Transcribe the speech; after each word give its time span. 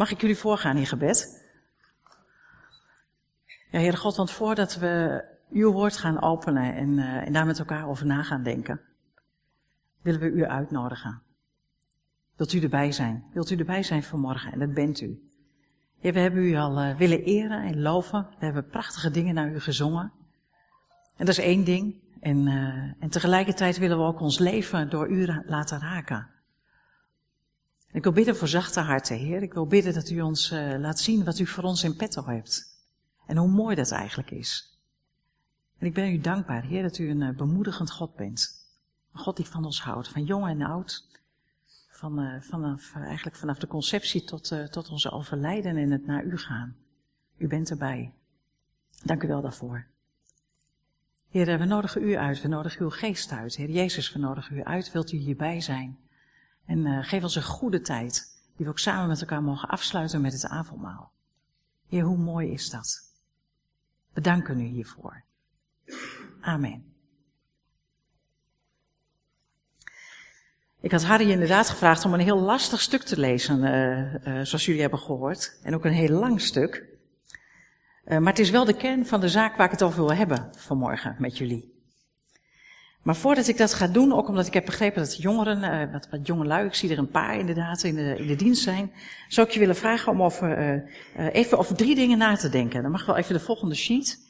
Mag 0.00 0.10
ik 0.10 0.20
jullie 0.20 0.36
voorgaan 0.36 0.76
in 0.76 0.86
gebed? 0.86 1.44
Ja, 3.70 3.78
Heere 3.78 3.96
God, 3.96 4.16
want 4.16 4.30
voordat 4.30 4.74
we 4.74 5.24
uw 5.50 5.72
woord 5.72 5.96
gaan 5.96 6.22
openen 6.22 6.74
en, 6.74 6.88
uh, 6.88 7.26
en 7.26 7.32
daar 7.32 7.46
met 7.46 7.58
elkaar 7.58 7.88
over 7.88 8.06
na 8.06 8.22
gaan 8.22 8.42
denken, 8.42 8.80
willen 10.02 10.20
we 10.20 10.30
u 10.30 10.44
uitnodigen. 10.44 11.22
Wilt 12.36 12.52
u 12.52 12.60
erbij 12.60 12.92
zijn? 12.92 13.24
Wilt 13.32 13.50
u 13.50 13.56
erbij 13.56 13.82
zijn 13.82 14.02
vanmorgen? 14.02 14.52
En 14.52 14.58
dat 14.58 14.74
bent 14.74 15.00
u. 15.00 15.30
We 16.00 16.20
hebben 16.20 16.42
u 16.42 16.56
al 16.56 16.82
uh, 16.82 16.96
willen 16.96 17.22
eren 17.22 17.62
en 17.62 17.80
loven. 17.82 18.26
We 18.38 18.44
hebben 18.44 18.68
prachtige 18.68 19.10
dingen 19.10 19.34
naar 19.34 19.50
u 19.50 19.60
gezongen. 19.60 20.12
En 21.16 21.26
dat 21.26 21.28
is 21.28 21.44
één 21.44 21.64
ding. 21.64 21.94
En, 22.20 22.46
uh, 22.46 23.02
en 23.02 23.10
tegelijkertijd 23.10 23.78
willen 23.78 23.98
we 23.98 24.04
ook 24.04 24.20
ons 24.20 24.38
leven 24.38 24.90
door 24.90 25.10
u 25.10 25.42
laten 25.46 25.80
raken. 25.80 26.39
Ik 27.92 28.02
wil 28.02 28.12
bidden 28.12 28.36
voor 28.36 28.48
zachte 28.48 28.80
harten, 28.80 29.16
Heer. 29.16 29.42
Ik 29.42 29.52
wil 29.52 29.66
bidden 29.66 29.94
dat 29.94 30.10
u 30.10 30.20
ons 30.20 30.52
uh, 30.52 30.78
laat 30.78 31.00
zien 31.00 31.24
wat 31.24 31.38
u 31.38 31.46
voor 31.46 31.64
ons 31.64 31.84
in 31.84 31.96
petto 31.96 32.26
hebt. 32.26 32.78
En 33.26 33.36
hoe 33.36 33.48
mooi 33.48 33.76
dat 33.76 33.90
eigenlijk 33.90 34.30
is. 34.30 34.78
En 35.78 35.86
ik 35.86 35.94
ben 35.94 36.12
u 36.12 36.18
dankbaar, 36.18 36.62
Heer, 36.62 36.82
dat 36.82 36.98
u 36.98 37.10
een 37.10 37.20
uh, 37.20 37.36
bemoedigend 37.36 37.90
God 37.90 38.16
bent. 38.16 38.68
Een 39.12 39.20
God 39.20 39.36
die 39.36 39.46
van 39.46 39.64
ons 39.64 39.82
houdt, 39.82 40.08
van 40.08 40.24
jong 40.24 40.46
en 40.46 40.62
oud. 40.62 41.08
Van, 41.90 42.20
uh, 42.20 42.40
vanaf, 42.40 42.94
eigenlijk 42.94 43.36
vanaf 43.36 43.58
de 43.58 43.66
conceptie 43.66 44.24
tot, 44.24 44.52
tot 44.70 44.88
onze 44.90 45.10
overlijden 45.10 45.76
en 45.76 45.90
het 45.90 46.06
naar 46.06 46.24
u 46.24 46.38
gaan. 46.38 46.76
U 47.36 47.46
bent 47.46 47.70
erbij. 47.70 48.12
Dank 49.04 49.22
u 49.22 49.28
wel 49.28 49.42
daarvoor. 49.42 49.86
Heer, 51.28 51.58
we 51.58 51.64
nodigen 51.64 52.02
u 52.02 52.16
uit, 52.16 52.42
we 52.42 52.48
nodigen 52.48 52.80
uw 52.80 52.90
geest 52.90 53.32
uit. 53.32 53.56
Heer 53.56 53.70
Jezus, 53.70 54.12
we 54.12 54.18
nodigen 54.18 54.56
u 54.56 54.64
uit. 54.64 54.92
Wilt 54.92 55.12
u 55.12 55.16
hierbij 55.16 55.60
zijn? 55.60 55.98
En 56.66 56.78
uh, 56.78 57.04
geef 57.04 57.22
ons 57.22 57.36
een 57.36 57.42
goede 57.42 57.80
tijd, 57.80 58.40
die 58.56 58.64
we 58.66 58.72
ook 58.72 58.78
samen 58.78 59.08
met 59.08 59.20
elkaar 59.20 59.42
mogen 59.42 59.68
afsluiten 59.68 60.20
met 60.20 60.32
het 60.32 60.46
avondmaal. 60.46 61.12
Heer, 61.88 62.02
hoe 62.02 62.16
mooi 62.16 62.50
is 62.50 62.70
dat? 62.70 63.12
We 64.12 64.20
danken 64.20 64.60
u 64.60 64.64
hiervoor. 64.64 65.22
Amen. 66.40 66.84
Ik 70.80 70.90
had 70.90 71.04
Harry 71.04 71.30
inderdaad 71.30 71.68
gevraagd 71.68 72.04
om 72.04 72.14
een 72.14 72.20
heel 72.20 72.40
lastig 72.40 72.80
stuk 72.80 73.02
te 73.02 73.18
lezen, 73.18 73.58
uh, 73.58 74.14
uh, 74.14 74.44
zoals 74.44 74.64
jullie 74.64 74.80
hebben 74.80 74.98
gehoord. 74.98 75.58
En 75.62 75.74
ook 75.74 75.84
een 75.84 75.92
heel 75.92 76.18
lang 76.18 76.40
stuk. 76.40 76.88
Maar 78.04 78.22
het 78.22 78.38
is 78.38 78.50
wel 78.50 78.64
de 78.64 78.76
kern 78.76 79.06
van 79.06 79.20
de 79.20 79.28
zaak 79.28 79.56
waar 79.56 79.66
ik 79.66 79.72
het 79.72 79.82
over 79.82 80.04
wil 80.04 80.14
hebben 80.14 80.54
vanmorgen 80.56 81.16
met 81.18 81.38
jullie. 81.38 81.79
Maar 83.02 83.16
voordat 83.16 83.48
ik 83.48 83.56
dat 83.56 83.74
ga 83.74 83.86
doen, 83.86 84.12
ook 84.12 84.28
omdat 84.28 84.46
ik 84.46 84.54
heb 84.54 84.64
begrepen 84.64 85.02
dat 85.02 85.16
jongeren, 85.16 85.62
uh, 85.62 85.92
wat, 86.10 86.26
jonge 86.26 86.44
lui, 86.44 86.66
ik 86.66 86.74
zie 86.74 86.90
er 86.90 86.98
een 86.98 87.10
paar 87.10 87.38
inderdaad 87.38 87.82
in 87.82 87.94
de, 87.94 88.16
in 88.18 88.26
de 88.26 88.36
dienst 88.36 88.62
zijn, 88.62 88.92
zou 89.28 89.46
ik 89.46 89.52
je 89.52 89.58
willen 89.58 89.76
vragen 89.76 90.12
om 90.12 90.30
uh, 90.42 90.72
uh, 90.72 90.80
even 91.32 91.58
over 91.58 91.76
drie 91.76 91.94
dingen 91.94 92.18
na 92.18 92.36
te 92.36 92.48
denken. 92.48 92.82
Dan 92.82 92.90
mag 92.90 93.06
wel 93.06 93.16
even 93.16 93.34
de 93.34 93.40
volgende 93.40 93.74
sheet. 93.74 94.28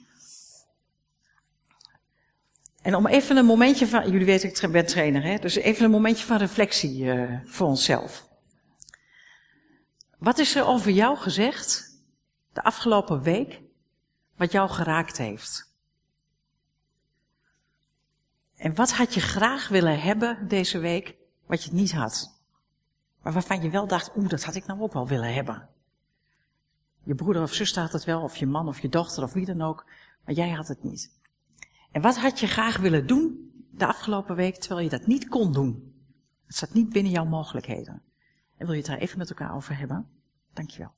En 2.82 2.94
om 2.94 3.06
even 3.06 3.36
een 3.36 3.44
momentje 3.44 3.86
van, 3.86 4.10
jullie 4.10 4.26
weten 4.26 4.48
ik 4.48 4.72
ben 4.72 4.86
trainer, 4.86 5.22
hè? 5.22 5.36
dus 5.36 5.54
even 5.54 5.84
een 5.84 5.90
momentje 5.90 6.26
van 6.26 6.36
reflectie 6.36 7.10
voor 7.44 7.66
onszelf. 7.66 8.28
Wat 10.18 10.38
is 10.38 10.54
er 10.54 10.66
over 10.66 10.90
jou 10.90 11.16
gezegd 11.16 11.98
de 12.52 12.62
afgelopen 12.62 13.22
week, 13.22 13.60
wat 14.36 14.52
jou 14.52 14.70
geraakt 14.70 15.18
heeft? 15.18 15.69
En 18.60 18.74
wat 18.74 18.92
had 18.92 19.14
je 19.14 19.20
graag 19.20 19.68
willen 19.68 20.00
hebben 20.00 20.48
deze 20.48 20.78
week, 20.78 21.16
wat 21.46 21.64
je 21.64 21.72
niet 21.72 21.92
had? 21.92 22.40
Maar 23.22 23.32
waarvan 23.32 23.62
je 23.62 23.70
wel 23.70 23.86
dacht, 23.86 24.16
oeh, 24.16 24.28
dat 24.28 24.44
had 24.44 24.54
ik 24.54 24.66
nou 24.66 24.80
ook 24.80 24.92
wel 24.92 25.08
willen 25.08 25.34
hebben. 25.34 25.68
Je 27.02 27.14
broeder 27.14 27.42
of 27.42 27.52
zuster 27.52 27.82
had 27.82 27.92
het 27.92 28.04
wel, 28.04 28.22
of 28.22 28.36
je 28.36 28.46
man 28.46 28.68
of 28.68 28.80
je 28.80 28.88
dochter 28.88 29.22
of 29.22 29.32
wie 29.32 29.46
dan 29.46 29.62
ook, 29.62 29.86
maar 30.24 30.34
jij 30.34 30.50
had 30.50 30.68
het 30.68 30.82
niet. 30.82 31.18
En 31.92 32.02
wat 32.02 32.18
had 32.18 32.40
je 32.40 32.46
graag 32.46 32.76
willen 32.76 33.06
doen 33.06 33.52
de 33.70 33.86
afgelopen 33.86 34.36
week, 34.36 34.56
terwijl 34.56 34.80
je 34.80 34.90
dat 34.98 35.06
niet 35.06 35.28
kon 35.28 35.52
doen? 35.52 35.94
Het 36.46 36.56
zat 36.56 36.72
niet 36.72 36.88
binnen 36.88 37.12
jouw 37.12 37.24
mogelijkheden. 37.24 38.02
En 38.56 38.66
wil 38.66 38.74
je 38.74 38.80
het 38.80 38.90
daar 38.90 38.98
even 38.98 39.18
met 39.18 39.30
elkaar 39.30 39.54
over 39.54 39.78
hebben? 39.78 40.08
Dankjewel. 40.52 40.92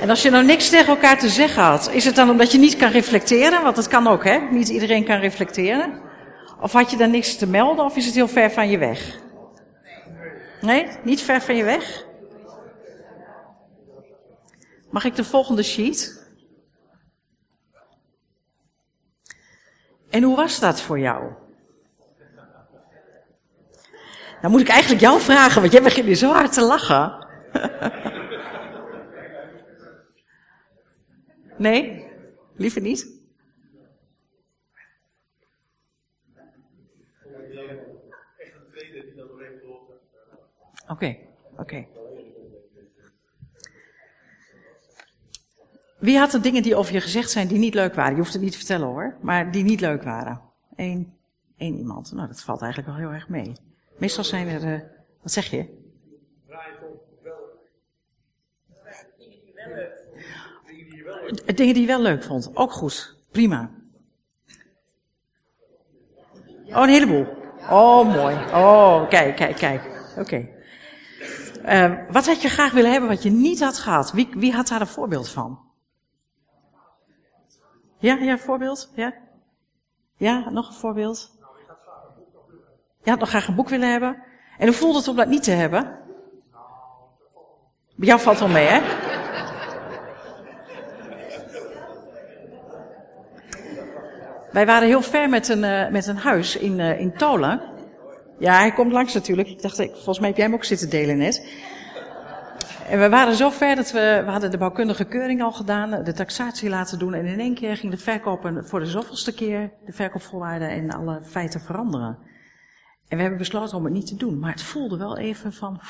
En 0.00 0.10
als 0.10 0.22
je 0.22 0.30
nou 0.30 0.44
niks 0.44 0.68
tegen 0.68 0.86
elkaar 0.86 1.18
te 1.18 1.28
zeggen 1.28 1.62
had, 1.62 1.90
is 1.90 2.04
het 2.04 2.16
dan 2.16 2.30
omdat 2.30 2.52
je 2.52 2.58
niet 2.58 2.76
kan 2.76 2.90
reflecteren? 2.90 3.62
Want 3.62 3.76
dat 3.76 3.88
kan 3.88 4.06
ook, 4.06 4.24
hè? 4.24 4.38
Niet 4.50 4.68
iedereen 4.68 5.04
kan 5.04 5.18
reflecteren. 5.18 6.00
Of 6.60 6.72
had 6.72 6.90
je 6.90 6.96
dan 6.96 7.10
niks 7.10 7.36
te 7.36 7.46
melden, 7.46 7.84
of 7.84 7.96
is 7.96 8.06
het 8.06 8.14
heel 8.14 8.28
ver 8.28 8.50
van 8.50 8.68
je 8.68 8.78
weg? 8.78 9.18
Nee, 10.60 10.88
niet 11.02 11.20
ver 11.22 11.40
van 11.42 11.56
je 11.56 11.64
weg? 11.64 12.04
Mag 14.90 15.04
ik 15.04 15.14
de 15.14 15.24
volgende 15.24 15.62
sheet? 15.62 16.26
En 20.10 20.22
hoe 20.22 20.36
was 20.36 20.60
dat 20.60 20.80
voor 20.80 20.98
jou? 20.98 21.43
Dan 24.44 24.52
moet 24.52 24.62
ik 24.62 24.68
eigenlijk 24.68 25.00
jou 25.00 25.20
vragen, 25.20 25.60
want 25.60 25.72
jij 25.72 25.82
begint 25.82 26.06
nu 26.06 26.14
zo 26.14 26.32
hard 26.32 26.52
te 26.52 26.62
lachen. 26.62 27.26
Nee? 31.58 32.06
Liever 32.56 32.80
niet? 32.80 33.22
Oké, 40.88 41.16
oké. 41.56 41.86
Wie 45.98 46.18
had 46.18 46.32
er 46.32 46.42
dingen 46.42 46.62
die 46.62 46.76
over 46.76 46.94
je 46.94 47.00
gezegd 47.00 47.30
zijn 47.30 47.48
die 47.48 47.58
niet 47.58 47.74
leuk 47.74 47.94
waren? 47.94 48.12
Je 48.12 48.18
hoeft 48.20 48.32
het 48.32 48.42
niet 48.42 48.52
te 48.52 48.58
vertellen 48.58 48.86
hoor, 48.86 49.16
maar 49.20 49.50
die 49.50 49.64
niet 49.64 49.80
leuk 49.80 50.02
waren. 50.02 50.40
Eén, 50.76 51.16
één 51.56 51.76
iemand. 51.76 52.12
Nou, 52.12 52.28
dat 52.28 52.42
valt 52.42 52.62
eigenlijk 52.62 52.90
wel 52.90 53.00
heel 53.00 53.14
erg 53.14 53.28
mee. 53.28 53.72
Meestal 53.98 54.24
zijn 54.24 54.48
er, 54.48 54.64
uh, 54.64 54.80
wat 55.22 55.32
zeg 55.32 55.50
je? 55.50 55.82
Dingen 61.54 61.74
die 61.74 61.80
je 61.80 61.86
wel 61.86 62.00
leuk 62.00 62.22
vond. 62.22 62.50
Ook 62.56 62.72
goed. 62.72 63.16
Prima. 63.30 63.70
Oh, 66.66 66.82
een 66.82 66.88
heleboel. 66.88 67.26
Oh, 67.70 68.14
mooi. 68.14 68.34
Oh, 68.34 69.08
kijk, 69.08 69.36
kijk, 69.36 69.56
kijk. 69.56 69.82
Oké. 70.18 70.48
Uh, 71.64 72.10
wat 72.10 72.26
had 72.26 72.42
je 72.42 72.48
graag 72.48 72.72
willen 72.72 72.90
hebben 72.90 73.08
wat 73.08 73.22
je 73.22 73.30
niet 73.30 73.60
had 73.60 73.78
gehad? 73.78 74.12
Wie, 74.12 74.28
wie 74.36 74.52
had 74.52 74.68
daar 74.68 74.80
een 74.80 74.86
voorbeeld 74.86 75.28
van? 75.28 75.60
Ja, 77.98 78.14
ja, 78.14 78.38
voorbeeld? 78.38 78.92
Ja? 78.94 79.14
Ja, 80.16 80.50
nog 80.50 80.68
een 80.68 80.74
voorbeeld? 80.74 81.33
Je 83.04 83.10
had 83.10 83.18
nog 83.18 83.28
graag 83.28 83.48
een 83.48 83.54
boek 83.54 83.68
willen 83.68 83.90
hebben. 83.90 84.16
En 84.58 84.66
hoe 84.66 84.76
voelde 84.76 84.98
het 84.98 85.08
om 85.08 85.16
dat 85.16 85.28
niet 85.28 85.42
te 85.42 85.50
hebben? 85.50 85.82
Bij 87.96 88.08
jou 88.08 88.20
valt 88.20 88.38
wel 88.38 88.48
mee, 88.48 88.66
hè? 88.66 88.80
Wij 94.52 94.66
waren 94.66 94.88
heel 94.88 95.02
ver 95.02 95.28
met 95.28 95.48
een, 95.48 95.62
uh, 95.62 95.88
met 95.88 96.06
een 96.06 96.16
huis 96.16 96.56
in, 96.56 96.78
uh, 96.78 97.00
in 97.00 97.12
Tolen. 97.16 97.60
Ja, 98.38 98.58
hij 98.58 98.72
komt 98.72 98.92
langs 98.92 99.14
natuurlijk. 99.14 99.48
Ik 99.48 99.62
dacht, 99.62 99.76
volgens 99.76 100.18
mij 100.18 100.28
heb 100.28 100.36
jij 100.36 100.46
hem 100.46 100.54
ook 100.54 100.64
zitten 100.64 100.90
delen 100.90 101.16
net. 101.16 101.46
En 102.88 103.00
we 103.00 103.08
waren 103.08 103.34
zo 103.34 103.50
ver 103.50 103.76
dat 103.76 103.90
we, 103.92 104.22
we 104.24 104.30
hadden 104.30 104.50
de 104.50 104.58
bouwkundige 104.58 105.04
keuring 105.04 105.42
al 105.42 105.52
gedaan, 105.52 106.04
de 106.04 106.12
taxatie 106.12 106.68
laten 106.68 106.98
doen. 106.98 107.14
En 107.14 107.26
in 107.26 107.40
één 107.40 107.54
keer 107.54 107.76
ging 107.76 107.92
de 107.92 107.98
verkoop 107.98 108.50
voor 108.60 108.80
de 108.80 108.86
zoveelste 108.86 109.34
keer, 109.34 109.70
de 109.86 109.92
verkoopvoorwaarden 109.92 110.68
en 110.68 110.90
alle 110.90 111.20
feiten 111.22 111.60
veranderen. 111.60 112.18
En 113.14 113.20
we 113.20 113.26
hebben 113.26 113.42
besloten 113.42 113.76
om 113.76 113.84
het 113.84 113.92
niet 113.92 114.06
te 114.06 114.16
doen. 114.16 114.38
Maar 114.38 114.50
het 114.50 114.62
voelde 114.62 114.96
wel 114.96 115.18
even 115.18 115.52
van... 115.52 115.80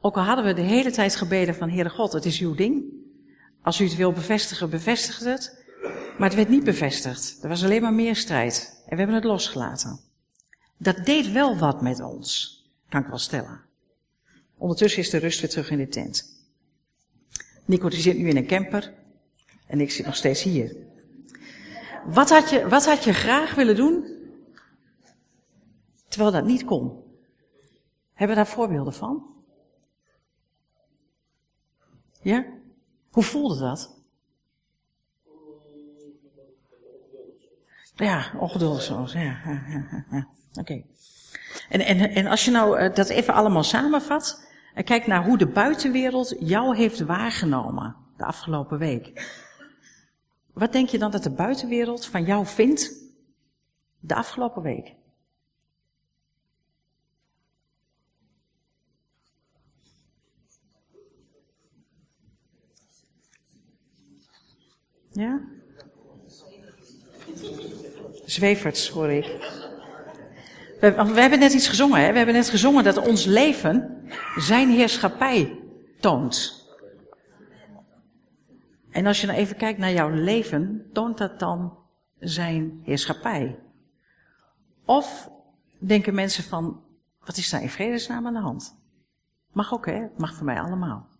Ook 0.00 0.16
al 0.16 0.22
hadden 0.22 0.44
we 0.44 0.52
de 0.52 0.60
hele 0.60 0.90
tijd 0.90 1.16
gebeden 1.16 1.54
van 1.54 1.70
Heere 1.70 1.90
God, 1.90 2.12
het 2.12 2.24
is 2.24 2.40
uw 2.40 2.54
ding. 2.54 2.84
Als 3.62 3.80
u 3.80 3.84
het 3.84 3.96
wil 3.96 4.12
bevestigen, 4.12 4.70
bevestigt 4.70 5.24
het. 5.24 5.64
Maar 6.18 6.28
het 6.28 6.36
werd 6.36 6.48
niet 6.48 6.64
bevestigd. 6.64 7.38
Er 7.42 7.48
was 7.48 7.64
alleen 7.64 7.82
maar 7.82 7.92
meer 7.92 8.16
strijd. 8.16 8.82
En 8.84 8.90
we 8.90 8.96
hebben 8.96 9.14
het 9.14 9.24
losgelaten. 9.24 10.00
Dat 10.76 11.04
deed 11.04 11.32
wel 11.32 11.58
wat 11.58 11.82
met 11.82 12.00
ons, 12.00 12.62
kan 12.88 13.00
ik 13.00 13.06
wel 13.06 13.18
stellen. 13.18 13.60
Ondertussen 14.56 15.02
is 15.02 15.10
de 15.10 15.18
rust 15.18 15.40
weer 15.40 15.50
terug 15.50 15.70
in 15.70 15.78
de 15.78 15.88
tent. 15.88 16.46
Nico 17.64 17.88
die 17.88 18.00
zit 18.00 18.18
nu 18.18 18.28
in 18.28 18.36
een 18.36 18.46
camper. 18.46 18.92
En 19.66 19.80
ik 19.80 19.90
zit 19.90 20.06
nog 20.06 20.16
steeds 20.16 20.42
hier. 20.42 20.76
Wat 22.06 22.30
had 22.30 22.50
je, 22.50 22.68
wat 22.68 22.86
had 22.86 23.04
je 23.04 23.12
graag 23.12 23.54
willen 23.54 23.76
doen, 23.76 24.16
terwijl 26.08 26.32
dat 26.32 26.44
niet 26.44 26.64
kon? 26.64 27.02
Hebben 28.12 28.36
we 28.36 28.42
daar 28.42 28.52
voorbeelden 28.52 28.94
van? 28.94 29.26
Ja? 32.22 32.46
Hoe 33.10 33.22
voelde 33.22 33.58
dat? 33.58 33.96
Ja, 37.94 38.32
ongeduldig 38.38 38.82
zoals. 38.82 39.12
Ja, 39.12 39.20
ja, 39.44 39.64
ja, 39.68 40.06
ja. 40.10 40.28
oké. 40.60 40.82
En, 41.68 41.80
en, 41.80 42.10
en 42.10 42.26
als 42.26 42.44
je 42.44 42.50
nou 42.50 42.80
uh, 42.80 42.94
dat 42.94 43.08
even 43.08 43.34
allemaal 43.34 43.62
samenvat 43.62 44.46
en 44.74 44.84
kijkt 44.84 45.06
naar 45.06 45.24
hoe 45.24 45.38
de 45.38 45.46
buitenwereld 45.46 46.36
jou 46.40 46.76
heeft 46.76 47.00
waargenomen 47.00 47.96
de 48.16 48.24
afgelopen 48.24 48.78
week. 48.78 49.36
Wat 50.52 50.72
denk 50.72 50.88
je 50.88 50.98
dan 50.98 51.10
dat 51.10 51.22
de 51.22 51.30
buitenwereld 51.30 52.06
van 52.06 52.24
jou 52.24 52.46
vindt 52.46 52.92
de 54.00 54.14
afgelopen 54.14 54.62
week? 54.62 54.94
Ja? 65.18 65.40
Zweverts 68.24 68.88
hoor 68.88 69.10
ik. 69.10 69.24
We, 70.80 71.20
hebben 71.20 71.38
net 71.38 71.52
iets 71.52 71.68
gezongen, 71.68 72.00
hè? 72.00 72.10
We 72.10 72.16
hebben 72.16 72.34
net 72.34 72.48
gezongen 72.48 72.84
dat 72.84 73.06
ons 73.06 73.24
leven 73.24 74.06
zijn 74.36 74.68
heerschappij 74.70 75.60
toont. 76.00 76.66
En 78.90 79.06
als 79.06 79.20
je 79.20 79.26
nou 79.26 79.38
even 79.38 79.56
kijkt 79.56 79.78
naar 79.78 79.92
jouw 79.92 80.10
leven, 80.10 80.90
toont 80.92 81.18
dat 81.18 81.38
dan 81.38 81.78
zijn 82.18 82.80
heerschappij? 82.84 83.58
Of 84.84 85.30
denken 85.78 86.14
mensen 86.14 86.44
van, 86.44 86.82
wat 87.24 87.36
is 87.36 87.50
daar 87.50 87.62
in 87.62 87.70
vredesnaam 87.70 88.26
aan 88.26 88.34
de 88.34 88.40
hand? 88.40 88.78
Mag 89.52 89.72
ook, 89.72 89.86
hè? 89.86 90.06
Mag 90.16 90.34
voor 90.34 90.44
mij 90.44 90.60
allemaal. 90.60 91.17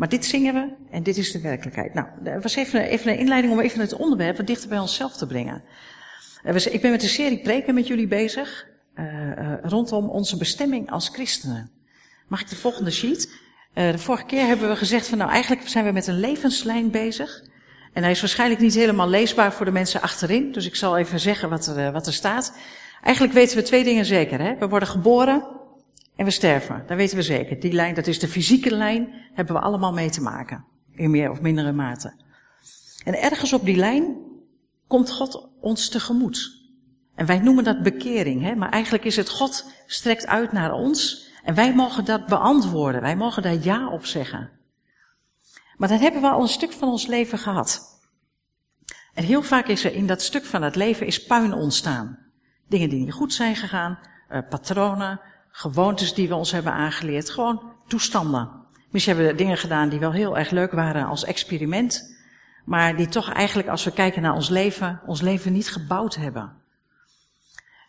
Maar 0.00 0.08
dit 0.08 0.24
zingen 0.24 0.54
we 0.54 0.68
en 0.90 1.02
dit 1.02 1.16
is 1.16 1.32
de 1.32 1.40
werkelijkheid. 1.40 1.94
Nou, 1.94 2.06
dat 2.22 2.42
was 2.42 2.54
even, 2.54 2.82
even 2.82 3.12
een 3.12 3.18
inleiding 3.18 3.52
om 3.52 3.60
even 3.60 3.80
het 3.80 3.94
onderwerp 3.94 4.36
wat 4.36 4.46
dichter 4.46 4.68
bij 4.68 4.78
onszelf 4.78 5.16
te 5.16 5.26
brengen. 5.26 5.62
Ik 6.70 6.80
ben 6.80 6.90
met 6.90 7.02
een 7.02 7.08
serie 7.08 7.40
preken 7.40 7.74
met 7.74 7.86
jullie 7.86 8.06
bezig 8.06 8.66
uh, 8.94 9.04
uh, 9.04 9.52
rondom 9.62 10.08
onze 10.08 10.36
bestemming 10.36 10.90
als 10.90 11.08
christenen. 11.08 11.70
Mag 12.28 12.40
ik 12.40 12.48
de 12.48 12.56
volgende 12.56 12.90
sheet? 12.90 13.32
Uh, 13.74 13.92
de 13.92 13.98
vorige 13.98 14.24
keer 14.24 14.46
hebben 14.46 14.68
we 14.68 14.76
gezegd 14.76 15.08
van 15.08 15.18
nou 15.18 15.30
eigenlijk 15.30 15.68
zijn 15.68 15.84
we 15.84 15.92
met 15.92 16.06
een 16.06 16.20
levenslijn 16.20 16.90
bezig. 16.90 17.44
En 17.92 18.02
hij 18.02 18.12
is 18.12 18.20
waarschijnlijk 18.20 18.60
niet 18.60 18.74
helemaal 18.74 19.08
leesbaar 19.08 19.52
voor 19.52 19.66
de 19.66 19.72
mensen 19.72 20.02
achterin. 20.02 20.52
Dus 20.52 20.66
ik 20.66 20.76
zal 20.76 20.98
even 20.98 21.20
zeggen 21.20 21.48
wat 21.48 21.66
er, 21.66 21.92
wat 21.92 22.06
er 22.06 22.12
staat. 22.12 22.56
Eigenlijk 23.02 23.34
weten 23.34 23.56
we 23.56 23.62
twee 23.62 23.84
dingen 23.84 24.04
zeker. 24.04 24.40
Hè? 24.40 24.56
We 24.58 24.68
worden 24.68 24.88
geboren 24.88 25.59
en 26.20 26.26
we 26.26 26.32
sterven. 26.32 26.82
Dat 26.86 26.96
weten 26.96 27.16
we 27.16 27.22
zeker. 27.22 27.60
Die 27.60 27.72
lijn, 27.72 27.94
dat 27.94 28.06
is 28.06 28.18
de 28.18 28.28
fysieke 28.28 28.74
lijn, 28.74 29.14
hebben 29.32 29.54
we 29.54 29.60
allemaal 29.60 29.92
mee 29.92 30.10
te 30.10 30.22
maken. 30.22 30.64
In 30.94 31.10
meer 31.10 31.30
of 31.30 31.40
mindere 31.40 31.72
mate. 31.72 32.14
En 33.04 33.22
ergens 33.22 33.52
op 33.52 33.64
die 33.64 33.76
lijn 33.76 34.16
komt 34.86 35.10
God 35.10 35.48
ons 35.60 35.88
tegemoet. 35.88 36.68
En 37.14 37.26
wij 37.26 37.38
noemen 37.38 37.64
dat 37.64 37.82
bekering, 37.82 38.42
hè? 38.42 38.54
maar 38.54 38.70
eigenlijk 38.70 39.04
is 39.04 39.16
het 39.16 39.28
God 39.28 39.72
strekt 39.86 40.26
uit 40.26 40.52
naar 40.52 40.72
ons 40.72 41.28
en 41.44 41.54
wij 41.54 41.74
mogen 41.74 42.04
dat 42.04 42.26
beantwoorden. 42.26 43.00
Wij 43.00 43.16
mogen 43.16 43.42
daar 43.42 43.58
ja 43.62 43.88
op 43.88 44.06
zeggen. 44.06 44.50
Maar 45.76 45.88
dan 45.88 45.98
hebben 45.98 46.20
we 46.20 46.28
al 46.28 46.40
een 46.42 46.48
stuk 46.48 46.72
van 46.72 46.88
ons 46.88 47.06
leven 47.06 47.38
gehad. 47.38 48.00
En 49.14 49.24
heel 49.24 49.42
vaak 49.42 49.66
is 49.66 49.84
er 49.84 49.94
in 49.94 50.06
dat 50.06 50.22
stuk 50.22 50.44
van 50.44 50.62
het 50.62 50.76
leven 50.76 51.06
is 51.06 51.26
puin 51.26 51.52
ontstaan. 51.52 52.18
Dingen 52.68 52.88
die 52.88 53.04
niet 53.04 53.12
goed 53.12 53.34
zijn 53.34 53.56
gegaan, 53.56 53.98
uh, 54.30 54.38
patronen, 54.48 55.20
gewoontes 55.50 56.14
die 56.14 56.28
we 56.28 56.34
ons 56.34 56.52
hebben 56.52 56.72
aangeleerd, 56.72 57.30
gewoon 57.30 57.72
toestanden. 57.86 58.50
Misschien 58.90 59.14
hebben 59.16 59.32
we 59.32 59.38
dingen 59.38 59.56
gedaan 59.56 59.88
die 59.88 59.98
wel 59.98 60.12
heel 60.12 60.38
erg 60.38 60.50
leuk 60.50 60.72
waren 60.72 61.06
als 61.06 61.24
experiment, 61.24 62.18
maar 62.64 62.96
die 62.96 63.08
toch 63.08 63.32
eigenlijk, 63.32 63.68
als 63.68 63.84
we 63.84 63.92
kijken 63.92 64.22
naar 64.22 64.34
ons 64.34 64.48
leven, 64.48 65.00
ons 65.06 65.20
leven 65.20 65.52
niet 65.52 65.70
gebouwd 65.70 66.14
hebben. 66.14 66.52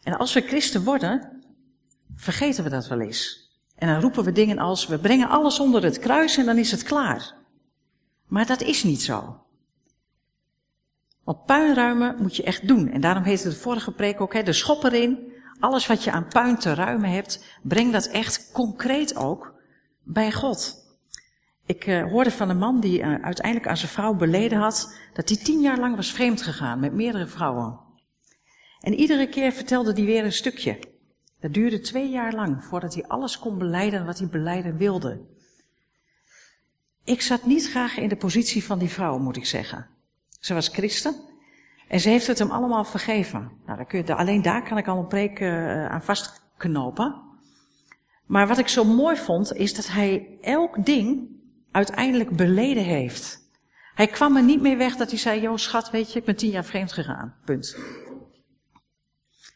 En 0.03 0.17
als 0.17 0.33
we 0.33 0.41
christen 0.41 0.83
worden, 0.83 1.43
vergeten 2.15 2.63
we 2.63 2.69
dat 2.69 2.87
wel 2.87 2.99
eens. 2.99 3.49
En 3.75 3.87
dan 3.87 4.01
roepen 4.01 4.23
we 4.23 4.31
dingen 4.31 4.57
als, 4.57 4.87
we 4.87 4.99
brengen 4.99 5.29
alles 5.29 5.59
onder 5.59 5.83
het 5.83 5.99
kruis 5.99 6.37
en 6.37 6.45
dan 6.45 6.57
is 6.57 6.71
het 6.71 6.83
klaar. 6.83 7.33
Maar 8.27 8.45
dat 8.45 8.61
is 8.61 8.83
niet 8.83 9.01
zo. 9.01 9.45
Want 11.23 11.45
puinruimen 11.45 12.15
moet 12.19 12.35
je 12.35 12.43
echt 12.43 12.67
doen. 12.67 12.91
En 12.91 13.01
daarom 13.01 13.23
heette 13.23 13.49
de 13.49 13.55
vorige 13.55 13.91
preek 13.91 14.21
ook, 14.21 14.33
hè, 14.33 14.43
de 14.43 14.53
schop 14.53 14.83
erin. 14.83 15.30
Alles 15.61 15.87
wat 15.87 16.03
je 16.03 16.11
aan 16.11 16.27
puin 16.27 16.57
te 16.57 16.73
ruimen 16.73 17.09
hebt, 17.09 17.59
breng 17.63 17.91
dat 17.91 18.05
echt 18.05 18.51
concreet 18.51 19.15
ook 19.15 19.53
bij 20.03 20.31
God. 20.31 20.89
Ik 21.65 21.87
uh, 21.87 22.03
hoorde 22.03 22.31
van 22.31 22.49
een 22.49 22.57
man 22.57 22.79
die 22.79 22.99
uh, 22.99 23.23
uiteindelijk 23.23 23.67
aan 23.67 23.77
zijn 23.77 23.91
vrouw 23.91 24.13
beleden 24.13 24.57
had 24.57 24.97
dat 25.13 25.29
hij 25.29 25.37
tien 25.37 25.61
jaar 25.61 25.79
lang 25.79 25.95
was 25.95 26.11
vreemd 26.11 26.41
gegaan 26.41 26.79
met 26.79 26.93
meerdere 26.93 27.27
vrouwen. 27.27 27.79
En 28.79 28.93
iedere 28.93 29.29
keer 29.29 29.51
vertelde 29.51 29.93
hij 29.93 30.03
weer 30.03 30.23
een 30.23 30.31
stukje. 30.31 30.79
Dat 31.39 31.53
duurde 31.53 31.79
twee 31.79 32.09
jaar 32.09 32.33
lang 32.33 32.63
voordat 32.63 32.93
hij 32.93 33.07
alles 33.07 33.39
kon 33.39 33.57
beleiden 33.57 34.05
wat 34.05 34.19
hij 34.19 34.27
beleiden 34.27 34.77
wilde. 34.77 35.21
Ik 37.03 37.21
zat 37.21 37.45
niet 37.45 37.69
graag 37.69 37.97
in 37.97 38.09
de 38.09 38.15
positie 38.15 38.63
van 38.63 38.79
die 38.79 38.89
vrouw, 38.89 39.17
moet 39.17 39.37
ik 39.37 39.45
zeggen. 39.45 39.87
Ze 40.39 40.53
was 40.53 40.67
christen 40.67 41.15
en 41.91 41.99
ze 41.99 42.09
heeft 42.09 42.27
het 42.27 42.39
hem 42.39 42.51
allemaal 42.51 42.83
vergeven. 42.83 43.51
Nou, 43.65 43.77
dan 43.77 43.87
kun 43.87 44.03
je, 44.05 44.15
alleen 44.15 44.41
daar 44.41 44.63
kan 44.63 44.77
ik 44.77 44.87
al 44.87 44.97
een 44.97 45.07
preek 45.07 45.39
uh, 45.39 45.85
aan 45.85 46.03
vastknopen. 46.03 47.21
Maar 48.25 48.47
wat 48.47 48.57
ik 48.57 48.67
zo 48.67 48.83
mooi 48.83 49.17
vond, 49.17 49.53
is 49.53 49.73
dat 49.73 49.87
hij 49.87 50.37
elk 50.41 50.85
ding 50.85 51.29
uiteindelijk 51.71 52.29
beleden 52.35 52.83
heeft. 52.83 53.39
Hij 53.93 54.07
kwam 54.07 54.35
er 54.35 54.43
niet 54.43 54.61
meer 54.61 54.77
weg 54.77 54.95
dat 54.95 55.09
hij 55.09 55.19
zei, 55.19 55.41
joh 55.41 55.57
schat, 55.57 55.89
weet 55.89 56.13
je, 56.13 56.19
ik 56.19 56.25
ben 56.25 56.35
tien 56.35 56.49
jaar 56.49 56.65
vreemd 56.65 56.91
gegaan. 56.91 57.35
Punt. 57.45 57.77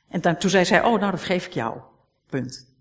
En 0.10 0.22
dan, 0.22 0.38
toen 0.38 0.50
zei 0.50 0.65
zij, 0.65 0.84
oh 0.84 1.00
nou, 1.00 1.12
dat 1.12 1.20
vergeef 1.20 1.46
ik 1.46 1.54
jou. 1.54 1.80
Punt. 2.30 2.75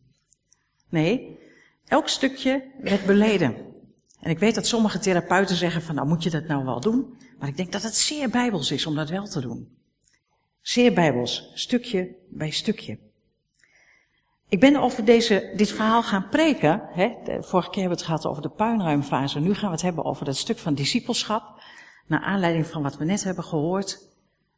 Nee, 0.89 1.39
elk 1.87 2.09
stukje 2.09 2.71
werd 2.81 3.07
beleden. 3.07 3.74
En 4.25 4.31
ik 4.31 4.39
weet 4.39 4.55
dat 4.55 4.67
sommige 4.67 4.99
therapeuten 4.99 5.57
zeggen 5.57 5.83
van, 5.83 5.95
nou 5.95 6.09
moet 6.09 6.23
je 6.23 6.31
dat 6.31 6.47
nou 6.47 6.65
wel 6.65 6.81
doen? 6.81 7.19
Maar 7.39 7.49
ik 7.49 7.57
denk 7.57 7.73
dat 7.73 7.83
het 7.83 7.95
zeer 7.95 8.31
bijbels 8.31 8.71
is 8.71 8.87
om 8.87 8.95
dat 8.95 9.09
wel 9.09 9.27
te 9.27 9.41
doen. 9.41 9.69
Zeer 10.61 10.93
bijbels, 10.93 11.51
stukje 11.55 12.15
bij 12.29 12.51
stukje. 12.51 12.99
Ik 14.49 14.61
ben 14.61 14.77
over 14.77 15.05
deze, 15.05 15.53
dit 15.57 15.73
verhaal 15.73 16.03
gaan 16.03 16.29
preken. 16.29 16.83
Hè? 16.93 17.13
Vorige 17.41 17.71
keer 17.71 17.81
hebben 17.81 17.99
we 17.99 18.03
het 18.03 18.03
gehad 18.03 18.27
over 18.27 18.43
de 18.43 18.49
puinruimfase. 18.49 19.41
Nu 19.41 19.55
gaan 19.55 19.69
we 19.69 19.75
het 19.75 19.83
hebben 19.83 20.05
over 20.05 20.25
dat 20.25 20.37
stuk 20.37 20.59
van 20.59 20.75
discipelschap. 20.75 21.63
Naar 22.07 22.21
aanleiding 22.21 22.67
van 22.67 22.83
wat 22.83 22.97
we 22.97 23.05
net 23.05 23.25
hebben 23.25 23.45
gehoord. 23.45 23.99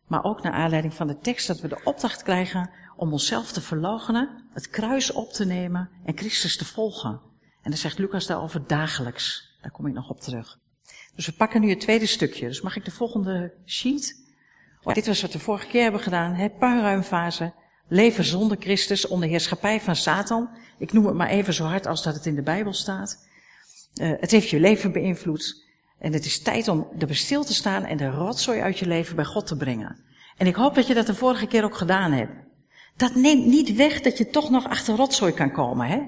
Maar 0.06 0.24
ook 0.24 0.42
naar 0.42 0.52
aanleiding 0.52 0.94
van 0.94 1.06
de 1.06 1.18
tekst 1.18 1.46
dat 1.46 1.60
we 1.60 1.68
de 1.68 1.80
opdracht 1.84 2.22
krijgen 2.22 2.70
om 2.96 3.12
onszelf 3.12 3.52
te 3.52 3.60
verloochenen, 3.60 4.48
het 4.52 4.70
kruis 4.70 5.12
op 5.12 5.32
te 5.32 5.44
nemen 5.44 5.90
en 6.04 6.16
Christus 6.16 6.56
te 6.56 6.64
volgen. 6.64 7.20
En 7.62 7.70
dan 7.70 7.80
zegt 7.80 7.98
Lucas 7.98 8.26
daarover 8.26 8.66
dagelijks. 8.66 9.55
Daar 9.66 9.74
kom 9.74 9.86
ik 9.86 9.94
nog 9.94 10.10
op 10.10 10.20
terug. 10.20 10.58
Dus 11.14 11.26
we 11.26 11.32
pakken 11.32 11.60
nu 11.60 11.70
het 11.70 11.80
tweede 11.80 12.06
stukje. 12.06 12.46
Dus 12.46 12.60
mag 12.60 12.76
ik 12.76 12.84
de 12.84 12.90
volgende 12.90 13.52
sheet? 13.64 14.24
Oh, 14.82 14.94
dit 14.94 15.06
was 15.06 15.20
wat 15.20 15.32
we 15.32 15.38
de 15.38 15.44
vorige 15.44 15.66
keer 15.66 15.82
hebben 15.82 16.00
gedaan. 16.00 16.34
Hè? 16.34 16.48
Puinruimfase. 16.50 17.52
Leven 17.88 18.24
zonder 18.24 18.56
Christus 18.60 19.06
onder 19.06 19.28
heerschappij 19.28 19.80
van 19.80 19.96
Satan. 19.96 20.48
Ik 20.78 20.92
noem 20.92 21.06
het 21.06 21.14
maar 21.14 21.28
even 21.28 21.54
zo 21.54 21.64
hard 21.64 21.86
als 21.86 22.02
dat 22.02 22.14
het 22.14 22.26
in 22.26 22.34
de 22.34 22.42
Bijbel 22.42 22.72
staat. 22.72 23.28
Uh, 23.94 24.12
het 24.20 24.30
heeft 24.30 24.48
je 24.48 24.60
leven 24.60 24.92
beïnvloed. 24.92 25.64
En 25.98 26.12
het 26.12 26.24
is 26.24 26.42
tijd 26.42 26.68
om 26.68 26.88
er 26.98 27.16
stil 27.16 27.44
te 27.44 27.54
staan 27.54 27.84
en 27.84 27.96
de 27.96 28.10
rotzooi 28.10 28.60
uit 28.60 28.78
je 28.78 28.86
leven 28.86 29.16
bij 29.16 29.24
God 29.24 29.46
te 29.46 29.56
brengen. 29.56 29.96
En 30.36 30.46
ik 30.46 30.54
hoop 30.54 30.74
dat 30.74 30.86
je 30.86 30.94
dat 30.94 31.06
de 31.06 31.14
vorige 31.14 31.46
keer 31.46 31.64
ook 31.64 31.76
gedaan 31.76 32.12
hebt. 32.12 32.32
Dat 32.96 33.14
neemt 33.14 33.46
niet 33.46 33.74
weg 33.74 34.00
dat 34.00 34.18
je 34.18 34.30
toch 34.30 34.50
nog 34.50 34.68
achter 34.68 34.96
rotzooi 34.96 35.32
kan 35.32 35.52
komen, 35.52 35.86
hè? 35.86 36.02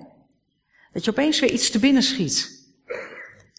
Dat 0.93 1.05
je 1.05 1.11
opeens 1.11 1.41
weer 1.41 1.51
iets 1.51 1.71
te 1.71 1.79
binnen 1.79 2.03
schiet. 2.03 2.58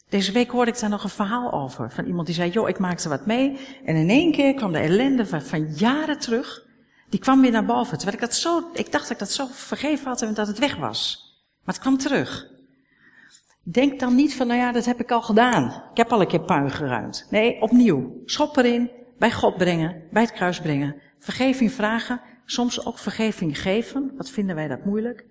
Deze 0.09 0.31
week 0.31 0.51
hoorde 0.51 0.71
ik 0.71 0.79
daar 0.79 0.89
nog 0.89 1.03
een 1.03 1.09
verhaal 1.09 1.51
over. 1.51 1.91
Van 1.91 2.05
iemand 2.05 2.25
die 2.25 2.35
zei, 2.35 2.49
joh, 2.49 2.69
ik 2.69 2.79
maakte 2.79 3.09
wat 3.09 3.25
mee. 3.25 3.57
En 3.85 3.95
in 3.95 4.09
één 4.09 4.31
keer 4.31 4.53
kwam 4.53 4.71
de 4.71 4.79
ellende 4.79 5.25
van, 5.25 5.41
van 5.41 5.73
jaren 5.73 6.19
terug. 6.19 6.65
Die 7.09 7.19
kwam 7.19 7.41
weer 7.41 7.51
naar 7.51 7.65
boven. 7.65 7.97
Terwijl 7.97 8.17
ik 8.17 8.23
dat 8.23 8.35
zo, 8.35 8.69
ik 8.73 8.91
dacht 8.91 9.03
dat 9.03 9.11
ik 9.11 9.19
dat 9.19 9.31
zo 9.31 9.47
vergeven 9.51 10.07
had 10.07 10.21
en 10.21 10.33
dat 10.33 10.47
het 10.47 10.59
weg 10.59 10.75
was. 10.75 11.27
Maar 11.63 11.73
het 11.73 11.83
kwam 11.83 11.97
terug. 11.97 12.47
Denk 13.63 13.99
dan 13.99 14.15
niet 14.15 14.35
van, 14.35 14.47
nou 14.47 14.59
ja, 14.59 14.71
dat 14.71 14.85
heb 14.85 14.99
ik 14.99 15.11
al 15.11 15.21
gedaan. 15.21 15.83
Ik 15.91 15.97
heb 15.97 16.11
al 16.11 16.21
een 16.21 16.27
keer 16.27 16.41
puin 16.41 16.71
geruimd. 16.71 17.27
Nee, 17.29 17.61
opnieuw. 17.61 18.21
Schop 18.25 18.57
erin, 18.57 18.91
bij 19.17 19.31
God 19.31 19.57
brengen, 19.57 20.03
bij 20.11 20.21
het 20.21 20.31
kruis 20.31 20.59
brengen. 20.59 20.95
Vergeving 21.19 21.71
vragen, 21.71 22.21
soms 22.45 22.85
ook 22.85 22.97
vergeving 22.97 23.61
geven. 23.61 24.11
Wat 24.17 24.29
vinden 24.29 24.55
wij 24.55 24.67
dat 24.67 24.85
moeilijk? 24.85 25.25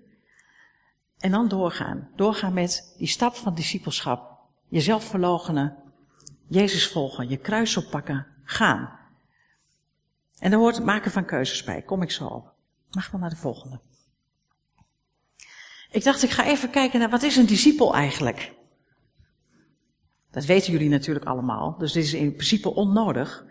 En 1.17 1.31
dan 1.31 1.47
doorgaan. 1.47 2.09
Doorgaan 2.15 2.53
met 2.53 2.95
die 2.97 3.07
stap 3.07 3.35
van 3.35 3.55
discipelschap. 3.55 4.38
Jezelf 4.69 5.03
verloochenen, 5.03 5.77
Jezus 6.47 6.87
volgen, 6.87 7.29
je 7.29 7.37
kruis 7.37 7.77
oppakken, 7.77 8.27
gaan. 8.43 8.99
En 10.39 10.49
daar 10.49 10.59
hoort 10.59 10.75
het 10.75 10.85
maken 10.85 11.11
van 11.11 11.25
keuzes 11.25 11.63
bij. 11.63 11.81
Kom 11.81 12.01
ik 12.01 12.11
zo 12.11 12.25
op. 12.25 12.53
Mag 12.91 13.11
wel 13.11 13.21
naar 13.21 13.29
de 13.29 13.35
volgende. 13.35 13.79
Ik 15.91 16.03
dacht, 16.03 16.23
ik 16.23 16.29
ga 16.29 16.45
even 16.45 16.69
kijken 16.69 16.99
naar 16.99 17.09
wat 17.09 17.23
is 17.23 17.35
een 17.35 17.45
discipel 17.45 17.95
eigenlijk? 17.95 18.53
Dat 20.31 20.45
weten 20.45 20.71
jullie 20.71 20.89
natuurlijk 20.89 21.25
allemaal, 21.25 21.77
dus 21.77 21.91
dit 21.91 22.03
is 22.03 22.13
in 22.13 22.33
principe 22.33 22.73
onnodig. 22.73 23.45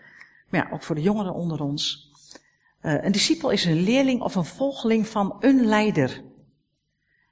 Maar 0.49 0.65
ja, 0.65 0.71
ook 0.73 0.83
voor 0.83 0.95
de 0.95 1.03
jongeren 1.03 1.35
onder 1.35 1.61
ons. 1.61 2.11
Uh, 2.83 3.05
een 3.05 3.13
discipel 3.13 3.51
is 3.51 3.65
een 3.65 3.83
leerling 3.83 4.21
of 4.21 4.35
een 4.35 4.45
volgeling 4.45 5.07
van 5.07 5.37
een 5.41 5.65
leider. 5.65 6.23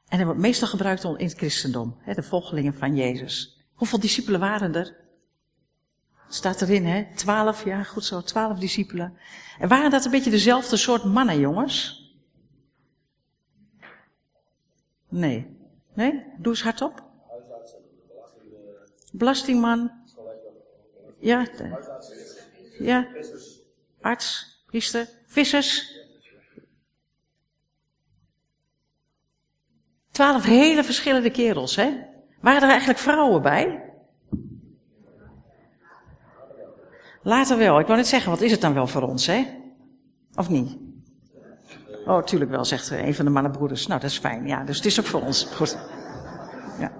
En 0.09 0.19
dat 0.19 0.26
wordt 0.26 0.40
meestal 0.40 0.69
gebruikt 0.69 1.05
in 1.05 1.16
het 1.16 1.35
christendom, 1.37 1.97
hè, 1.99 2.14
de 2.14 2.23
volgelingen 2.23 2.75
van 2.75 2.97
Jezus. 2.97 3.55
Hoeveel 3.76 4.00
discipelen 4.00 4.40
waren 4.40 4.75
er? 4.75 4.97
Staat 6.28 6.62
erin, 6.62 6.85
hè? 6.85 7.06
Twaalf, 7.14 7.64
ja, 7.64 7.83
goed 7.83 8.04
zo, 8.04 8.23
twaalf 8.23 8.59
discipelen. 8.59 9.18
En 9.59 9.68
waren 9.68 9.90
dat 9.90 10.04
een 10.04 10.11
beetje 10.11 10.30
dezelfde 10.30 10.76
soort 10.76 11.04
mannen, 11.04 11.38
jongens? 11.38 12.04
Nee. 15.09 15.56
Nee? 15.95 16.25
Doe 16.38 16.52
eens 16.52 16.62
hardop. 16.62 17.04
Belastingman. 19.12 19.90
Ja. 21.18 21.47
Ja. 22.78 23.09
Arts, 24.00 24.61
priester, 24.66 25.09
vissers. 25.26 25.95
Twaalf 30.11 30.45
hele 30.45 30.85
verschillende 30.85 31.30
kerels, 31.30 31.76
hè? 31.76 32.14
Waren 32.40 32.62
er 32.62 32.69
eigenlijk 32.69 32.99
vrouwen 32.99 33.43
bij? 33.43 33.81
Later 37.23 37.59
wel. 37.59 37.78
Ik 37.78 37.87
wou 37.87 37.99
net 37.99 38.07
zeggen, 38.07 38.31
wat 38.31 38.40
is 38.40 38.50
het 38.50 38.61
dan 38.61 38.75
wel 38.75 38.87
voor 38.87 39.02
ons, 39.02 39.26
hè? 39.26 39.47
Of 40.35 40.49
niet? 40.49 40.76
Oh, 42.07 42.23
tuurlijk 42.23 42.50
wel, 42.50 42.64
zegt 42.64 42.90
een 42.90 43.14
van 43.14 43.25
de 43.25 43.31
mannenbroeders. 43.31 43.87
Nou, 43.87 44.00
dat 44.00 44.11
is 44.11 44.19
fijn. 44.19 44.47
Ja, 44.47 44.64
dus 44.64 44.76
het 44.76 44.87
is 44.87 45.00
ook 45.00 45.07
voor 45.07 45.23
ons. 45.23 45.45
Goed. 45.55 45.78
Ja. 46.78 46.93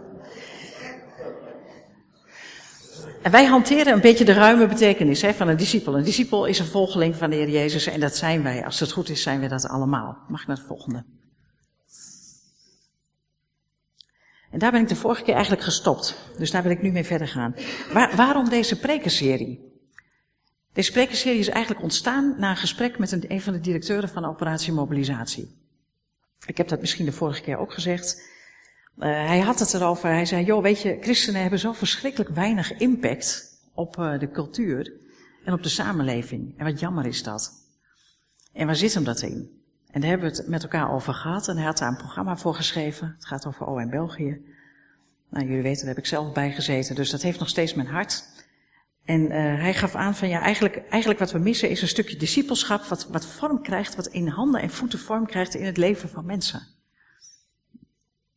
En 3.23 3.31
wij 3.31 3.45
hanteren 3.45 3.93
een 3.93 4.01
beetje 4.01 4.25
de 4.25 4.33
ruime 4.33 4.67
betekenis 4.67 5.23
hè, 5.23 5.35
van 5.35 5.49
een 5.49 5.57
discipel. 5.57 5.97
Een 5.97 6.05
discipel 6.05 6.45
is 6.47 6.59
een 6.59 6.67
volgeling 6.67 7.17
van 7.17 7.31
de 7.31 7.37
Heer 7.37 7.49
Jezus 7.49 7.87
en 7.87 8.01
dat 8.01 8.17
zijn 8.17 8.43
wij. 8.43 8.65
Als 8.65 8.81
het 8.81 8.93
goed 8.93 9.09
is, 9.09 9.23
zijn 9.23 9.41
we 9.41 9.49
dat 9.49 9.69
allemaal. 9.69 10.19
Mag 10.29 10.41
ik 10.41 10.47
naar 10.47 10.57
het 10.57 10.67
volgende? 10.67 11.05
En 14.51 14.59
daar 14.59 14.71
ben 14.71 14.81
ik 14.81 14.89
de 14.89 14.97
vorige 14.97 15.23
keer 15.23 15.35
eigenlijk 15.35 15.65
gestopt. 15.65 16.17
Dus 16.39 16.51
daar 16.51 16.63
wil 16.63 16.71
ik 16.71 16.83
nu 16.83 16.91
mee 16.91 17.05
verder 17.05 17.29
gaan. 17.29 17.55
Waar, 17.93 18.17
waarom 18.17 18.49
deze 18.49 18.79
prekenserie? 18.79 19.67
Deze 20.73 20.91
sprekerserie 20.91 21.39
is 21.39 21.49
eigenlijk 21.49 21.83
ontstaan 21.83 22.35
na 22.39 22.51
een 22.51 22.57
gesprek 22.57 22.99
met 22.99 23.13
een, 23.13 23.25
een 23.29 23.41
van 23.41 23.53
de 23.53 23.61
directeuren 23.61 24.09
van 24.09 24.25
Operatie 24.25 24.73
Mobilisatie. 24.73 25.65
Ik 26.47 26.57
heb 26.57 26.69
dat 26.69 26.81
misschien 26.81 27.05
de 27.05 27.13
vorige 27.13 27.43
keer 27.43 27.59
ook 27.59 27.73
gezegd. 27.73 28.23
Uh, 28.99 29.05
hij 29.27 29.41
had 29.41 29.59
het 29.59 29.75
erover, 29.75 30.09
hij 30.09 30.27
zei, 30.27 30.45
joh, 30.45 30.63
weet 30.63 30.83
je, 30.83 30.97
christenen 31.01 31.41
hebben 31.41 31.59
zo 31.59 31.73
verschrikkelijk 31.73 32.31
weinig 32.31 32.73
impact 32.73 33.59
op 33.75 33.97
uh, 33.99 34.19
de 34.19 34.31
cultuur 34.31 34.93
en 35.45 35.53
op 35.53 35.63
de 35.63 35.69
samenleving. 35.69 36.59
En 36.59 36.65
wat 36.65 36.81
jammer 36.81 37.07
is 37.07 37.23
dat. 37.23 37.53
En 38.53 38.67
waar 38.67 38.77
zit 38.77 38.95
hem 38.95 39.05
dat 39.05 39.23
in? 39.23 39.65
En 39.97 40.03
daar 40.03 40.11
hebben 40.11 40.31
we 40.31 40.37
het 40.37 40.49
met 40.49 40.63
elkaar 40.63 40.93
over 40.93 41.15
gehad 41.15 41.49
en 41.49 41.57
hij 41.57 41.65
had 41.65 41.79
daar 41.79 41.89
een 41.89 41.97
programma 41.97 42.37
voor 42.37 42.55
geschreven. 42.55 43.15
Het 43.15 43.27
gaat 43.27 43.47
over 43.47 43.67
O 43.67 43.89
België. 43.89 44.41
Nou, 45.31 45.47
jullie 45.47 45.63
weten, 45.63 45.79
daar 45.79 45.95
heb 45.95 46.05
ik 46.05 46.07
zelf 46.07 46.33
bij 46.33 46.53
gezeten, 46.53 46.95
dus 46.95 47.11
dat 47.11 47.23
heeft 47.23 47.39
nog 47.39 47.49
steeds 47.49 47.75
mijn 47.75 47.89
hart. 47.89 48.25
En 49.05 49.21
uh, 49.21 49.31
hij 49.33 49.75
gaf 49.75 49.95
aan 49.95 50.15
van 50.15 50.29
ja, 50.29 50.41
eigenlijk, 50.41 50.89
eigenlijk 50.89 51.21
wat 51.21 51.33
we 51.33 51.39
missen 51.39 51.71
is 51.71 51.83
een 51.83 51.89
stukje 51.89 52.17
discipelschap 52.17 52.85
wat, 52.85 53.07
wat 53.07 53.27
vorm 53.27 53.63
krijgt, 53.63 53.97
wat 53.97 54.07
in 54.07 54.29
handen 54.29 54.61
en 54.61 54.71
voeten 54.71 54.99
vorm 54.99 55.27
krijgt 55.27 55.55
in 55.55 55.65
het 55.65 55.77
leven 55.77 56.09
van 56.09 56.27
mensen. 56.27 56.63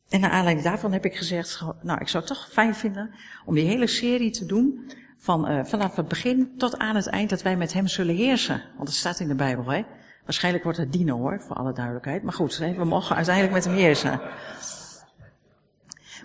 En 0.09 0.19
naar 0.19 0.31
aanleiding 0.31 0.67
daarvan 0.67 0.91
heb 0.91 1.05
ik 1.05 1.15
gezegd, 1.15 1.63
nou 1.81 1.99
ik 2.01 2.07
zou 2.07 2.23
het 2.23 2.33
toch 2.33 2.49
fijn 2.51 2.75
vinden 2.75 3.13
om 3.45 3.55
die 3.55 3.67
hele 3.67 3.87
serie 3.87 4.31
te 4.31 4.45
doen 4.45 4.91
van 5.17 5.51
uh, 5.51 5.65
vanaf 5.65 5.95
het 5.95 6.07
begin 6.07 6.57
tot 6.57 6.77
aan 6.77 6.95
het 6.95 7.07
eind 7.07 7.29
dat 7.29 7.41
wij 7.41 7.57
met 7.57 7.73
hem 7.73 7.87
zullen 7.87 8.15
heersen. 8.15 8.63
Want 8.75 8.87
het 8.87 8.97
staat 8.97 9.19
in 9.19 9.27
de 9.27 9.35
Bijbel, 9.35 9.65
hè. 9.65 9.83
Waarschijnlijk 10.29 10.63
wordt 10.63 10.79
het 10.79 10.93
dino 10.93 11.17
hoor, 11.17 11.41
voor 11.41 11.55
alle 11.55 11.73
duidelijkheid. 11.73 12.23
Maar 12.23 12.33
goed, 12.33 12.57
we 12.57 12.85
mogen 12.85 13.15
uiteindelijk 13.15 13.55
met 13.55 13.65
hem 13.65 13.73
heersen. 13.73 14.21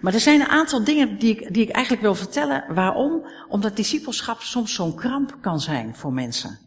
Maar 0.00 0.14
er 0.14 0.20
zijn 0.20 0.40
een 0.40 0.46
aantal 0.46 0.84
dingen 0.84 1.18
die 1.18 1.36
ik, 1.36 1.54
die 1.54 1.62
ik 1.62 1.70
eigenlijk 1.70 2.02
wil 2.02 2.14
vertellen. 2.14 2.74
Waarom? 2.74 3.26
Omdat 3.48 3.76
discipelschap 3.76 4.40
soms 4.40 4.74
zo'n 4.74 4.94
kramp 4.94 5.38
kan 5.40 5.60
zijn 5.60 5.94
voor 5.94 6.12
mensen. 6.12 6.58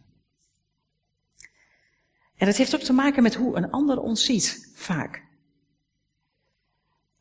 En 2.36 2.46
dat 2.46 2.56
heeft 2.56 2.74
ook 2.74 2.80
te 2.80 2.92
maken 2.92 3.22
met 3.22 3.34
hoe 3.34 3.56
een 3.56 3.70
ander 3.70 4.00
ons 4.00 4.24
ziet, 4.24 4.72
vaak. 4.74 5.22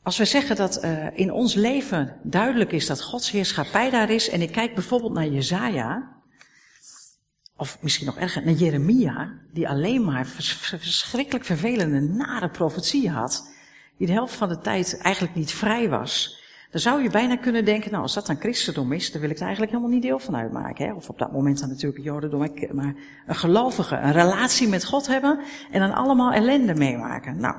Als 0.03 0.17
we 0.17 0.25
zeggen 0.25 0.55
dat 0.55 0.83
uh, 0.83 1.17
in 1.17 1.31
ons 1.31 1.53
leven 1.53 2.19
duidelijk 2.24 2.71
is 2.71 2.88
dat 2.88 3.01
Gods 3.01 3.31
heerschappij 3.31 3.89
daar 3.89 4.09
is, 4.09 4.29
en 4.29 4.41
ik 4.41 4.51
kijk 4.51 4.74
bijvoorbeeld 4.74 5.13
naar 5.13 5.27
Jezaja, 5.27 6.16
of 7.57 7.77
misschien 7.81 8.05
nog 8.05 8.17
erger, 8.17 8.45
naar 8.45 8.53
Jeremia, 8.53 9.33
die 9.53 9.69
alleen 9.69 10.05
maar 10.05 10.25
verschrikkelijk 10.25 11.45
vervelende, 11.45 12.01
nare 12.01 12.49
profetieën 12.49 13.11
had 13.11 13.55
die 13.97 14.07
de 14.07 14.13
helft 14.13 14.35
van 14.35 14.49
de 14.49 14.59
tijd 14.59 14.97
eigenlijk 15.01 15.35
niet 15.35 15.51
vrij 15.51 15.89
was, 15.89 16.41
dan 16.71 16.81
zou 16.81 17.03
je 17.03 17.09
bijna 17.09 17.37
kunnen 17.37 17.65
denken, 17.65 17.91
nou 17.91 18.03
als 18.03 18.13
dat 18.13 18.25
dan 18.25 18.39
christendom 18.39 18.91
is, 18.91 19.11
dan 19.11 19.21
wil 19.21 19.29
ik 19.29 19.35
er 19.35 19.41
eigenlijk 19.41 19.71
helemaal 19.71 19.93
niet 19.93 20.01
deel 20.01 20.19
van 20.19 20.35
uitmaken. 20.35 20.85
Hè? 20.85 20.93
Of 20.93 21.09
op 21.09 21.19
dat 21.19 21.31
moment 21.31 21.59
dan 21.59 21.69
natuurlijk 21.69 22.03
jodendom, 22.03 22.51
maar 22.71 22.95
een 23.25 23.35
gelovige, 23.35 23.95
een 23.95 24.11
relatie 24.11 24.67
met 24.67 24.85
God 24.85 25.07
hebben 25.07 25.39
en 25.71 25.79
dan 25.79 25.93
allemaal 25.93 26.31
ellende 26.31 26.75
meemaken. 26.75 27.39
Nou, 27.39 27.55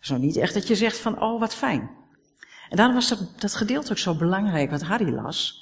zo 0.00 0.16
niet 0.16 0.36
echt 0.36 0.54
dat 0.54 0.68
je 0.68 0.74
zegt 0.74 0.98
van, 0.98 1.22
oh 1.22 1.40
wat 1.40 1.54
fijn. 1.54 1.90
En 2.68 2.76
daarom 2.76 2.94
was 2.94 3.08
dat, 3.08 3.40
dat 3.40 3.54
gedeelte 3.54 3.90
ook 3.90 3.98
zo 3.98 4.14
belangrijk 4.14 4.70
wat 4.70 4.82
Harry 4.82 5.14
las. 5.14 5.61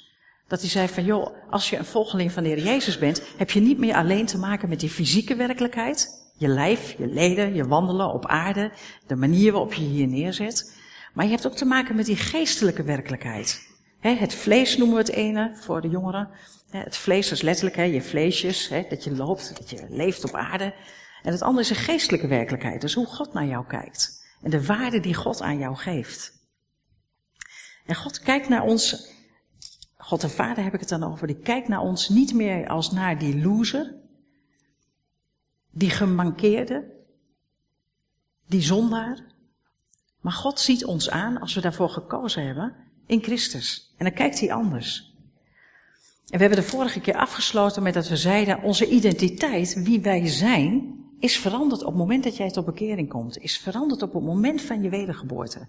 Dat 0.51 0.61
hij 0.61 0.69
zei 0.69 0.87
van, 0.87 1.03
joh, 1.03 1.27
als 1.49 1.69
je 1.69 1.77
een 1.77 1.85
volgeling 1.85 2.31
van 2.31 2.43
de 2.43 2.49
Heer 2.49 2.63
Jezus 2.63 2.97
bent, 2.97 3.21
heb 3.37 3.51
je 3.51 3.59
niet 3.59 3.77
meer 3.77 3.95
alleen 3.95 4.25
te 4.25 4.37
maken 4.37 4.69
met 4.69 4.79
die 4.79 4.89
fysieke 4.89 5.35
werkelijkheid. 5.35 6.31
Je 6.37 6.47
lijf, 6.47 6.95
je 6.97 7.07
leden, 7.07 7.53
je 7.53 7.67
wandelen 7.67 8.13
op 8.13 8.25
aarde, 8.25 8.71
de 9.07 9.15
manier 9.15 9.51
waarop 9.51 9.73
je 9.73 9.83
hier 9.83 10.07
neerzet. 10.07 10.77
Maar 11.13 11.25
je 11.25 11.31
hebt 11.31 11.47
ook 11.47 11.55
te 11.55 11.65
maken 11.65 11.95
met 11.95 12.05
die 12.05 12.15
geestelijke 12.15 12.83
werkelijkheid. 12.83 13.67
het 13.99 14.33
vlees 14.33 14.77
noemen 14.77 14.95
we 14.95 15.01
het 15.01 15.11
ene 15.11 15.57
voor 15.61 15.81
de 15.81 15.89
jongeren. 15.89 16.29
Het 16.69 16.97
vlees 16.97 17.31
is 17.31 17.41
letterlijk 17.41 17.93
je 17.93 18.01
vleesjes, 18.01 18.71
dat 18.89 19.03
je 19.03 19.15
loopt, 19.15 19.57
dat 19.57 19.69
je 19.69 19.85
leeft 19.89 20.23
op 20.23 20.35
aarde. 20.35 20.73
En 21.23 21.31
het 21.31 21.41
andere 21.41 21.63
is 21.63 21.69
een 21.69 21.83
geestelijke 21.83 22.27
werkelijkheid, 22.27 22.81
dus 22.81 22.93
hoe 22.93 23.05
God 23.05 23.33
naar 23.33 23.47
jou 23.47 23.65
kijkt. 23.65 24.25
En 24.41 24.49
de 24.49 24.65
waarde 24.65 24.99
die 24.99 25.15
God 25.15 25.41
aan 25.41 25.57
jou 25.57 25.75
geeft. 25.75 26.31
En 27.85 27.95
God 27.95 28.19
kijkt 28.19 28.49
naar 28.49 28.63
ons, 28.63 29.09
God 30.11 30.21
de 30.21 30.29
Vader 30.29 30.63
heb 30.63 30.73
ik 30.73 30.79
het 30.79 30.89
dan 30.89 31.03
over, 31.03 31.27
die 31.27 31.39
kijkt 31.39 31.67
naar 31.67 31.81
ons 31.81 32.09
niet 32.09 32.33
meer 32.33 32.67
als 32.67 32.91
naar 32.91 33.19
die 33.19 33.41
loser, 33.41 33.95
die 35.69 35.89
gemankeerde, 35.89 36.91
die 38.47 38.61
zondaar. 38.61 39.19
Maar 40.21 40.33
God 40.33 40.59
ziet 40.59 40.85
ons 40.85 41.09
aan, 41.09 41.39
als 41.39 41.53
we 41.53 41.61
daarvoor 41.61 41.89
gekozen 41.89 42.45
hebben, 42.45 42.75
in 43.05 43.23
Christus. 43.23 43.93
En 43.97 44.05
dan 44.05 44.13
kijkt 44.13 44.39
hij 44.39 44.53
anders. 44.53 45.15
En 46.29 46.37
we 46.37 46.45
hebben 46.45 46.63
de 46.63 46.69
vorige 46.69 47.01
keer 47.01 47.15
afgesloten 47.15 47.83
met 47.83 47.93
dat 47.93 48.07
we 48.07 48.17
zeiden, 48.17 48.63
onze 48.63 48.89
identiteit, 48.89 49.83
wie 49.83 50.01
wij 50.01 50.27
zijn, 50.27 50.95
is 51.19 51.37
veranderd 51.37 51.81
op 51.81 51.87
het 51.87 51.97
moment 51.97 52.23
dat 52.23 52.37
jij 52.37 52.49
tot 52.49 52.65
bekering 52.65 53.09
komt. 53.09 53.37
Is 53.37 53.57
veranderd 53.57 54.01
op 54.01 54.13
het 54.13 54.23
moment 54.23 54.61
van 54.61 54.81
je 54.81 54.89
wedergeboorte. 54.89 55.67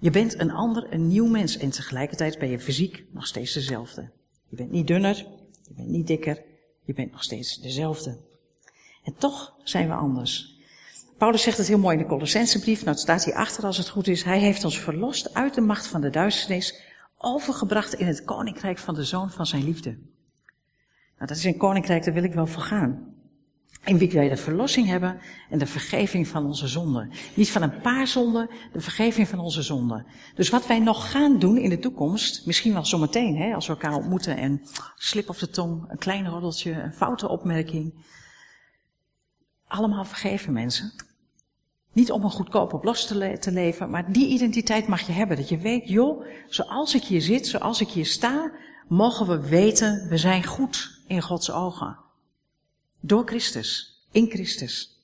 Je 0.00 0.10
bent 0.10 0.40
een 0.40 0.50
ander, 0.50 0.92
een 0.92 1.08
nieuw 1.08 1.26
mens 1.26 1.56
en 1.56 1.70
tegelijkertijd 1.70 2.38
ben 2.38 2.48
je 2.48 2.60
fysiek 2.60 3.04
nog 3.10 3.26
steeds 3.26 3.52
dezelfde. 3.52 4.10
Je 4.48 4.56
bent 4.56 4.70
niet 4.70 4.86
dunner, 4.86 5.16
je 5.62 5.74
bent 5.74 5.88
niet 5.88 6.06
dikker, 6.06 6.42
je 6.84 6.92
bent 6.92 7.12
nog 7.12 7.22
steeds 7.22 7.60
dezelfde. 7.60 8.18
En 9.04 9.14
toch 9.14 9.54
zijn 9.62 9.88
we 9.88 9.94
anders. 9.94 10.58
Paulus 11.18 11.42
zegt 11.42 11.58
het 11.58 11.66
heel 11.66 11.78
mooi 11.78 11.96
in 11.96 12.02
de 12.02 12.08
Colossensebrief, 12.08 12.78
nou 12.78 12.90
het 12.90 13.00
staat 13.00 13.24
hier 13.24 13.34
achter 13.34 13.64
als 13.64 13.76
het 13.76 13.88
goed 13.88 14.06
is. 14.06 14.22
Hij 14.22 14.38
heeft 14.38 14.64
ons 14.64 14.80
verlost 14.80 15.34
uit 15.34 15.54
de 15.54 15.60
macht 15.60 15.86
van 15.86 16.00
de 16.00 16.10
duisternis, 16.10 16.80
overgebracht 17.16 17.94
in 17.94 18.06
het 18.06 18.24
koninkrijk 18.24 18.78
van 18.78 18.94
de 18.94 19.04
zoon 19.04 19.30
van 19.30 19.46
zijn 19.46 19.64
liefde. 19.64 19.90
Nou, 21.16 21.26
dat 21.26 21.36
is 21.36 21.44
een 21.44 21.56
koninkrijk, 21.56 22.04
daar 22.04 22.14
wil 22.14 22.24
ik 22.24 22.34
wel 22.34 22.46
voor 22.46 22.62
gaan. 22.62 23.14
In 23.84 23.98
wie 23.98 24.10
wij 24.10 24.28
de 24.28 24.36
verlossing 24.36 24.86
hebben 24.86 25.20
en 25.50 25.58
de 25.58 25.66
vergeving 25.66 26.28
van 26.28 26.46
onze 26.46 26.68
zonden. 26.68 27.10
Niet 27.34 27.50
van 27.50 27.62
een 27.62 27.80
paar 27.80 28.06
zonden, 28.06 28.50
de 28.72 28.80
vergeving 28.80 29.28
van 29.28 29.38
onze 29.38 29.62
zonden. 29.62 30.06
Dus 30.34 30.48
wat 30.48 30.66
wij 30.66 30.78
nog 30.78 31.10
gaan 31.10 31.38
doen 31.38 31.56
in 31.56 31.70
de 31.70 31.78
toekomst, 31.78 32.46
misschien 32.46 32.72
wel 32.72 32.84
zometeen, 32.84 33.36
hè, 33.36 33.54
als 33.54 33.66
we 33.66 33.72
elkaar 33.72 33.94
ontmoeten 33.94 34.36
en 34.36 34.62
slip 34.96 35.28
op 35.28 35.38
de 35.38 35.50
tong, 35.50 35.90
een 35.90 35.98
klein 35.98 36.28
roddeltje, 36.28 36.72
een 36.72 36.92
foute 36.92 37.28
opmerking. 37.28 37.94
Allemaal 39.66 40.04
vergeven 40.04 40.52
mensen. 40.52 40.92
Niet 41.92 42.10
om 42.10 42.24
een 42.24 42.30
goedkoop 42.30 42.72
op 42.72 42.84
los 42.84 43.06
te, 43.06 43.38
te, 43.40 43.52
leven, 43.52 43.90
maar 43.90 44.12
die 44.12 44.28
identiteit 44.28 44.86
mag 44.86 45.00
je 45.00 45.12
hebben. 45.12 45.36
Dat 45.36 45.48
je 45.48 45.58
weet, 45.58 45.88
joh, 45.88 46.26
zoals 46.48 46.94
ik 46.94 47.02
hier 47.02 47.22
zit, 47.22 47.46
zoals 47.46 47.80
ik 47.80 47.88
hier 47.88 48.06
sta, 48.06 48.52
mogen 48.88 49.26
we 49.26 49.48
weten, 49.48 50.08
we 50.08 50.16
zijn 50.16 50.44
goed 50.44 51.00
in 51.06 51.22
Gods 51.22 51.50
ogen. 51.50 52.08
Door 53.00 53.26
Christus, 53.26 54.02
in 54.10 54.30
Christus. 54.30 54.98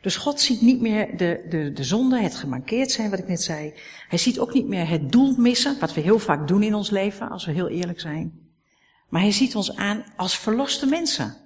Dus 0.00 0.16
God 0.16 0.40
ziet 0.40 0.60
niet 0.60 0.80
meer 0.80 1.16
de, 1.16 1.46
de, 1.48 1.72
de 1.72 1.84
zonde, 1.84 2.20
het 2.20 2.34
gemankeerd 2.34 2.90
zijn, 2.90 3.10
wat 3.10 3.18
ik 3.18 3.28
net 3.28 3.42
zei. 3.42 3.74
Hij 4.08 4.18
ziet 4.18 4.38
ook 4.38 4.54
niet 4.54 4.66
meer 4.66 4.88
het 4.88 5.12
doel 5.12 5.34
missen, 5.36 5.78
wat 5.80 5.94
we 5.94 6.00
heel 6.00 6.18
vaak 6.18 6.48
doen 6.48 6.62
in 6.62 6.74
ons 6.74 6.90
leven, 6.90 7.30
als 7.30 7.44
we 7.44 7.52
heel 7.52 7.68
eerlijk 7.68 8.00
zijn. 8.00 8.40
Maar 9.08 9.20
hij 9.20 9.32
ziet 9.32 9.56
ons 9.56 9.76
aan 9.76 10.04
als 10.16 10.38
verloste 10.38 10.86
mensen. 10.86 11.36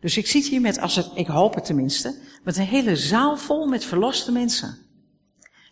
Dus 0.00 0.16
ik 0.16 0.26
zit 0.26 0.46
hier 0.46 0.60
met, 0.60 0.80
als 0.80 0.96
het, 0.96 1.10
ik 1.14 1.26
hoop 1.26 1.54
het 1.54 1.64
tenminste, 1.64 2.18
met 2.44 2.56
een 2.56 2.66
hele 2.66 2.96
zaal 2.96 3.36
vol 3.36 3.66
met 3.66 3.84
verloste 3.84 4.32
mensen. 4.32 4.78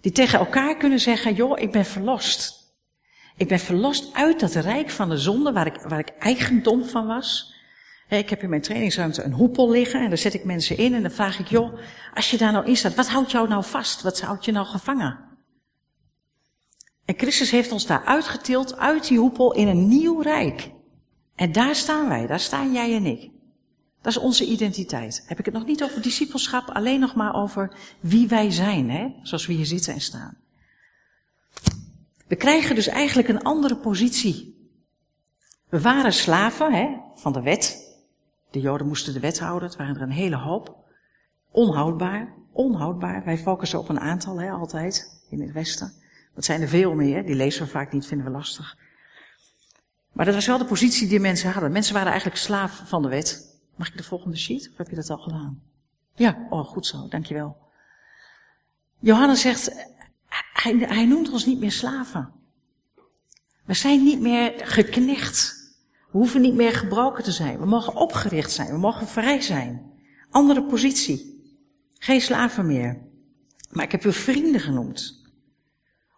Die 0.00 0.12
tegen 0.12 0.38
elkaar 0.38 0.76
kunnen 0.76 1.00
zeggen, 1.00 1.34
joh, 1.34 1.60
ik 1.60 1.72
ben 1.72 1.84
verlost. 1.84 2.62
Ik 3.36 3.48
ben 3.48 3.58
verlost 3.58 4.14
uit 4.14 4.40
dat 4.40 4.54
rijk 4.54 4.90
van 4.90 5.08
de 5.08 5.18
zonde 5.18 5.52
waar 5.52 5.66
ik, 5.66 5.80
waar 5.80 5.98
ik 5.98 6.08
eigendom 6.18 6.84
van 6.84 7.06
was. 7.06 7.53
Ik 8.08 8.30
heb 8.30 8.42
in 8.42 8.48
mijn 8.48 8.62
trainingsruimte 8.62 9.22
een 9.22 9.32
hoepel 9.32 9.70
liggen 9.70 10.00
en 10.00 10.08
daar 10.08 10.18
zet 10.18 10.34
ik 10.34 10.44
mensen 10.44 10.76
in 10.76 10.94
en 10.94 11.02
dan 11.02 11.10
vraag 11.10 11.38
ik, 11.38 11.48
joh, 11.48 11.78
als 12.14 12.30
je 12.30 12.36
daar 12.36 12.52
nou 12.52 12.66
in 12.66 12.76
staat, 12.76 12.94
wat 12.94 13.08
houdt 13.08 13.30
jou 13.30 13.48
nou 13.48 13.64
vast? 13.64 14.02
Wat 14.02 14.20
houdt 14.20 14.44
je 14.44 14.52
nou 14.52 14.66
gevangen? 14.66 15.18
En 17.04 17.14
Christus 17.16 17.50
heeft 17.50 17.72
ons 17.72 17.86
daar 17.86 18.04
uitgetild 18.04 18.76
uit 18.76 19.08
die 19.08 19.18
hoepel 19.18 19.54
in 19.54 19.68
een 19.68 19.88
nieuw 19.88 20.20
rijk. 20.20 20.70
En 21.34 21.52
daar 21.52 21.74
staan 21.74 22.08
wij, 22.08 22.26
daar 22.26 22.40
staan 22.40 22.72
jij 22.72 22.94
en 22.94 23.06
ik. 23.06 23.30
Dat 24.02 24.12
is 24.16 24.22
onze 24.22 24.46
identiteit. 24.46 25.24
Heb 25.26 25.38
ik 25.38 25.44
het 25.44 25.54
nog 25.54 25.66
niet 25.66 25.82
over 25.82 26.02
discipelschap, 26.02 26.70
alleen 26.70 27.00
nog 27.00 27.14
maar 27.14 27.34
over 27.34 27.76
wie 28.00 28.28
wij 28.28 28.50
zijn, 28.50 28.90
hè? 28.90 29.08
zoals 29.22 29.46
we 29.46 29.52
hier 29.52 29.66
zitten 29.66 29.94
en 29.94 30.00
staan. 30.00 30.36
We 32.26 32.36
krijgen 32.36 32.74
dus 32.74 32.86
eigenlijk 32.86 33.28
een 33.28 33.42
andere 33.42 33.76
positie. 33.76 34.68
We 35.68 35.80
waren 35.80 36.12
slaven 36.12 36.72
hè, 36.72 36.88
van 37.14 37.32
de 37.32 37.42
wet. 37.42 37.83
De 38.54 38.60
Joden 38.60 38.86
moesten 38.86 39.12
de 39.12 39.20
wet 39.20 39.40
houden, 39.40 39.68
het 39.68 39.78
waren 39.78 39.96
er 39.96 40.02
een 40.02 40.10
hele 40.10 40.36
hoop. 40.36 40.76
Onhoudbaar, 41.50 42.34
onhoudbaar. 42.52 43.24
Wij 43.24 43.38
focussen 43.38 43.78
op 43.78 43.88
een 43.88 44.00
aantal, 44.00 44.40
hè, 44.40 44.50
altijd, 44.50 45.22
in 45.30 45.40
het 45.40 45.52
Westen. 45.52 45.92
Dat 46.34 46.44
zijn 46.44 46.60
er 46.60 46.68
veel 46.68 46.94
meer, 46.94 47.26
die 47.26 47.34
lezen 47.34 47.62
we 47.64 47.70
vaak 47.70 47.92
niet, 47.92 48.06
vinden 48.06 48.26
we 48.26 48.32
lastig. 48.32 48.76
Maar 50.12 50.24
dat 50.24 50.34
was 50.34 50.46
wel 50.46 50.58
de 50.58 50.64
positie 50.64 51.08
die 51.08 51.20
mensen 51.20 51.52
hadden. 51.52 51.72
Mensen 51.72 51.94
waren 51.94 52.08
eigenlijk 52.08 52.40
slaaf 52.40 52.82
van 52.86 53.02
de 53.02 53.08
wet. 53.08 53.58
Mag 53.76 53.88
ik 53.88 53.96
de 53.96 54.02
volgende 54.02 54.36
sheet? 54.36 54.68
Of 54.72 54.78
heb 54.78 54.88
je 54.88 54.96
dat 54.96 55.10
al 55.10 55.18
gedaan? 55.18 55.62
Ja, 56.14 56.46
oh 56.50 56.64
goed 56.64 56.86
zo, 56.86 57.08
dankjewel. 57.08 57.56
Johannes 58.98 59.40
zegt, 59.40 59.88
hij, 60.52 60.76
hij 60.76 61.06
noemt 61.06 61.30
ons 61.30 61.46
niet 61.46 61.60
meer 61.60 61.72
slaven. 61.72 62.32
We 63.64 63.74
zijn 63.74 64.02
niet 64.04 64.20
meer 64.20 64.52
geknecht. 64.56 65.53
We 66.14 66.20
hoeven 66.20 66.40
niet 66.40 66.54
meer 66.54 66.72
gebroken 66.72 67.24
te 67.24 67.32
zijn. 67.32 67.58
We 67.58 67.66
mogen 67.66 67.94
opgericht 67.94 68.50
zijn. 68.50 68.68
We 68.68 68.78
mogen 68.78 69.06
vrij 69.06 69.40
zijn. 69.40 69.92
Andere 70.30 70.64
positie. 70.64 71.42
Geen 71.98 72.20
slaven 72.20 72.66
meer. 72.66 73.02
Maar 73.70 73.84
ik 73.84 73.92
heb 73.92 74.04
u 74.04 74.12
vrienden 74.12 74.60
genoemd. 74.60 75.22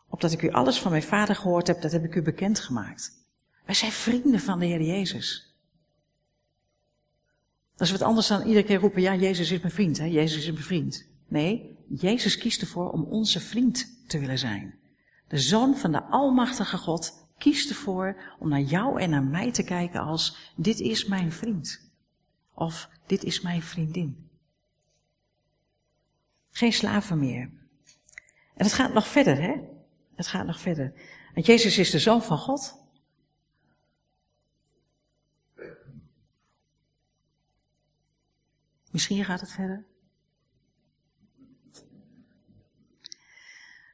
Opdat 0.08 0.32
ik 0.32 0.42
u 0.42 0.50
alles 0.50 0.80
van 0.80 0.90
mijn 0.90 1.02
vader 1.02 1.36
gehoord 1.36 1.66
heb, 1.66 1.80
dat 1.80 1.92
heb 1.92 2.04
ik 2.04 2.14
u 2.14 2.22
bekendgemaakt. 2.22 3.12
Wij 3.64 3.74
zijn 3.74 3.92
vrienden 3.92 4.40
van 4.40 4.58
de 4.58 4.66
Heer 4.66 4.82
Jezus. 4.82 5.56
Dat 7.76 7.86
is 7.86 7.92
wat 7.92 8.02
anders 8.02 8.26
dan 8.26 8.46
iedere 8.46 8.64
keer 8.64 8.78
roepen, 8.78 9.02
ja, 9.02 9.14
Jezus 9.14 9.50
is 9.50 9.60
mijn 9.60 9.72
vriend, 9.72 9.98
hè? 9.98 10.04
Jezus 10.04 10.42
is 10.42 10.52
mijn 10.52 10.64
vriend. 10.64 11.08
Nee, 11.28 11.76
Jezus 11.88 12.38
kiest 12.38 12.60
ervoor 12.60 12.90
om 12.90 13.02
onze 13.02 13.40
vriend 13.40 14.04
te 14.06 14.18
willen 14.18 14.38
zijn. 14.38 14.78
De 15.28 15.38
Zoon 15.38 15.76
van 15.76 15.92
de 15.92 16.02
Almachtige 16.02 16.76
God 16.76 17.25
kiest 17.38 17.70
ervoor 17.70 18.36
om 18.38 18.48
naar 18.48 18.60
jou 18.60 19.00
en 19.00 19.10
naar 19.10 19.24
mij 19.24 19.52
te 19.52 19.64
kijken 19.64 20.00
als, 20.00 20.52
dit 20.56 20.80
is 20.80 21.04
mijn 21.04 21.32
vriend. 21.32 21.90
Of, 22.54 22.88
dit 23.06 23.24
is 23.24 23.40
mijn 23.40 23.62
vriendin. 23.62 24.28
Geen 26.50 26.72
slaven 26.72 27.18
meer. 27.18 27.50
En 28.54 28.64
het 28.64 28.72
gaat 28.72 28.92
nog 28.92 29.08
verder, 29.08 29.40
hè? 29.40 29.54
Het 30.14 30.26
gaat 30.26 30.46
nog 30.46 30.60
verder. 30.60 30.92
Want 31.34 31.46
Jezus 31.46 31.78
is 31.78 31.90
de 31.90 31.98
Zoon 31.98 32.22
van 32.22 32.38
God. 32.38 32.84
Misschien 38.90 39.24
gaat 39.24 39.40
het 39.40 39.52
verder. 39.52 39.84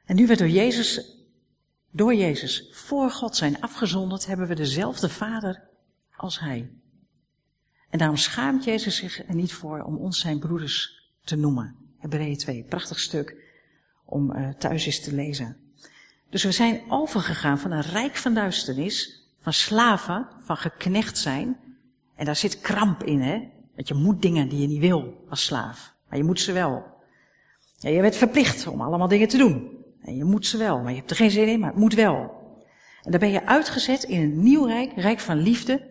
En 0.04 0.16
nu 0.16 0.26
we 0.26 0.36
door 0.36 0.48
Jezus, 0.48 1.16
door 1.92 2.14
Jezus 2.14 2.68
voor 2.72 3.10
God 3.10 3.36
zijn 3.36 3.60
afgezonderd, 3.60 4.26
hebben 4.26 4.46
we 4.46 4.54
dezelfde 4.54 5.08
Vader 5.08 5.62
als 6.16 6.40
Hij. 6.40 6.70
En 7.90 7.98
daarom 7.98 8.16
schaamt 8.16 8.64
Jezus 8.64 8.96
zich 8.96 9.28
er 9.28 9.34
niet 9.34 9.52
voor 9.52 9.82
om 9.82 9.96
ons 9.96 10.20
zijn 10.20 10.38
broeders 10.38 11.10
te 11.24 11.36
noemen. 11.36 11.76
Hebreeën 11.98 12.36
2, 12.36 12.64
prachtig 12.64 13.00
stuk 13.00 13.36
om 14.04 14.32
uh, 14.32 14.48
thuis 14.48 14.86
eens 14.86 15.00
te 15.00 15.14
lezen. 15.14 15.56
Dus 16.30 16.44
we 16.44 16.52
zijn 16.52 16.82
overgegaan 16.88 17.58
van 17.58 17.70
een 17.70 17.80
rijk 17.80 18.16
van 18.16 18.34
duisternis, 18.34 19.26
van 19.40 19.52
slaven, 19.52 20.28
van 20.44 20.56
geknecht 20.56 21.18
zijn. 21.18 21.56
En 22.16 22.24
daar 22.24 22.36
zit 22.36 22.60
kramp 22.60 23.02
in, 23.02 23.20
hè? 23.20 23.48
Want 23.74 23.88
je 23.88 23.94
moet 23.94 24.22
dingen 24.22 24.48
die 24.48 24.60
je 24.60 24.66
niet 24.66 24.80
wil 24.80 25.24
als 25.28 25.44
slaaf. 25.44 25.94
Maar 26.08 26.18
je 26.18 26.24
moet 26.24 26.40
ze 26.40 26.52
wel. 26.52 26.84
Ja, 27.78 27.90
je 27.90 28.00
bent 28.00 28.16
verplicht 28.16 28.66
om 28.66 28.80
allemaal 28.80 29.08
dingen 29.08 29.28
te 29.28 29.36
doen. 29.36 29.81
En 30.04 30.16
je 30.16 30.24
moet 30.24 30.46
ze 30.46 30.56
wel, 30.56 30.78
maar 30.78 30.90
je 30.90 30.98
hebt 30.98 31.10
er 31.10 31.16
geen 31.16 31.30
zin 31.30 31.48
in, 31.48 31.60
maar 31.60 31.70
het 31.70 31.78
moet 31.78 31.94
wel. 31.94 32.40
En 33.02 33.10
dan 33.10 33.20
ben 33.20 33.30
je 33.30 33.46
uitgezet 33.46 34.02
in 34.02 34.20
een 34.22 34.42
nieuw 34.42 34.64
rijk, 34.64 34.92
rijk 34.96 35.20
van 35.20 35.36
liefde, 35.36 35.90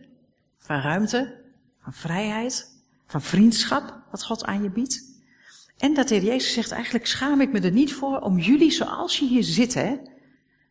van 0.57 0.81
ruimte, 0.81 1.41
van 1.77 1.93
vrijheid, 1.93 2.83
van 3.07 3.21
vriendschap, 3.21 4.03
wat 4.11 4.23
God 4.23 4.45
aan 4.45 4.63
je 4.63 4.69
biedt. 4.69 5.09
En 5.77 5.93
dat 5.93 6.07
de 6.07 6.15
Heer 6.15 6.23
Jezus 6.23 6.53
zegt, 6.53 6.71
eigenlijk 6.71 7.05
schaam 7.05 7.41
ik 7.41 7.51
me 7.51 7.59
er 7.59 7.71
niet 7.71 7.93
voor 7.93 8.19
om 8.19 8.39
jullie 8.39 8.71
zoals 8.71 9.19
je 9.19 9.27
hier 9.27 9.43
zitten, 9.43 10.09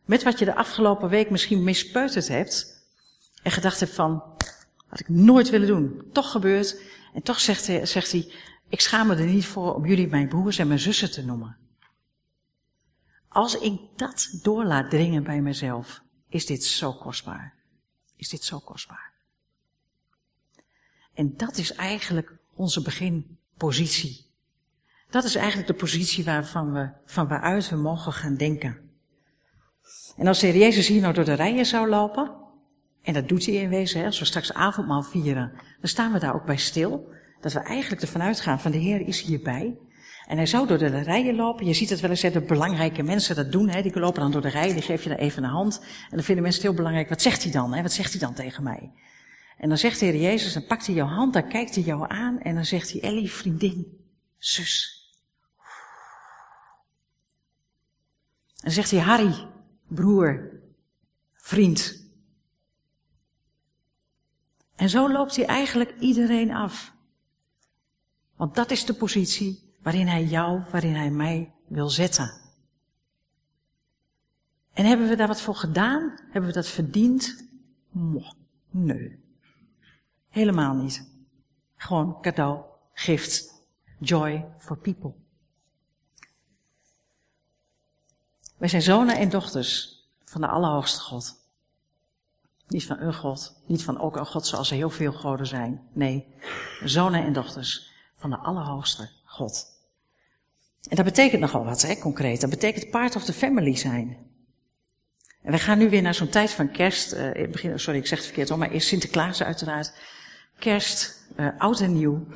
met 0.05 0.23
wat 0.23 0.39
je 0.39 0.45
de 0.45 0.55
afgelopen 0.55 1.09
week 1.09 1.29
misschien 1.29 1.63
mispeuterd 1.63 2.27
hebt, 2.27 2.85
en 3.43 3.51
gedacht 3.51 3.79
hebt 3.79 3.93
van, 3.93 4.23
had 4.87 4.99
ik 4.99 5.09
nooit 5.09 5.49
willen 5.49 5.67
doen, 5.67 6.03
toch 6.11 6.31
gebeurt, 6.31 6.81
en 7.13 7.21
toch 7.21 7.39
zegt 7.39 7.67
hij, 7.67 7.85
zegt 7.85 8.11
hij, 8.11 8.31
ik 8.69 8.81
schaam 8.81 9.07
me 9.07 9.15
er 9.15 9.25
niet 9.25 9.45
voor 9.45 9.75
om 9.75 9.85
jullie 9.85 10.07
mijn 10.07 10.27
broers 10.27 10.57
en 10.57 10.67
mijn 10.67 10.79
zussen 10.79 11.11
te 11.11 11.25
noemen. 11.25 11.57
Als 13.33 13.57
ik 13.57 13.79
dat 13.95 14.39
door 14.41 14.65
laat 14.65 14.89
dringen 14.89 15.23
bij 15.23 15.41
mezelf, 15.41 16.01
is 16.29 16.45
dit 16.45 16.63
zo 16.63 16.93
kostbaar. 16.93 17.53
Is 18.15 18.29
dit 18.29 18.43
zo 18.43 18.59
kostbaar. 18.59 19.13
En 21.13 21.37
dat 21.37 21.57
is 21.57 21.73
eigenlijk 21.73 22.37
onze 22.55 22.81
beginpositie. 22.81 24.25
Dat 25.09 25.23
is 25.23 25.35
eigenlijk 25.35 25.67
de 25.67 25.73
positie 25.73 26.23
waarvan 26.23 26.73
we, 26.73 26.89
van 27.05 27.27
waaruit 27.27 27.69
we 27.69 27.75
mogen 27.75 28.13
gaan 28.13 28.35
denken. 28.35 28.89
En 30.17 30.27
als 30.27 30.39
de 30.39 30.47
Heer 30.47 30.57
Jezus 30.57 30.87
hier 30.87 31.01
nou 31.01 31.13
door 31.13 31.25
de 31.25 31.33
rijen 31.33 31.65
zou 31.65 31.89
lopen, 31.89 32.31
en 33.01 33.13
dat 33.13 33.27
doet 33.27 33.45
hij 33.45 33.55
in 33.55 33.69
wezen, 33.69 33.99
hè, 33.99 34.05
als 34.05 34.19
we 34.19 34.25
straks 34.25 34.53
avondmaal 34.53 35.03
vieren, 35.03 35.51
dan 35.53 35.89
staan 35.89 36.11
we 36.11 36.19
daar 36.19 36.35
ook 36.35 36.45
bij 36.45 36.57
stil. 36.57 37.09
Dat 37.41 37.53
we 37.53 37.59
eigenlijk 37.59 38.01
ervan 38.01 38.21
uitgaan 38.21 38.59
van 38.59 38.71
de 38.71 38.77
Heer 38.77 39.07
is 39.07 39.21
hierbij. 39.21 39.77
En 40.31 40.37
hij 40.37 40.45
zou 40.45 40.67
door 40.67 40.77
de 40.77 40.87
rijen 40.87 41.35
lopen. 41.35 41.65
Je 41.65 41.73
ziet 41.73 41.89
het 41.89 41.99
wel 41.99 42.09
eens, 42.09 42.21
hè, 42.21 42.31
de 42.31 42.41
belangrijke 42.41 43.03
mensen 43.03 43.35
dat 43.35 43.51
doen. 43.51 43.69
Hè, 43.69 43.81
die 43.81 43.99
lopen 43.99 44.21
dan 44.21 44.31
door 44.31 44.41
de 44.41 44.49
rij, 44.49 44.73
die 44.73 44.81
geef 44.81 45.03
je 45.03 45.09
dan 45.09 45.17
even 45.17 45.43
een 45.43 45.49
hand. 45.49 45.79
En 45.79 46.15
dan 46.15 46.23
vinden 46.23 46.43
mensen 46.43 46.61
het 46.61 46.69
heel 46.69 46.77
belangrijk, 46.77 47.09
wat 47.09 47.21
zegt 47.21 47.43
hij 47.43 47.51
dan? 47.51 47.73
Hè? 47.73 47.81
Wat 47.81 47.91
zegt 47.91 48.11
hij 48.11 48.19
dan 48.19 48.33
tegen 48.33 48.63
mij? 48.63 48.91
En 49.57 49.69
dan 49.69 49.77
zegt 49.77 49.99
de 49.99 50.05
Heer 50.05 50.21
Jezus, 50.21 50.53
dan 50.53 50.65
pakt 50.65 50.85
hij 50.85 50.95
jouw 50.95 51.07
hand, 51.07 51.33
dan 51.33 51.47
kijkt 51.47 51.75
hij 51.75 51.83
jou 51.83 52.05
aan. 52.07 52.39
En 52.39 52.55
dan 52.55 52.65
zegt 52.65 52.91
hij, 52.91 53.01
Ellie, 53.01 53.31
vriendin, 53.31 54.07
zus. 54.37 55.05
En 58.47 58.61
dan 58.61 58.71
zegt 58.71 58.91
hij, 58.91 58.99
Harry, 58.99 59.47
broer, 59.87 60.61
vriend. 61.33 62.05
En 64.75 64.89
zo 64.89 65.11
loopt 65.11 65.35
hij 65.35 65.45
eigenlijk 65.45 65.93
iedereen 65.99 66.51
af. 66.51 66.93
Want 68.35 68.55
dat 68.55 68.71
is 68.71 68.85
de 68.85 68.93
positie 68.93 69.69
waarin 69.81 70.07
hij 70.07 70.23
jou, 70.23 70.61
waarin 70.71 70.95
hij 70.95 71.11
mij 71.11 71.51
wil 71.67 71.89
zetten. 71.89 72.39
En 74.73 74.85
hebben 74.85 75.07
we 75.07 75.15
daar 75.15 75.27
wat 75.27 75.41
voor 75.41 75.55
gedaan? 75.55 76.19
Hebben 76.23 76.49
we 76.49 76.55
dat 76.55 76.67
verdiend? 76.67 77.49
nee. 78.69 79.19
Helemaal 80.29 80.73
niet. 80.73 81.09
Gewoon 81.75 82.21
cadeau, 82.21 82.63
gift, 82.93 83.53
joy 83.99 84.45
for 84.57 84.77
people. 84.77 85.13
Wij 88.57 88.69
zijn 88.69 88.81
zonen 88.81 89.17
en 89.17 89.29
dochters 89.29 90.01
van 90.25 90.41
de 90.41 90.47
Allerhoogste 90.47 90.99
God. 90.99 91.39
Niet 92.67 92.85
van 92.85 92.99
een 92.99 93.13
God, 93.13 93.61
niet 93.65 93.83
van 93.83 93.99
ook 93.99 94.15
een 94.15 94.25
God 94.25 94.45
zoals 94.45 94.69
er 94.69 94.75
heel 94.75 94.89
veel 94.89 95.11
goden 95.11 95.47
zijn. 95.47 95.87
Nee, 95.93 96.27
zonen 96.83 97.23
en 97.23 97.33
dochters 97.33 97.91
van 98.15 98.29
de 98.29 98.37
Allerhoogste 98.37 99.09
God. 99.25 99.70
En 100.89 100.95
dat 100.95 101.05
betekent 101.05 101.41
nogal 101.41 101.65
wat, 101.65 101.81
hè, 101.81 101.97
concreet. 101.97 102.41
Dat 102.41 102.49
betekent 102.49 102.89
part 102.89 103.15
of 103.15 103.23
the 103.23 103.33
family 103.33 103.75
zijn. 103.75 104.17
En 105.41 105.51
we 105.51 105.59
gaan 105.59 105.77
nu 105.77 105.89
weer 105.89 106.01
naar 106.01 106.15
zo'n 106.15 106.29
tijd 106.29 106.51
van 106.51 106.71
kerst. 106.71 107.13
Uh, 107.13 107.49
begin, 107.51 107.79
sorry, 107.79 107.99
ik 107.99 108.07
zeg 108.07 108.17
het 108.17 108.27
verkeerd 108.27 108.57
maar 108.57 108.71
eerst 108.71 108.87
Sinterklaas 108.87 109.43
uiteraard. 109.43 109.93
Kerst, 110.59 111.25
uh, 111.39 111.47
oud 111.57 111.79
en 111.79 111.93
nieuw. 111.93 112.27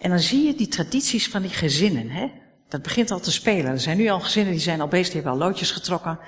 En 0.00 0.10
dan 0.10 0.20
zie 0.20 0.46
je 0.46 0.54
die 0.54 0.68
tradities 0.68 1.28
van 1.28 1.42
die 1.42 1.50
gezinnen, 1.50 2.10
hè. 2.10 2.30
Dat 2.68 2.82
begint 2.82 3.10
al 3.10 3.20
te 3.20 3.32
spelen. 3.32 3.70
Er 3.70 3.80
zijn 3.80 3.96
nu 3.96 4.08
al 4.08 4.20
gezinnen 4.20 4.52
die 4.52 4.60
zijn 4.60 4.80
al 4.80 4.88
bezig, 4.88 5.12
die 5.12 5.22
hebben 5.22 5.40
al 5.40 5.46
loodjes 5.46 5.70
getrokken. 5.70 6.18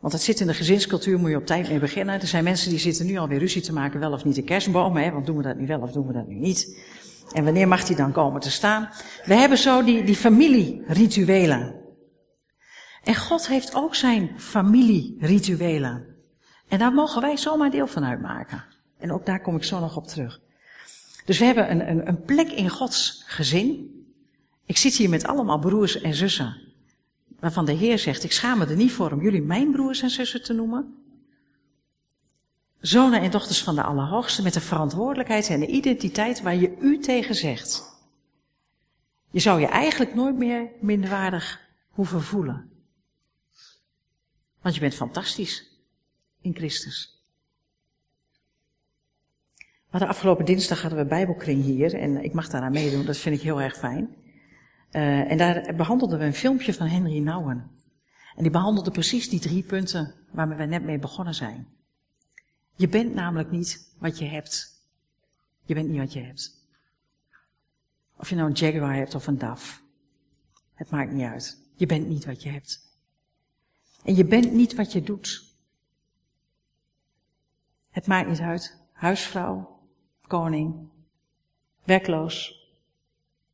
Want 0.00 0.12
het 0.12 0.22
zit 0.22 0.40
in 0.40 0.46
de 0.46 0.54
gezinscultuur, 0.54 1.18
moet 1.18 1.30
je 1.30 1.36
op 1.36 1.46
tijd 1.46 1.68
mee 1.68 1.78
beginnen. 1.78 2.20
Er 2.20 2.26
zijn 2.26 2.44
mensen 2.44 2.70
die 2.70 2.78
zitten 2.78 3.06
nu 3.06 3.16
alweer 3.16 3.38
ruzie 3.38 3.62
te 3.62 3.72
maken, 3.72 4.00
wel 4.00 4.12
of 4.12 4.24
niet 4.24 4.34
de 4.34 4.42
kerstboom, 4.42 4.96
hè, 4.96 5.10
want 5.10 5.26
doen 5.26 5.36
we 5.36 5.42
dat 5.42 5.56
nu 5.56 5.66
wel 5.66 5.80
of 5.80 5.92
doen 5.92 6.06
we 6.06 6.12
dat 6.12 6.28
nu 6.28 6.34
niet. 6.34 6.78
En 7.32 7.44
wanneer 7.44 7.68
mag 7.68 7.84
die 7.84 7.96
dan 7.96 8.12
komen 8.12 8.40
te 8.40 8.50
staan? 8.50 8.88
We 9.24 9.34
hebben 9.34 9.58
zo 9.58 9.84
die, 9.84 10.04
die 10.04 10.16
familierituelen. 10.16 11.74
En 13.02 13.14
God 13.14 13.48
heeft 13.48 13.74
ook 13.74 13.94
zijn 13.94 14.30
familierituelen. 14.36 16.06
En 16.68 16.78
daar 16.78 16.92
mogen 16.92 17.20
wij 17.20 17.36
zomaar 17.36 17.70
deel 17.70 17.86
van 17.86 18.04
uitmaken. 18.04 18.64
En 18.98 19.12
ook 19.12 19.26
daar 19.26 19.40
kom 19.40 19.56
ik 19.56 19.64
zo 19.64 19.80
nog 19.80 19.96
op 19.96 20.06
terug. 20.06 20.40
Dus 21.24 21.38
we 21.38 21.44
hebben 21.44 21.70
een, 21.70 21.90
een, 21.90 22.08
een 22.08 22.22
plek 22.22 22.50
in 22.50 22.68
Gods 22.68 23.24
gezin. 23.26 23.90
Ik 24.66 24.76
zit 24.76 24.94
hier 24.94 25.08
met 25.08 25.26
allemaal 25.26 25.58
broers 25.58 26.00
en 26.00 26.14
zussen. 26.14 26.62
Waarvan 27.40 27.64
de 27.64 27.72
Heer 27.72 27.98
zegt, 27.98 28.24
ik 28.24 28.32
schaam 28.32 28.58
me 28.58 28.66
er 28.66 28.76
niet 28.76 28.92
voor 28.92 29.12
om 29.12 29.22
jullie 29.22 29.42
mijn 29.42 29.70
broers 29.72 30.02
en 30.02 30.10
zussen 30.10 30.42
te 30.42 30.52
noemen. 30.52 31.03
Zonen 32.86 33.20
en 33.20 33.30
dochters 33.30 33.62
van 33.62 33.74
de 33.74 33.82
Allerhoogste 33.82 34.42
met 34.42 34.52
de 34.54 34.60
verantwoordelijkheid 34.60 35.48
en 35.48 35.60
de 35.60 35.66
identiteit 35.66 36.42
waar 36.42 36.56
je 36.56 36.76
u 36.80 36.98
tegen 36.98 37.34
zegt. 37.34 37.82
Je 39.30 39.40
zou 39.40 39.60
je 39.60 39.66
eigenlijk 39.66 40.14
nooit 40.14 40.36
meer 40.36 40.70
minderwaardig 40.80 41.60
hoeven 41.90 42.22
voelen. 42.22 42.70
Want 44.62 44.74
je 44.74 44.80
bent 44.80 44.94
fantastisch 44.94 45.84
in 46.40 46.54
Christus. 46.54 47.24
Maar 49.90 50.00
de 50.00 50.06
afgelopen 50.06 50.44
dinsdag 50.44 50.80
hadden 50.80 50.98
we 50.98 51.06
Bijbelkring 51.06 51.62
hier 51.62 51.94
en 51.94 52.24
ik 52.24 52.32
mag 52.32 52.48
daaraan 52.48 52.72
meedoen, 52.72 53.04
dat 53.04 53.16
vind 53.16 53.36
ik 53.36 53.42
heel 53.42 53.60
erg 53.60 53.76
fijn. 53.76 54.16
Uh, 54.92 55.30
en 55.30 55.38
daar 55.38 55.74
behandelden 55.74 56.18
we 56.18 56.24
een 56.24 56.34
filmpje 56.34 56.74
van 56.74 56.86
Henry 56.86 57.18
Nouwen. 57.18 57.70
En 58.36 58.42
die 58.42 58.52
behandelde 58.52 58.90
precies 58.90 59.28
die 59.28 59.40
drie 59.40 59.62
punten 59.62 60.14
waarmee 60.32 60.58
we 60.58 60.64
net 60.64 60.82
mee 60.84 60.98
begonnen 60.98 61.34
zijn. 61.34 61.82
Je 62.74 62.88
bent 62.88 63.14
namelijk 63.14 63.50
niet 63.50 63.94
wat 63.98 64.18
je 64.18 64.24
hebt. 64.24 64.82
Je 65.64 65.74
bent 65.74 65.88
niet 65.88 65.98
wat 65.98 66.12
je 66.12 66.20
hebt. 66.20 66.62
Of 68.16 68.28
je 68.28 68.34
nou 68.34 68.48
een 68.48 68.56
Jaguar 68.56 68.94
hebt 68.94 69.14
of 69.14 69.26
een 69.26 69.38
DAF. 69.38 69.82
Het 70.74 70.90
maakt 70.90 71.12
niet 71.12 71.26
uit. 71.26 71.58
Je 71.74 71.86
bent 71.86 72.08
niet 72.08 72.24
wat 72.24 72.42
je 72.42 72.50
hebt. 72.50 72.92
En 74.04 74.14
je 74.14 74.24
bent 74.24 74.52
niet 74.52 74.74
wat 74.74 74.92
je 74.92 75.02
doet. 75.02 75.52
Het 77.90 78.06
maakt 78.06 78.28
niet 78.28 78.40
uit. 78.40 78.78
Huisvrouw, 78.92 79.80
koning, 80.26 80.88
werkloos, 81.84 82.66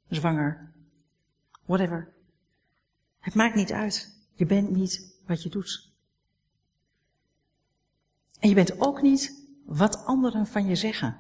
zwanger, 0.09 0.72
whatever. 1.64 2.12
Het 3.18 3.35
maakt 3.35 3.54
niet 3.54 3.72
uit. 3.72 4.18
Je 4.35 4.46
bent 4.46 4.70
niet 4.70 5.14
wat 5.26 5.42
je 5.42 5.48
doet. 5.48 5.89
En 8.40 8.48
je 8.48 8.55
bent 8.55 8.81
ook 8.81 9.03
niet 9.03 9.48
wat 9.64 10.05
anderen 10.05 10.46
van 10.46 10.66
je 10.66 10.74
zeggen. 10.74 11.16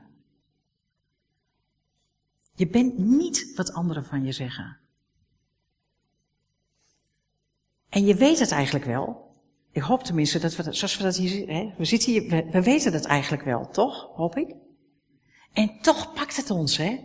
Je 2.54 2.68
bent 2.68 2.98
niet 2.98 3.52
wat 3.56 3.72
anderen 3.72 4.04
van 4.04 4.24
je 4.24 4.32
zeggen. 4.32 4.78
En 7.88 8.04
je 8.04 8.14
weet 8.14 8.38
het 8.38 8.50
eigenlijk 8.50 8.84
wel. 8.84 9.28
Ik 9.72 9.82
hoop 9.82 10.02
tenminste 10.02 10.38
dat 10.38 10.56
we 10.56 10.62
dat, 10.62 10.76
zoals 10.76 10.96
we 10.96 11.02
dat 11.02 11.16
hier, 11.16 11.48
hè, 11.48 11.74
we 11.76 11.84
zitten 11.84 12.12
hier, 12.12 12.28
we, 12.28 12.48
we 12.50 12.62
weten 12.62 12.92
het 12.92 13.04
eigenlijk 13.04 13.42
wel, 13.42 13.68
toch? 13.68 14.08
Hoop 14.14 14.36
ik. 14.36 14.54
En 15.52 15.80
toch 15.80 16.12
pakt 16.12 16.36
het 16.36 16.50
ons, 16.50 16.76
hè? 16.76 17.00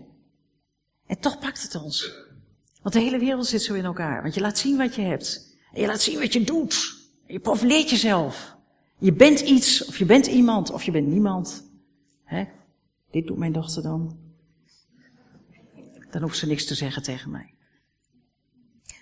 En 1.06 1.20
toch 1.20 1.40
pakt 1.40 1.62
het 1.62 1.76
ons. 1.76 2.12
Want 2.82 2.94
de 2.94 3.02
hele 3.02 3.20
wereld 3.20 3.48
zit 3.48 3.62
zo 3.62 3.74
in 3.74 3.86
elkaar. 3.86 4.22
Want 4.22 4.34
je 4.34 4.42
laat 4.42 4.58
zien 4.58 4.78
wat 4.78 4.96
je 4.96 5.02
hebt. 5.02 5.58
En 5.74 5.82
je 5.82 5.88
laat 5.88 6.02
zien 6.02 6.20
wat 6.20 6.34
je 6.34 6.44
doet. 6.44 7.04
En 7.28 7.34
je 7.34 7.40
profileert 7.40 7.90
jezelf. 7.90 8.55
Je 8.98 9.14
bent 9.14 9.40
iets, 9.40 9.86
of 9.86 9.98
je 9.98 10.06
bent 10.06 10.26
iemand, 10.26 10.72
of 10.72 10.84
je 10.84 10.92
bent 10.92 11.08
niemand. 11.08 11.72
Hè? 12.24 12.46
Dit 13.12 13.28
doet 13.28 13.38
mijn 13.38 13.52
dochter 13.52 13.84
dan. 13.84 14.20
Dan 16.12 16.22
hoeft 16.22 16.38
ze 16.38 16.48
niks 16.48 16.66
te 16.66 16.76
zeggen 16.76 17.04
tegen 17.04 17.32
mij. 17.32 17.54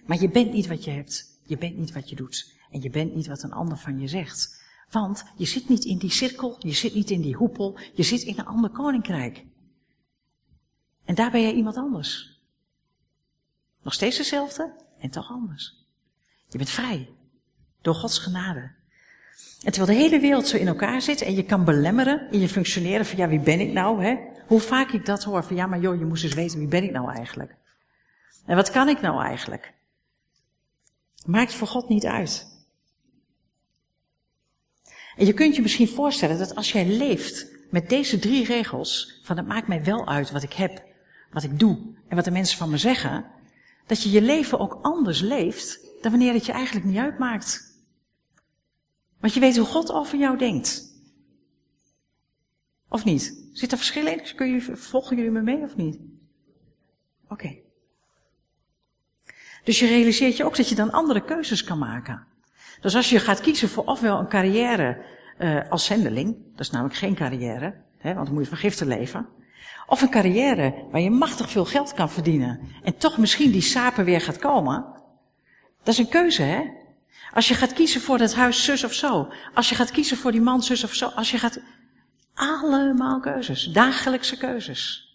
Maar 0.06 0.22
je 0.22 0.30
bent 0.30 0.54
niet 0.54 0.68
wat 0.68 0.84
je 0.84 0.92
hebt. 0.92 1.40
Je 1.46 1.58
bent 1.58 1.78
niet 1.78 1.92
wat 1.92 2.10
je 2.10 2.16
doet. 2.16 2.54
En 2.72 2.82
je 2.82 2.90
bent 2.90 3.16
niet 3.16 3.28
wat 3.28 3.44
een 3.44 3.52
ander 3.52 3.78
van 3.78 4.00
je 4.00 4.08
zegt. 4.08 4.62
Want 4.90 5.24
je 5.38 5.46
zit 5.46 5.70
niet 5.70 5.86
in 5.86 5.98
die 5.98 6.12
cirkel, 6.12 6.56
je 6.60 6.74
zit 6.74 6.94
niet 6.94 7.10
in 7.10 7.22
die 7.22 7.36
hoepel, 7.36 7.80
je 7.94 8.04
zit 8.04 8.22
in 8.22 8.40
een 8.40 8.46
ander 8.46 8.70
koninkrijk. 8.70 9.46
En 11.06 11.16
daar 11.16 11.32
ben 11.32 11.42
jij 11.42 11.54
iemand 11.54 11.76
anders. 11.76 12.42
Nog 13.82 13.94
steeds 13.94 14.18
dezelfde 14.18 14.86
en 15.00 15.10
toch 15.10 15.30
anders. 15.30 15.86
Je 16.50 16.58
bent 16.58 16.70
vrij. 16.70 17.10
Door 17.82 17.96
Gods 17.96 18.18
genade. 18.18 18.76
En 19.64 19.72
terwijl 19.72 19.98
de 19.98 20.04
hele 20.04 20.20
wereld 20.20 20.48
zo 20.48 20.58
in 20.58 20.68
elkaar 20.68 21.02
zit 21.02 21.22
en 21.22 21.36
je 21.36 21.44
kan 21.44 21.66
belemmeren 21.66 22.32
in 22.32 22.40
je 22.40 22.50
functioneren 22.50 23.06
van 23.06 23.18
ja, 23.18 23.28
wie 23.28 23.40
ben 23.40 23.60
ik 23.60 23.72
nou? 23.72 24.04
Hè? 24.04 24.18
Hoe 24.48 24.60
vaak 24.60 24.92
ik 24.92 25.06
dat 25.06 25.24
hoor 25.24 25.44
van 25.44 25.56
ja, 25.56 25.66
maar 25.66 25.80
joh, 25.80 26.00
je 26.00 26.06
moest 26.06 26.24
eens 26.24 26.34
weten 26.34 26.60
wie 26.60 26.68
ben 26.68 26.84
ik 26.84 26.92
nou 26.92 27.14
eigenlijk? 27.16 27.56
En 28.46 28.56
wat 28.56 28.72
kan 28.72 28.90
ik 28.90 29.02
nou 29.02 29.24
eigenlijk? 29.24 29.74
Maakt 31.26 31.54
voor 31.54 31.68
God 31.68 31.90
niet 31.90 32.06
uit. 32.06 32.52
En 35.16 35.26
je 35.26 35.34
kunt 35.34 35.56
je 35.56 35.62
misschien 35.62 35.88
voorstellen 35.88 36.38
dat 36.38 36.56
als 36.56 36.72
jij 36.72 36.86
leeft 36.86 37.48
met 37.70 37.90
deze 37.90 38.20
drie 38.20 38.46
regels, 38.46 39.20
van 39.24 39.38
het 39.38 39.48
maakt 39.48 39.68
mij 39.68 39.84
wel 39.84 40.08
uit 40.08 40.32
wat 40.32 40.44
ik 40.44 40.54
heb, 40.54 40.84
wat 41.32 41.44
ik 41.44 41.60
doe 41.60 41.78
en 42.08 42.16
wat 42.16 42.26
de 42.26 42.32
mensen 42.32 42.58
van 42.58 42.70
me 42.70 42.78
zeggen, 42.78 43.26
dat 43.88 44.04
je 44.04 44.12
je 44.12 44.22
leven 44.22 44.60
ook 44.60 44.80
anders 44.82 45.20
leeft 45.20 45.80
dan 46.02 46.12
wanneer 46.12 46.34
het 46.34 46.46
je 46.46 46.52
eigenlijk 46.52 46.86
niet 46.86 46.98
uitmaakt. 46.98 47.73
Want 49.24 49.36
je 49.36 49.42
weet 49.42 49.58
hoe 49.58 49.66
God 49.66 49.92
over 49.92 50.18
jou 50.18 50.38
denkt. 50.38 50.84
Of 52.90 53.06
niet? 53.06 53.48
Zit 53.52 53.72
er 53.72 53.78
verschil 53.78 54.08
in? 54.08 54.22
Kun 54.36 54.48
je, 54.48 54.62
volgen 54.62 55.16
jullie 55.16 55.32
me 55.32 55.42
mee 55.42 55.62
of 55.62 55.76
niet? 55.76 56.00
Oké. 57.30 57.56
Dus 59.64 59.80
je 59.80 59.88
realiseert 59.88 60.38
je 60.38 60.46
ook 60.46 60.56
dat 60.56 60.70
je 60.70 60.76
dan 60.76 60.92
andere 60.92 61.24
keuzes 61.24 61.64
kan 61.64 61.78
maken. 61.78 62.28
Dus 62.82 62.96
als 62.96 63.10
je 63.10 63.20
gaat 63.20 63.42
kiezen 63.42 63.70
voor 63.70 63.84
ofwel 63.84 64.20
een 64.20 64.28
carrière 64.28 65.06
uh, 65.40 65.70
als 65.70 65.86
zendeling, 65.86 66.38
dat 66.52 66.60
is 66.60 66.70
namelijk 66.70 66.96
geen 66.96 67.16
carrière, 67.16 67.82
hè, 67.98 68.14
want 68.14 68.26
dan 68.26 68.34
moet 68.36 68.44
je 68.44 68.50
van 68.50 68.58
giften 68.58 68.88
leven. 68.88 69.28
Of 69.88 70.02
een 70.02 70.10
carrière 70.10 70.88
waar 70.92 71.02
je 71.02 71.10
machtig 71.10 71.50
veel 71.50 71.66
geld 71.66 71.94
kan 71.94 72.10
verdienen 72.10 72.60
en 72.82 72.98
toch 72.98 73.18
misschien 73.18 73.52
die 73.52 73.62
sapen 73.62 74.06
weer 74.06 74.22
gaat 74.22 74.40
komen. 74.40 74.86
Dat 75.78 75.94
is 75.94 75.98
een 75.98 76.10
keuze, 76.10 76.42
hè? 76.42 76.82
Als 77.34 77.48
je 77.48 77.54
gaat 77.54 77.74
kiezen 77.74 78.02
voor 78.02 78.18
dat 78.18 78.34
huis 78.34 78.64
zus 78.64 78.84
of 78.84 78.94
zo. 78.94 79.32
Als 79.54 79.70
je 79.70 79.76
gaat 79.76 79.92
kiezen 79.92 80.18
voor 80.18 80.32
die 80.32 80.42
man 80.42 80.64
zus 80.64 80.84
of 80.84 80.94
zo. 80.94 81.08
Als 81.08 81.32
je 81.32 81.38
gaat... 81.38 81.60
Allemaal 82.34 83.20
keuzes. 83.20 83.64
Dagelijkse 83.64 84.38
keuzes. 84.38 85.12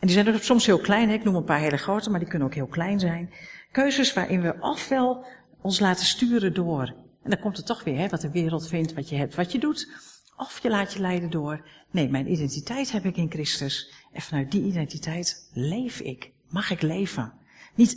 En 0.00 0.06
die 0.06 0.16
zijn 0.16 0.26
er 0.26 0.44
soms 0.44 0.66
heel 0.66 0.78
klein. 0.78 1.10
Ik 1.10 1.24
noem 1.24 1.34
een 1.34 1.44
paar 1.44 1.58
hele 1.58 1.76
grote, 1.76 2.10
maar 2.10 2.20
die 2.20 2.28
kunnen 2.28 2.48
ook 2.48 2.54
heel 2.54 2.66
klein 2.66 3.00
zijn. 3.00 3.32
Keuzes 3.72 4.12
waarin 4.12 4.42
we 4.42 4.56
ofwel 4.60 5.26
ons 5.60 5.80
laten 5.80 6.06
sturen 6.06 6.54
door. 6.54 6.94
En 7.22 7.30
dan 7.30 7.40
komt 7.40 7.56
het 7.56 7.66
toch 7.66 7.84
weer, 7.84 7.98
hè, 7.98 8.08
wat 8.08 8.20
de 8.20 8.30
wereld 8.30 8.68
vindt, 8.68 8.94
wat 8.94 9.08
je 9.08 9.16
hebt, 9.16 9.34
wat 9.34 9.52
je 9.52 9.58
doet. 9.58 9.88
Of 10.36 10.62
je 10.62 10.68
laat 10.68 10.92
je 10.92 11.00
leiden 11.00 11.30
door. 11.30 11.66
Nee, 11.90 12.08
mijn 12.08 12.32
identiteit 12.32 12.92
heb 12.92 13.04
ik 13.04 13.16
in 13.16 13.30
Christus. 13.30 13.92
En 14.12 14.20
vanuit 14.20 14.50
die 14.50 14.64
identiteit 14.64 15.50
leef 15.52 16.00
ik. 16.00 16.30
Mag 16.48 16.70
ik 16.70 16.82
leven. 16.82 17.32
Niet, 17.74 17.92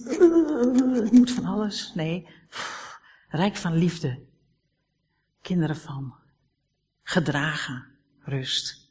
ik 1.06 1.12
moet 1.12 1.32
van 1.32 1.46
alles. 1.46 1.92
Nee, 1.96 2.28
rijk 3.28 3.56
van 3.56 3.74
liefde. 3.74 4.20
Kinderen 5.42 5.78
van. 5.78 6.16
Gedragen. 7.04 7.86
Rust. 8.20 8.88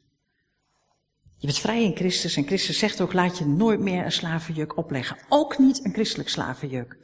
Je 1.37 1.47
bent 1.47 1.59
vrij 1.59 1.83
in 1.83 1.95
Christus 1.95 2.35
en 2.35 2.45
Christus 2.45 2.79
zegt 2.79 3.01
ook, 3.01 3.13
laat 3.13 3.37
je 3.37 3.45
nooit 3.45 3.79
meer 3.79 4.05
een 4.05 4.11
slavenjuk 4.11 4.77
opleggen. 4.77 5.17
Ook 5.29 5.57
niet 5.57 5.85
een 5.85 5.93
christelijk 5.93 6.29
slavenjuk. 6.29 6.97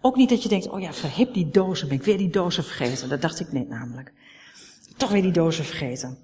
Ook 0.00 0.16
niet 0.16 0.28
dat 0.28 0.42
je 0.42 0.48
denkt, 0.48 0.68
oh 0.68 0.80
ja, 0.80 0.92
verhip 0.92 1.34
die 1.34 1.50
dozen, 1.50 1.88
ben 1.88 1.96
ik 1.96 2.04
weer 2.04 2.18
die 2.18 2.30
dozen 2.30 2.64
vergeten. 2.64 3.08
Dat 3.08 3.22
dacht 3.22 3.40
ik 3.40 3.52
net 3.52 3.68
namelijk. 3.68 4.12
Toch 4.96 5.10
weer 5.10 5.22
die 5.22 5.32
dozen 5.32 5.64
vergeten. 5.64 6.18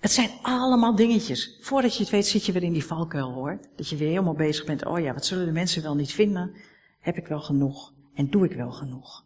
Het 0.00 0.12
zijn 0.12 0.30
allemaal 0.42 0.94
dingetjes. 0.94 1.58
Voordat 1.60 1.96
je 1.96 2.02
het 2.02 2.12
weet 2.12 2.26
zit 2.26 2.46
je 2.46 2.52
weer 2.52 2.62
in 2.62 2.72
die 2.72 2.84
valkuil 2.84 3.32
hoor. 3.32 3.60
Dat 3.76 3.88
je 3.88 3.96
weer 3.96 4.08
helemaal 4.08 4.34
bezig 4.34 4.64
bent, 4.64 4.84
oh 4.84 5.00
ja, 5.00 5.14
wat 5.14 5.26
zullen 5.26 5.46
de 5.46 5.52
mensen 5.52 5.82
wel 5.82 5.94
niet 5.94 6.12
vinden? 6.12 6.56
Heb 7.00 7.16
ik 7.16 7.26
wel 7.26 7.40
genoeg? 7.40 7.93
En 8.14 8.30
doe 8.30 8.44
ik 8.44 8.52
wel 8.52 8.72
genoeg? 8.72 9.24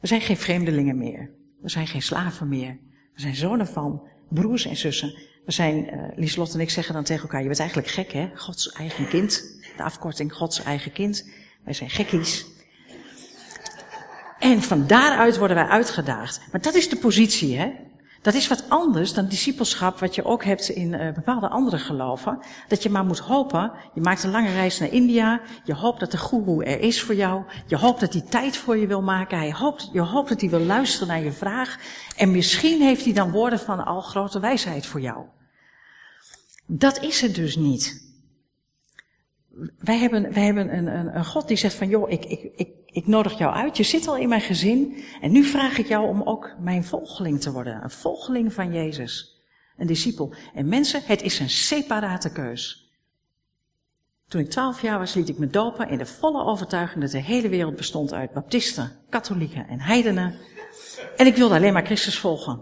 We 0.00 0.06
zijn 0.06 0.20
geen 0.20 0.36
vreemdelingen 0.36 0.98
meer. 0.98 1.30
We 1.60 1.68
zijn 1.68 1.86
geen 1.86 2.02
slaven 2.02 2.48
meer. 2.48 2.78
We 3.14 3.20
zijn 3.20 3.34
zonen 3.34 3.66
van 3.66 4.08
broers 4.28 4.64
en 4.64 4.76
zussen. 4.76 5.18
We 5.44 5.52
zijn, 5.52 5.94
uh, 5.94 6.08
Lieslot 6.16 6.54
en 6.54 6.60
ik 6.60 6.70
zeggen 6.70 6.94
dan 6.94 7.04
tegen 7.04 7.22
elkaar, 7.22 7.40
je 7.40 7.46
bent 7.46 7.58
eigenlijk 7.58 7.88
gek 7.88 8.12
hè? 8.12 8.30
Gods 8.34 8.72
eigen 8.72 9.08
kind. 9.08 9.60
De 9.76 9.82
afkorting 9.82 10.32
Gods 10.32 10.62
eigen 10.62 10.92
kind. 10.92 11.30
Wij 11.64 11.74
zijn 11.74 11.90
gekkies. 11.90 12.46
En 14.38 14.62
van 14.62 14.86
daaruit 14.86 15.38
worden 15.38 15.56
wij 15.56 15.66
uitgedaagd. 15.66 16.40
Maar 16.52 16.60
dat 16.60 16.74
is 16.74 16.88
de 16.88 16.96
positie, 16.96 17.58
hè? 17.58 17.72
Dat 18.24 18.34
is 18.34 18.48
wat 18.48 18.64
anders 18.68 19.12
dan 19.12 19.28
discipelschap, 19.28 19.98
wat 19.98 20.14
je 20.14 20.24
ook 20.24 20.44
hebt 20.44 20.68
in 20.68 20.92
uh, 20.92 21.12
bepaalde 21.12 21.48
andere 21.48 21.78
geloven. 21.78 22.38
Dat 22.68 22.82
je 22.82 22.90
maar 22.90 23.04
moet 23.04 23.18
hopen. 23.18 23.72
Je 23.94 24.00
maakt 24.00 24.22
een 24.22 24.30
lange 24.30 24.52
reis 24.52 24.78
naar 24.78 24.92
India. 24.92 25.40
Je 25.64 25.74
hoopt 25.74 26.00
dat 26.00 26.10
de 26.10 26.18
goeroe 26.18 26.64
er 26.64 26.80
is 26.80 27.02
voor 27.02 27.14
jou. 27.14 27.42
Je 27.66 27.76
hoopt 27.76 28.00
dat 28.00 28.12
hij 28.12 28.22
tijd 28.22 28.56
voor 28.56 28.76
je 28.76 28.86
wil 28.86 29.02
maken. 29.02 29.38
Hij 29.38 29.52
hoopt, 29.52 29.90
je 29.92 30.00
hoopt 30.00 30.28
dat 30.28 30.40
hij 30.40 30.50
wil 30.50 30.60
luisteren 30.60 31.08
naar 31.08 31.22
je 31.22 31.32
vraag. 31.32 31.78
En 32.16 32.30
misschien 32.30 32.80
heeft 32.80 33.04
hij 33.04 33.14
dan 33.14 33.30
woorden 33.30 33.58
van 33.58 33.84
al 33.84 34.00
grote 34.00 34.40
wijsheid 34.40 34.86
voor 34.86 35.00
jou. 35.00 35.24
Dat 36.66 37.02
is 37.02 37.20
het 37.20 37.34
dus 37.34 37.56
niet. 37.56 38.03
Wij 39.78 39.98
hebben, 39.98 40.32
wij 40.32 40.44
hebben 40.44 40.76
een, 40.76 40.86
een, 40.86 41.16
een 41.16 41.24
God 41.24 41.48
die 41.48 41.56
zegt 41.56 41.74
van, 41.74 41.88
joh, 41.88 42.10
ik, 42.10 42.24
ik, 42.24 42.52
ik, 42.56 42.68
ik 42.86 43.06
nodig 43.06 43.38
jou 43.38 43.54
uit. 43.54 43.76
Je 43.76 43.82
zit 43.82 44.08
al 44.08 44.16
in 44.16 44.28
mijn 44.28 44.40
gezin. 44.40 45.04
En 45.20 45.32
nu 45.32 45.44
vraag 45.44 45.78
ik 45.78 45.86
jou 45.86 46.08
om 46.08 46.22
ook 46.22 46.54
mijn 46.58 46.84
volgeling 46.84 47.40
te 47.40 47.52
worden. 47.52 47.82
Een 47.82 47.90
volgeling 47.90 48.52
van 48.52 48.72
Jezus. 48.72 49.42
Een 49.76 49.86
discipel. 49.86 50.34
En 50.54 50.68
mensen, 50.68 51.02
het 51.04 51.22
is 51.22 51.38
een 51.38 51.50
separate 51.50 52.32
keus. 52.32 52.92
Toen 54.28 54.40
ik 54.40 54.50
twaalf 54.50 54.82
jaar 54.82 54.98
was, 54.98 55.14
liet 55.14 55.28
ik 55.28 55.38
me 55.38 55.46
dopen 55.46 55.88
in 55.88 55.98
de 55.98 56.06
volle 56.06 56.44
overtuiging 56.44 57.00
dat 57.00 57.10
de 57.10 57.22
hele 57.22 57.48
wereld 57.48 57.76
bestond 57.76 58.12
uit 58.12 58.32
baptisten, 58.32 58.92
katholieken 59.08 59.68
en 59.68 59.80
heidenen. 59.80 60.34
En 61.16 61.26
ik 61.26 61.36
wilde 61.36 61.54
alleen 61.54 61.72
maar 61.72 61.84
Christus 61.84 62.18
volgen. 62.18 62.60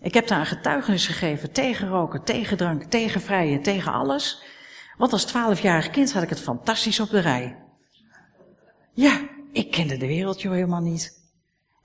Ik 0.00 0.14
heb 0.14 0.26
daar 0.26 0.40
een 0.40 0.46
getuigenis 0.46 1.06
gegeven 1.06 1.52
tegen 1.52 1.88
roken, 1.88 2.24
tegen 2.24 2.56
drank, 2.56 2.82
tegen 2.82 3.20
vrijen, 3.20 3.62
tegen 3.62 3.92
alles. 3.92 4.42
Want 4.96 5.12
als 5.12 5.24
twaalfjarig 5.24 5.90
kind 5.90 6.12
had 6.12 6.22
ik 6.22 6.28
het 6.28 6.40
fantastisch 6.40 7.00
op 7.00 7.10
de 7.10 7.18
rij. 7.18 7.56
Ja, 8.92 9.20
ik 9.52 9.70
kende 9.70 9.96
de 9.96 10.06
wereld 10.06 10.42
joh 10.42 10.52
helemaal 10.52 10.80
niet. 10.80 11.22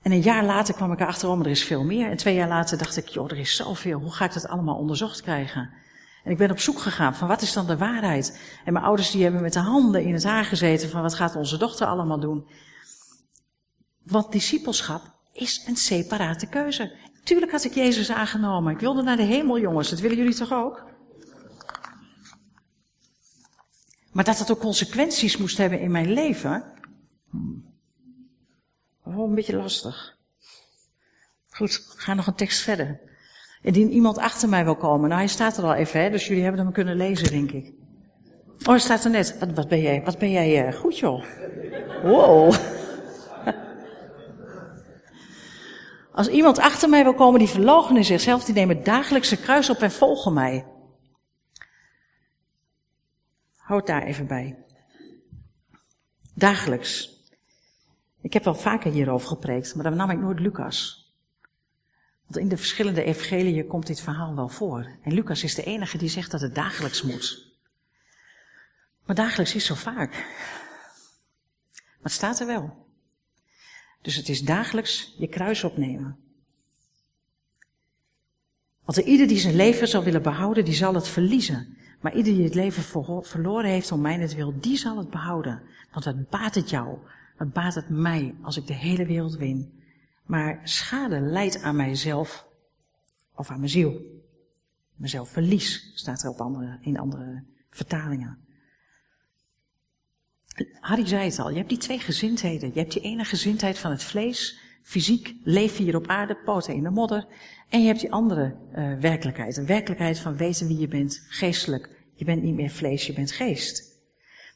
En 0.02 0.12
een 0.12 0.20
jaar 0.20 0.44
later 0.44 0.74
kwam 0.74 0.92
ik 0.92 1.00
erachter, 1.00 1.28
oh, 1.28 1.40
er 1.40 1.46
is 1.46 1.64
veel 1.64 1.84
meer. 1.84 2.10
En 2.10 2.16
twee 2.16 2.34
jaar 2.34 2.48
later 2.48 2.78
dacht 2.78 2.96
ik, 2.96 3.08
joh, 3.08 3.30
er 3.30 3.38
is 3.38 3.56
zoveel. 3.56 3.98
Hoe 3.98 4.12
ga 4.12 4.24
ik 4.24 4.32
dat 4.32 4.48
allemaal 4.48 4.76
onderzocht 4.76 5.22
krijgen? 5.22 5.70
En 6.24 6.30
ik 6.30 6.38
ben 6.38 6.50
op 6.50 6.58
zoek 6.58 6.78
gegaan 6.78 7.14
van 7.14 7.28
wat 7.28 7.42
is 7.42 7.52
dan 7.52 7.66
de 7.66 7.76
waarheid? 7.76 8.40
En 8.64 8.72
mijn 8.72 8.84
ouders 8.84 9.10
die 9.10 9.22
hebben 9.22 9.42
met 9.42 9.52
de 9.52 9.58
handen 9.58 10.02
in 10.02 10.12
het 10.12 10.24
haar 10.24 10.44
gezeten 10.44 10.90
van 10.90 11.02
wat 11.02 11.14
gaat 11.14 11.36
onze 11.36 11.58
dochter 11.58 11.86
allemaal 11.86 12.20
doen? 12.20 12.48
Want 14.04 14.32
discipelschap 14.32 15.02
is 15.32 15.64
een 15.66 15.76
separate 15.76 16.46
keuze. 16.46 16.96
Tuurlijk 17.24 17.52
had 17.52 17.64
ik 17.64 17.74
Jezus 17.74 18.10
aangenomen. 18.10 18.72
Ik 18.72 18.80
wilde 18.80 19.02
naar 19.02 19.16
de 19.16 19.22
hemel, 19.22 19.58
jongens. 19.58 19.90
Dat 19.90 20.00
willen 20.00 20.16
jullie 20.16 20.34
toch 20.34 20.52
ook? 20.52 20.89
Maar 24.10 24.24
dat 24.24 24.38
het 24.38 24.50
ook 24.50 24.58
consequenties 24.58 25.36
moest 25.36 25.58
hebben 25.58 25.80
in 25.80 25.90
mijn 25.90 26.12
leven. 26.12 26.64
Oh, 29.04 29.28
een 29.28 29.34
beetje 29.34 29.56
lastig. 29.56 30.16
Goed, 31.50 31.92
we 31.94 32.00
gaan 32.00 32.16
nog 32.16 32.26
een 32.26 32.34
tekst 32.34 32.60
verder. 32.60 33.00
Indien 33.62 33.90
iemand 33.90 34.18
achter 34.18 34.48
mij 34.48 34.64
wil 34.64 34.76
komen. 34.76 35.08
Nou, 35.08 35.20
hij 35.20 35.30
staat 35.30 35.56
er 35.56 35.64
al 35.64 35.74
even, 35.74 36.00
hè, 36.00 36.10
dus 36.10 36.26
jullie 36.26 36.42
hebben 36.42 36.60
hem 36.60 36.72
kunnen 36.72 36.96
lezen, 36.96 37.30
denk 37.30 37.50
ik. 37.50 37.72
Oh, 38.60 38.66
hij 38.66 38.78
staat 38.78 39.04
er 39.04 39.10
net. 39.10 39.38
Wat, 39.54 39.68
ben 39.68 39.80
jij, 39.80 40.02
wat 40.04 40.18
ben 40.18 40.30
jij 40.30 40.66
uh, 40.66 40.80
goed, 40.80 40.98
joh. 40.98 41.24
Wow. 42.02 42.54
Als 46.12 46.28
iemand 46.28 46.58
achter 46.58 46.88
mij 46.88 47.02
wil 47.02 47.14
komen 47.14 47.38
die 47.38 47.48
verlogen 47.48 47.96
in 47.96 48.04
zichzelf, 48.04 48.44
die 48.44 48.54
neemt 48.54 48.72
het 48.72 48.84
dagelijkse 48.84 49.36
kruis 49.36 49.70
op 49.70 49.78
en 49.78 49.90
volgen 49.90 50.32
mij. 50.32 50.64
Houd 53.70 53.86
daar 53.86 54.02
even 54.02 54.26
bij. 54.26 54.64
Dagelijks. 56.34 57.10
Ik 58.20 58.32
heb 58.32 58.44
wel 58.44 58.54
vaker 58.54 58.92
hierover 58.92 59.28
gepreekt, 59.28 59.74
maar 59.74 59.84
dan 59.84 59.96
nam 59.96 60.10
ik 60.10 60.18
nooit 60.18 60.40
Lucas. 60.40 61.08
Want 62.22 62.36
in 62.36 62.48
de 62.48 62.56
verschillende 62.56 63.02
evangeliën 63.02 63.66
komt 63.66 63.86
dit 63.86 64.00
verhaal 64.00 64.34
wel 64.34 64.48
voor. 64.48 64.98
En 65.02 65.12
Lucas 65.12 65.42
is 65.42 65.54
de 65.54 65.64
enige 65.64 65.98
die 65.98 66.08
zegt 66.08 66.30
dat 66.30 66.40
het 66.40 66.54
dagelijks 66.54 67.02
moet. 67.02 67.56
Maar 69.04 69.16
dagelijks 69.16 69.54
is 69.54 69.66
zo 69.66 69.74
vaak. 69.74 70.10
Maar 71.72 71.98
het 72.02 72.12
staat 72.12 72.40
er 72.40 72.46
wel. 72.46 72.86
Dus 74.02 74.16
het 74.16 74.28
is 74.28 74.42
dagelijks 74.42 75.14
je 75.18 75.28
kruis 75.28 75.64
opnemen. 75.64 76.18
Want 78.84 78.98
ieder 78.98 79.28
die 79.28 79.38
zijn 79.38 79.56
leven 79.56 79.88
zal 79.88 80.04
willen 80.04 80.22
behouden, 80.22 80.64
die 80.64 80.74
zal 80.74 80.94
het 80.94 81.08
verliezen. 81.08 81.78
Maar 82.00 82.14
ieder 82.14 82.34
die 82.34 82.44
het 82.44 82.54
leven 82.54 82.82
verloren 83.22 83.70
heeft 83.70 83.92
om 83.92 84.00
mijn 84.00 84.20
het 84.20 84.34
wil, 84.34 84.60
die 84.60 84.76
zal 84.76 84.98
het 84.98 85.10
behouden. 85.10 85.62
Want 85.92 86.04
wat 86.04 86.28
baat 86.28 86.54
het 86.54 86.70
jou? 86.70 86.98
Wat 87.38 87.52
baat 87.52 87.74
het 87.74 87.88
mij 87.88 88.34
als 88.42 88.56
ik 88.56 88.66
de 88.66 88.74
hele 88.74 89.06
wereld 89.06 89.36
win? 89.36 89.82
Maar 90.24 90.60
schade 90.64 91.20
leidt 91.20 91.62
aan 91.62 91.76
mijzelf 91.76 92.48
of 93.34 93.50
aan 93.50 93.58
mijn 93.58 93.70
ziel. 93.70 94.00
Mezelf 94.94 95.28
verlies, 95.28 95.90
staat 95.94 96.22
er 96.22 96.30
op 96.30 96.40
andere, 96.40 96.78
in 96.80 96.98
andere 96.98 97.44
vertalingen. 97.70 98.38
Harry 100.80 101.06
zei 101.06 101.24
het 101.24 101.38
al, 101.38 101.50
je 101.50 101.56
hebt 101.56 101.68
die 101.68 101.78
twee 101.78 101.98
gezindheden. 101.98 102.70
Je 102.72 102.78
hebt 102.78 102.92
die 102.92 103.02
ene 103.02 103.24
gezindheid 103.24 103.78
van 103.78 103.90
het 103.90 104.04
vlees, 104.04 104.59
fysiek, 104.82 105.34
leven 105.44 105.84
hier 105.84 105.96
op 105.96 106.06
aarde, 106.06 106.36
poten 106.44 106.74
in 106.74 106.82
de 106.82 106.90
modder. 106.90 107.26
En 107.68 107.80
je 107.80 107.86
hebt 107.86 108.00
die 108.00 108.12
andere 108.12 108.56
uh, 108.74 108.98
werkelijkheid, 109.00 109.56
een 109.56 109.66
werkelijkheid 109.66 110.18
van 110.18 110.36
weten 110.36 110.66
wie 110.66 110.78
je 110.78 110.88
bent, 110.88 111.22
geestelijk. 111.28 111.90
Je 112.14 112.24
bent 112.24 112.42
niet 112.42 112.54
meer 112.54 112.70
vlees, 112.70 113.06
je 113.06 113.12
bent 113.12 113.32
geest. 113.32 113.90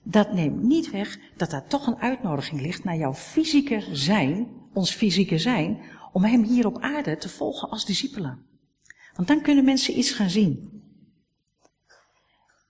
Dat 0.03 0.33
neemt 0.33 0.63
niet 0.63 0.91
weg 0.91 1.19
dat 1.37 1.51
daar 1.51 1.67
toch 1.67 1.87
een 1.87 1.99
uitnodiging 1.99 2.61
ligt 2.61 2.85
naar 2.85 2.97
jouw 2.97 3.15
fysieke 3.15 3.85
zijn, 3.93 4.49
ons 4.73 4.91
fysieke 4.91 5.39
zijn, 5.39 5.83
om 6.13 6.25
hem 6.25 6.43
hier 6.43 6.67
op 6.67 6.79
aarde 6.79 7.17
te 7.17 7.29
volgen 7.29 7.71
als 7.71 7.87
discipelen. 7.87 8.47
Want 9.15 9.29
dan 9.29 9.43
kunnen 9.43 9.65
mensen 9.65 9.99
iets 9.99 10.11
gaan 10.11 10.31
zien. 10.31 10.83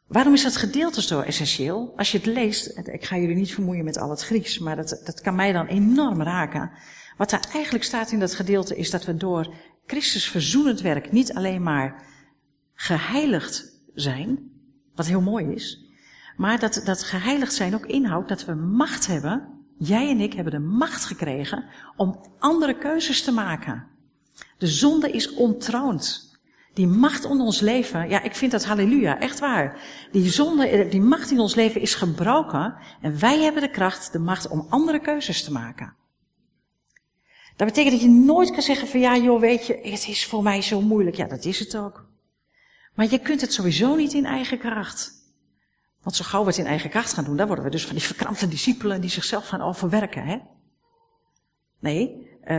Waarom 0.06 0.34
is 0.34 0.42
dat 0.42 0.56
gedeelte 0.56 1.02
zo 1.02 1.20
essentieel? 1.20 1.92
Als 1.96 2.12
je 2.12 2.18
het 2.18 2.26
leest, 2.26 2.78
ik 2.78 3.04
ga 3.04 3.16
jullie 3.16 3.36
niet 3.36 3.54
vermoeien 3.54 3.84
met 3.84 3.98
al 3.98 4.10
het 4.10 4.22
Grieks, 4.22 4.58
maar 4.58 4.76
dat, 4.76 5.00
dat 5.04 5.20
kan 5.20 5.34
mij 5.34 5.52
dan 5.52 5.66
enorm 5.66 6.22
raken. 6.22 6.70
Wat 7.16 7.30
daar 7.30 7.48
eigenlijk 7.52 7.84
staat 7.84 8.12
in 8.12 8.18
dat 8.18 8.34
gedeelte 8.34 8.76
is 8.76 8.90
dat 8.90 9.04
we 9.04 9.16
door 9.16 9.54
Christus 9.86 10.28
verzoenend 10.28 10.80
werk 10.80 11.12
niet 11.12 11.34
alleen 11.34 11.62
maar 11.62 12.06
geheiligd 12.74 13.82
zijn, 13.94 14.50
wat 14.94 15.06
heel 15.06 15.20
mooi 15.20 15.46
is, 15.46 15.84
maar 16.36 16.58
dat 16.58 16.80
dat 16.84 17.02
geheiligd 17.02 17.54
zijn 17.54 17.74
ook 17.74 17.86
inhoudt 17.86 18.28
dat 18.28 18.44
we 18.44 18.54
macht 18.54 19.06
hebben 19.06 19.54
jij 19.78 20.10
en 20.10 20.20
ik 20.20 20.32
hebben 20.32 20.52
de 20.52 20.58
macht 20.58 21.04
gekregen 21.04 21.64
om 21.96 22.20
andere 22.38 22.78
keuzes 22.78 23.22
te 23.22 23.32
maken. 23.32 23.86
De 24.58 24.66
zonde 24.66 25.10
is 25.10 25.34
ontroond. 25.34 26.32
Die 26.74 26.86
macht 26.86 27.24
in 27.24 27.40
ons 27.40 27.60
leven, 27.60 28.08
ja, 28.08 28.22
ik 28.22 28.34
vind 28.34 28.52
dat 28.52 28.64
halleluja, 28.64 29.20
echt 29.20 29.38
waar. 29.38 29.80
Die 30.12 30.30
zonde, 30.30 30.88
die 30.90 31.00
macht 31.00 31.30
in 31.30 31.40
ons 31.40 31.54
leven 31.54 31.80
is 31.80 31.94
gebroken 31.94 32.74
en 33.00 33.18
wij 33.18 33.38
hebben 33.40 33.62
de 33.62 33.70
kracht, 33.70 34.12
de 34.12 34.18
macht 34.18 34.48
om 34.48 34.66
andere 34.68 35.00
keuzes 35.00 35.44
te 35.44 35.52
maken. 35.52 35.94
Dat 37.56 37.66
betekent 37.66 37.92
dat 37.92 38.02
je 38.02 38.08
nooit 38.08 38.50
kan 38.50 38.62
zeggen 38.62 38.88
van 38.88 39.00
ja 39.00 39.16
joh, 39.16 39.40
weet 39.40 39.66
je, 39.66 39.78
het 39.82 40.08
is 40.08 40.26
voor 40.26 40.42
mij 40.42 40.62
zo 40.62 40.80
moeilijk. 40.80 41.16
Ja, 41.16 41.26
dat 41.26 41.44
is 41.44 41.58
het 41.58 41.76
ook. 41.76 42.06
Maar 42.94 43.10
je 43.10 43.18
kunt 43.18 43.40
het 43.40 43.52
sowieso 43.52 43.94
niet 43.94 44.12
in 44.12 44.24
eigen 44.24 44.58
kracht. 44.58 45.12
Want 46.02 46.16
zo 46.16 46.24
gauw 46.24 46.40
we 46.40 46.48
het 46.48 46.58
in 46.58 46.66
eigen 46.66 46.90
kracht 46.90 47.12
gaan 47.12 47.24
doen, 47.24 47.36
dan 47.36 47.46
worden 47.46 47.64
we 47.64 47.70
dus 47.70 47.86
van 47.86 47.94
die 47.94 48.04
verkrampte 48.04 48.48
discipelen 48.48 49.00
die 49.00 49.10
zichzelf 49.10 49.48
gaan 49.48 49.62
overwerken. 49.62 50.24
Hè? 50.24 50.38
Nee, 51.78 52.32
uh, 52.44 52.56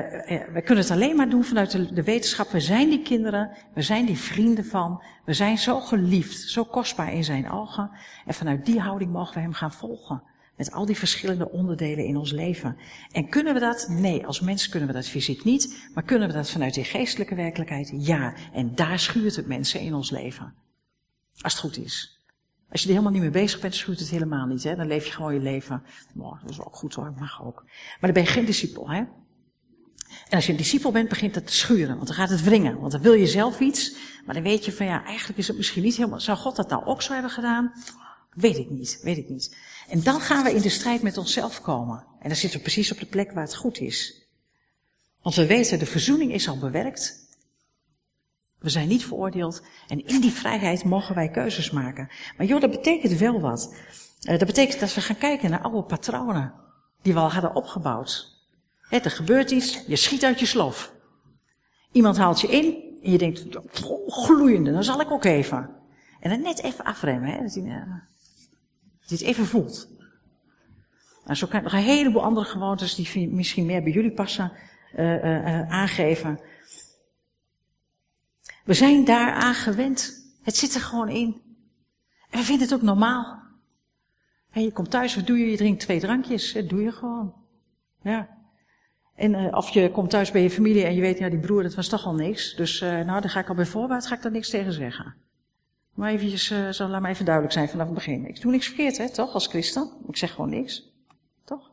we 0.54 0.62
kunnen 0.66 0.84
het 0.84 0.92
alleen 0.92 1.16
maar 1.16 1.30
doen 1.30 1.44
vanuit 1.44 1.72
de, 1.72 1.94
de, 1.94 2.04
wetenschap. 2.04 2.50
We 2.50 2.60
zijn 2.60 2.90
die 2.90 3.02
kinderen, 3.02 3.58
we 3.74 3.82
zijn 3.82 4.06
die 4.06 4.18
vrienden 4.18 4.66
van, 4.66 5.04
we 5.26 5.34
zijn 5.34 5.58
zo 5.58 5.80
geliefd, 5.80 6.50
zo 6.50 6.64
kostbaar 6.64 7.14
in 7.14 7.24
zijn 7.24 7.52
ogen. 7.52 7.92
En 8.26 8.34
vanuit 8.34 8.66
die 8.66 8.80
houding 8.80 9.12
mogen 9.12 9.34
we 9.34 9.40
hem 9.40 9.54
gaan 9.54 9.72
volgen. 9.72 10.24
Met 10.58 10.72
al 10.72 10.86
die 10.86 10.98
verschillende 10.98 11.50
onderdelen 11.50 12.06
in 12.06 12.18
ons 12.18 12.32
leven. 12.32 12.78
En 13.12 13.30
kunnen 13.30 13.54
we 13.54 13.60
dat? 13.60 13.88
Nee, 13.90 14.26
als 14.26 14.40
mens 14.40 14.70
kunnen 14.70 14.88
we 14.88 14.96
dat 14.96 15.08
fysiek 15.08 15.44
niet. 15.44 15.90
Maar 15.94 16.04
kunnen 16.04 16.28
we 16.28 16.34
dat 16.34 16.50
vanuit 16.50 16.74
die 16.74 16.84
geestelijke 16.84 17.36
werkelijkheid? 17.36 17.92
Ja. 17.98 18.34
En 18.54 18.76
daar 18.76 19.00
schuurt 19.00 19.36
het 19.36 19.48
mensen 19.48 19.80
in 19.80 19.94
ons 19.94 20.10
leven. 20.10 20.54
Als 21.42 21.54
het 21.54 21.62
goed 21.62 21.78
is. 21.78 22.20
Als 22.70 22.82
je 22.82 22.88
er 22.88 22.94
helemaal 22.94 23.14
niet 23.14 23.32
mee 23.32 23.42
bezig 23.44 23.60
bent, 23.60 23.76
schuurt 23.76 24.00
het 24.00 24.10
helemaal 24.10 24.46
niet. 24.46 24.64
Hè? 24.64 24.76
Dan 24.76 24.88
leef 24.88 25.06
je 25.06 25.12
gewoon 25.12 25.34
je 25.34 25.40
leven. 25.40 25.84
Oh, 26.18 26.42
dat 26.42 26.50
is 26.50 26.62
ook 26.62 26.76
goed 26.76 26.94
hoor, 26.94 27.14
mag 27.18 27.46
ook. 27.46 27.64
Maar 27.64 27.98
dan 28.00 28.14
ben 28.14 28.24
je 28.24 28.30
geen 28.30 28.46
discipel. 28.46 28.90
Hè? 28.90 29.04
En 30.30 30.36
als 30.36 30.46
je 30.46 30.52
een 30.52 30.58
discipel 30.58 30.92
bent, 30.92 31.10
begint 31.10 31.36
het 31.36 31.48
te 31.48 31.54
schuren. 31.54 31.96
Want 31.96 32.08
dan 32.08 32.16
gaat 32.16 32.30
het 32.30 32.44
wringen. 32.44 32.80
Want 32.80 32.92
dan 32.92 33.02
wil 33.02 33.14
je 33.14 33.28
zelf 33.28 33.60
iets. 33.60 33.96
Maar 34.26 34.36
dan 34.36 34.44
weet 34.44 34.66
je 34.66 34.72
van 34.72 34.86
ja, 34.86 35.06
eigenlijk 35.06 35.40
is 35.40 35.48
het 35.48 35.58
misschien 35.58 35.84
niet 35.84 35.96
helemaal. 35.96 36.20
Zou 36.20 36.38
God 36.38 36.56
dat 36.56 36.70
nou 36.70 36.86
ook 36.86 37.02
zo 37.02 37.14
hebben 37.14 37.32
gedaan? 37.32 37.74
Weet 38.36 38.58
ik 38.58 38.70
niet, 38.70 39.00
weet 39.02 39.18
ik 39.18 39.30
niet. 39.30 39.56
En 39.88 40.04
dan 40.04 40.22
gaan 40.22 40.44
we 40.44 40.54
in 40.54 40.62
de 40.62 40.70
strijd 40.70 41.02
met 41.02 41.18
onszelf 41.18 41.62
komen. 41.62 42.06
En 42.20 42.28
dan 42.28 42.38
zitten 42.38 42.60
we 42.60 42.66
precies 42.66 42.92
op 42.92 43.00
de 43.00 43.06
plek 43.06 43.32
waar 43.32 43.44
het 43.44 43.56
goed 43.56 43.80
is. 43.80 44.28
Want 45.22 45.36
we 45.36 45.46
weten, 45.46 45.80
de 45.80 45.86
verzoening 45.86 46.34
is 46.34 46.48
al 46.48 46.58
bewerkt. 46.58 47.28
We 48.60 48.70
zijn 48.70 48.88
niet 48.88 49.06
veroordeeld. 49.06 49.62
En 49.88 50.06
in 50.06 50.22
die 50.22 50.32
vrijheid 50.32 50.84
mogen 50.84 51.16
wij 51.16 51.30
keuzes 51.30 51.72
maken. 51.72 52.10
Maar 52.38 52.46
joh, 52.46 52.62
dat 52.62 52.70
betekent 52.72 53.20
wel 53.20 53.40
wat. 53.40 53.76
Uh, 54.22 54.38
dat 54.38 54.48
betekent 54.48 54.80
dat 54.80 54.94
we 54.94 55.02
gaan 55.02 55.18
kijken 55.18 55.50
naar 55.50 55.62
oude 55.62 55.84
patronen. 55.84 56.54
Die 57.02 57.14
we 57.14 57.20
al 57.20 57.32
hadden 57.32 57.56
opgebouwd. 57.56 58.34
Er 58.90 59.12
gebeurt 59.12 59.52
iets, 59.52 59.84
je 59.88 59.96
schiet 59.96 60.24
uit 60.24 60.40
je 60.40 60.46
slof. 60.46 60.94
Iemand 61.92 62.18
haalt 62.18 62.42
je 62.42 62.48
in 62.48 62.84
en 63.04 63.12
je 63.12 63.18
denkt, 63.18 63.46
gloeiende, 64.08 64.72
dan 64.72 64.84
zal 64.84 65.02
ik 65.02 65.12
ook 65.12 65.24
even. 65.24 65.70
En 66.20 66.30
dan 66.30 66.42
net 66.42 66.64
even 66.64 66.86
afremmen, 66.86 67.30
hè, 67.30 67.48
hij 69.10 69.18
het 69.18 69.28
even 69.28 69.46
voelt. 69.46 69.90
Nou, 71.24 71.38
zo 71.38 71.48
kan 71.48 71.58
ik 71.58 71.64
nog 71.64 71.74
een 71.74 71.80
heleboel 71.80 72.24
andere 72.24 72.46
gewoontes 72.46 72.96
die 72.96 73.30
misschien 73.30 73.66
meer 73.66 73.84
bij 73.84 73.92
jullie 73.92 74.14
passen 74.14 74.52
uh, 74.96 75.24
uh, 75.24 75.72
aangeven. 75.72 76.40
We 78.64 78.74
zijn 78.74 79.06
daaraan 79.06 79.54
gewend. 79.54 80.24
Het 80.44 80.56
zit 80.56 80.74
er 80.76 80.82
gewoon 80.82 81.10
in. 81.10 81.42
En 82.30 82.40
we 82.40 82.46
vinden 82.46 82.68
het 82.68 82.76
ook 82.76 82.82
normaal. 82.82 83.44
En 84.52 84.62
je 84.62 84.72
komt 84.72 84.92
thuis, 84.92 85.16
wat 85.16 85.28
doe 85.28 85.38
je? 85.38 85.50
Je 85.52 85.58
drinkt 85.58 85.80
twee 85.80 86.00
drankjes. 86.00 86.54
Dat 86.54 86.70
doe 86.70 86.82
je 86.82 86.92
gewoon. 86.92 87.34
Ja. 88.02 88.30
En 89.16 89.56
of 89.56 89.70
je 89.70 89.92
komt 89.92 90.10
thuis 90.10 90.32
bij 90.32 90.42
je 90.42 90.50
familie 90.50 90.86
en 90.86 90.96
je 90.96 91.02
weet, 91.02 91.18
ja, 91.18 91.30
die 91.30 91.40
broer, 91.40 91.64
dat 91.64 91.76
was 91.76 91.88
toch 91.88 92.06
al 92.06 92.16
niks. 92.16 92.56
Dus 92.56 92.80
nou, 92.80 93.06
dan 93.06 93.30
ga 93.30 93.40
ik 93.40 93.50
al 93.50 93.56
bij 93.56 93.66
voorbaat, 93.66 94.08
ga 94.08 94.16
ik 94.16 94.22
daar 94.22 94.32
niks 94.32 94.50
tegen 94.50 94.74
zeggen. 94.74 95.16
Maar 95.96 96.10
eventjes, 96.10 96.52
uh, 96.52 96.70
zo, 96.70 96.88
laat 96.88 97.02
me 97.02 97.08
even 97.08 97.26
duidelijk 97.26 97.54
zijn 97.54 97.70
vanaf 97.70 97.86
het 97.86 97.96
begin. 97.96 98.28
Ik 98.28 98.42
doe 98.42 98.52
niks 98.52 98.66
verkeerd, 98.66 98.98
hè, 98.98 99.10
toch, 99.10 99.34
als 99.34 99.48
christen? 99.48 99.92
Ik 100.08 100.18
zeg 100.18 100.32
gewoon 100.32 100.50
niks. 100.50 100.94
Toch? 101.46 101.72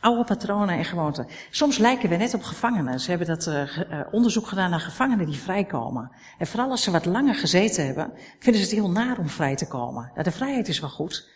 Oude 0.00 0.24
patronen 0.24 0.76
en 0.76 0.84
gewoonten. 0.84 1.26
Soms 1.50 1.78
lijken 1.78 2.08
we 2.08 2.16
net 2.16 2.34
op 2.34 2.42
gevangenen. 2.42 3.00
Ze 3.00 3.10
hebben 3.10 3.28
dat 3.28 3.46
uh, 3.46 4.00
onderzoek 4.10 4.46
gedaan 4.46 4.70
naar 4.70 4.80
gevangenen 4.80 5.26
die 5.26 5.38
vrijkomen. 5.38 6.10
En 6.38 6.46
vooral 6.46 6.70
als 6.70 6.82
ze 6.82 6.90
wat 6.90 7.04
langer 7.04 7.34
gezeten 7.34 7.86
hebben, 7.86 8.12
vinden 8.38 8.62
ze 8.62 8.68
het 8.68 8.78
heel 8.78 8.90
naar 8.90 9.18
om 9.18 9.28
vrij 9.28 9.56
te 9.56 9.68
komen. 9.68 10.12
Ja, 10.14 10.22
de 10.22 10.30
vrijheid 10.30 10.68
is 10.68 10.80
wel 10.80 10.90
goed. 10.90 11.30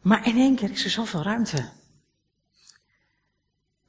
Maar 0.00 0.26
in 0.26 0.36
één 0.36 0.56
keer 0.56 0.70
is 0.70 0.84
er 0.84 0.90
zoveel 0.90 1.22
ruimte. 1.22 1.68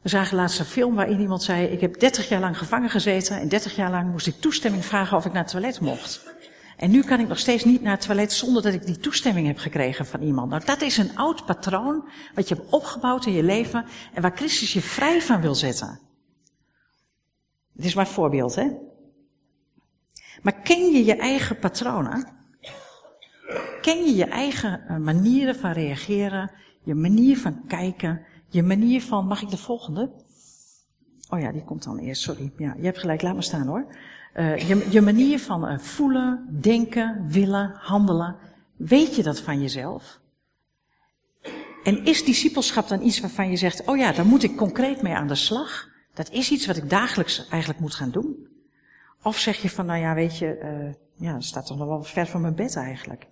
We 0.01 0.09
zagen 0.09 0.35
laatst 0.35 0.59
een 0.59 0.65
film 0.65 0.95
waarin 0.95 1.19
iemand 1.19 1.43
zei, 1.43 1.65
ik 1.67 1.81
heb 1.81 1.99
30 1.99 2.29
jaar 2.29 2.39
lang 2.39 2.57
gevangen 2.57 2.89
gezeten 2.89 3.39
en 3.39 3.49
30 3.49 3.75
jaar 3.75 3.91
lang 3.91 4.11
moest 4.11 4.27
ik 4.27 4.35
toestemming 4.39 4.85
vragen 4.85 5.17
of 5.17 5.25
ik 5.25 5.31
naar 5.33 5.41
het 5.41 5.51
toilet 5.51 5.79
mocht. 5.79 6.29
En 6.77 6.91
nu 6.91 7.03
kan 7.03 7.19
ik 7.19 7.27
nog 7.27 7.39
steeds 7.39 7.63
niet 7.63 7.81
naar 7.81 7.91
het 7.91 8.05
toilet 8.05 8.33
zonder 8.33 8.61
dat 8.61 8.73
ik 8.73 8.85
die 8.85 8.97
toestemming 8.97 9.47
heb 9.47 9.57
gekregen 9.57 10.05
van 10.05 10.21
iemand. 10.21 10.49
Nou, 10.49 10.65
dat 10.65 10.81
is 10.81 10.97
een 10.97 11.17
oud 11.17 11.45
patroon 11.45 12.09
wat 12.35 12.49
je 12.49 12.55
hebt 12.55 12.71
opgebouwd 12.71 13.25
in 13.25 13.33
je 13.33 13.43
leven 13.43 13.85
en 14.13 14.21
waar 14.21 14.35
Christus 14.35 14.73
je 14.73 14.81
vrij 14.81 15.21
van 15.21 15.41
wil 15.41 15.55
zetten. 15.55 15.99
Het 17.75 17.85
is 17.85 17.93
maar 17.93 18.05
een 18.05 18.11
voorbeeld, 18.11 18.55
hè? 18.55 18.67
Maar 20.41 20.61
ken 20.61 20.91
je 20.91 21.05
je 21.05 21.15
eigen 21.15 21.59
patronen? 21.59 22.27
Ken 23.81 24.05
je 24.05 24.15
je 24.15 24.25
eigen 24.25 24.87
eh, 24.87 24.97
manieren 24.97 25.55
van 25.55 25.71
reageren, 25.71 26.51
je 26.83 26.95
manier 26.95 27.37
van 27.37 27.67
kijken, 27.67 28.25
je 28.51 28.63
manier 28.63 29.01
van, 29.01 29.27
mag 29.27 29.41
ik 29.41 29.49
de 29.49 29.57
volgende? 29.57 30.11
Oh 31.29 31.39
ja, 31.39 31.51
die 31.51 31.63
komt 31.63 31.83
dan 31.83 31.97
eerst, 31.97 32.21
sorry. 32.21 32.51
Ja, 32.57 32.73
je 32.77 32.85
hebt 32.85 32.99
gelijk, 32.99 33.21
laat 33.21 33.33
maar 33.33 33.43
staan 33.43 33.67
hoor. 33.67 33.85
Uh, 34.35 34.57
je, 34.57 34.87
je, 34.89 35.01
manier 35.01 35.39
van 35.39 35.71
uh, 35.71 35.77
voelen, 35.77 36.47
denken, 36.61 37.25
willen, 37.29 37.71
handelen. 37.75 38.35
Weet 38.75 39.15
je 39.15 39.23
dat 39.23 39.39
van 39.39 39.61
jezelf? 39.61 40.19
En 41.83 42.05
is 42.05 42.25
discipelschap 42.25 42.87
dan 42.87 43.01
iets 43.01 43.19
waarvan 43.19 43.49
je 43.49 43.57
zegt, 43.57 43.85
oh 43.85 43.97
ja, 43.97 44.11
daar 44.11 44.25
moet 44.25 44.43
ik 44.43 44.57
concreet 44.57 45.01
mee 45.01 45.13
aan 45.13 45.27
de 45.27 45.35
slag? 45.35 45.89
Dat 46.13 46.31
is 46.31 46.51
iets 46.51 46.65
wat 46.65 46.77
ik 46.77 46.89
dagelijks 46.89 47.47
eigenlijk 47.47 47.79
moet 47.81 47.95
gaan 47.95 48.11
doen? 48.11 48.47
Of 49.23 49.37
zeg 49.37 49.61
je 49.61 49.69
van, 49.69 49.85
nou 49.85 49.99
ja, 49.99 50.13
weet 50.13 50.37
je, 50.37 50.59
uh, 50.63 50.93
ja, 51.27 51.33
dat 51.33 51.43
staat 51.43 51.65
toch 51.65 51.77
nog 51.77 51.87
wel 51.87 52.03
ver 52.03 52.27
van 52.27 52.41
mijn 52.41 52.55
bed 52.55 52.75
eigenlijk. 52.75 53.27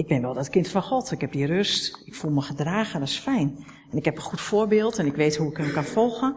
Ik 0.00 0.06
ben 0.06 0.22
wel 0.22 0.34
dat 0.34 0.48
kind 0.48 0.68
van 0.68 0.82
God. 0.82 1.10
Ik 1.10 1.20
heb 1.20 1.32
die 1.32 1.46
rust. 1.46 2.02
Ik 2.04 2.14
voel 2.14 2.30
me 2.30 2.40
gedragen. 2.40 3.00
Dat 3.00 3.08
is 3.08 3.18
fijn. 3.18 3.64
En 3.90 3.98
ik 3.98 4.04
heb 4.04 4.16
een 4.16 4.22
goed 4.22 4.40
voorbeeld 4.40 4.98
en 4.98 5.06
ik 5.06 5.14
weet 5.14 5.36
hoe 5.36 5.50
ik 5.50 5.56
hem 5.56 5.72
kan 5.72 5.84
volgen. 5.84 6.36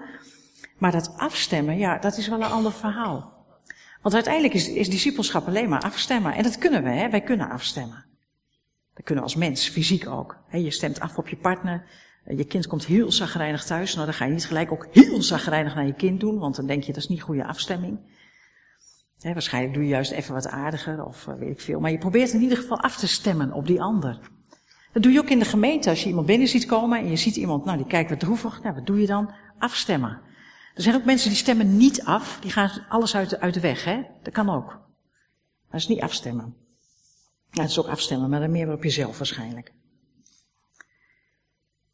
Maar 0.78 0.92
dat 0.92 1.14
afstemmen, 1.18 1.78
ja, 1.78 1.98
dat 1.98 2.18
is 2.18 2.28
wel 2.28 2.42
een 2.42 2.52
ander 2.52 2.72
verhaal. 2.72 3.46
Want 4.02 4.16
uiteindelijk 4.16 4.54
is, 4.54 4.70
is 4.70 4.90
discipelschap 4.90 5.48
alleen 5.48 5.70
maar 5.70 5.82
afstemmen. 5.82 6.34
En 6.34 6.44
dat 6.44 6.58
kunnen 6.58 6.84
we, 6.84 6.90
hè? 6.90 7.10
Wij 7.10 7.22
kunnen 7.22 7.50
afstemmen. 7.50 8.06
Dat 8.94 9.06
kunnen 9.06 9.24
we 9.24 9.30
als 9.30 9.40
mens, 9.40 9.70
fysiek 9.70 10.08
ook. 10.08 10.38
Je 10.52 10.72
stemt 10.72 11.00
af 11.00 11.18
op 11.18 11.28
je 11.28 11.38
partner. 11.38 11.86
Je 12.26 12.46
kind 12.46 12.68
komt 12.68 12.86
heel 12.86 13.12
zagrijnig 13.12 13.64
thuis. 13.64 13.94
Nou, 13.94 14.06
dan 14.06 14.16
ga 14.16 14.26
je 14.26 14.32
niet 14.32 14.46
gelijk 14.46 14.72
ook 14.72 14.88
heel 14.92 15.22
zagrijnig 15.22 15.76
naar 15.76 15.86
je 15.86 15.94
kind 15.94 16.20
doen, 16.20 16.40
want 16.40 16.56
dan 16.56 16.66
denk 16.66 16.84
je 16.84 16.94
dat 16.94 17.02
is 17.02 17.10
niet 17.10 17.22
goede 17.22 17.46
afstemming. 17.46 18.00
Waarschijnlijk 19.32 19.74
doe 19.74 19.84
je 19.84 19.90
juist 19.90 20.12
even 20.12 20.34
wat 20.34 20.48
aardiger 20.48 21.06
of 21.06 21.28
uh, 21.28 21.36
weet 21.36 21.50
ik 21.50 21.62
veel. 21.62 21.80
Maar 21.80 21.92
je 21.92 21.98
probeert 21.98 22.34
in 22.34 22.42
ieder 22.42 22.58
geval 22.58 22.80
af 22.80 22.98
te 22.98 23.08
stemmen 23.08 23.52
op 23.52 23.68
die 23.68 23.82
ander. 23.82 24.20
Dat 24.92 25.04
doe 25.04 25.12
je 25.12 25.20
ook 25.20 25.30
in 25.30 25.40
de 25.40 25.46
gemeente. 25.46 25.90
Als 25.90 26.04
je 26.04 26.10
iemand 26.10 26.26
binnen 26.26 26.48
ziet 26.48 26.66
komen 26.66 27.00
en 27.00 27.10
je 27.10 27.16
ziet 27.16 27.36
iemand, 27.36 27.66
nou 27.66 27.78
die 27.78 27.88
kijkt 27.88 28.10
wat 28.10 28.20
droevig. 28.20 28.62
Nou, 28.62 28.76
wat 28.76 28.86
doe 28.86 29.00
je 29.00 29.08
dan? 29.08 29.34
Afstemmen. 29.58 30.22
Er 30.76 30.82
zijn 30.82 30.96
ook 30.96 31.06
mensen 31.06 31.30
die 31.30 31.38
stemmen 31.38 31.78
niet 31.78 32.04
af. 32.04 32.38
Die 32.42 32.52
gaan 32.52 32.86
alles 32.90 33.16
uit 33.16 33.30
de, 33.30 33.40
uit 33.40 33.54
de 33.54 33.60
weg. 33.60 33.84
Hè? 33.84 34.02
Dat 34.24 34.34
kan 34.34 34.50
ook. 34.50 34.82
Dat 35.72 35.80
is 35.80 35.88
niet 35.88 36.02
afstemmen. 36.02 36.56
Ja, 37.52 37.62
het 37.62 37.72
is 37.72 37.80
ook 37.80 37.88
afstemmen, 37.88 38.30
maar 38.30 38.40
dan 38.40 38.52
meer 38.52 38.72
op 38.72 38.84
jezelf 38.84 39.18
waarschijnlijk. 39.18 39.74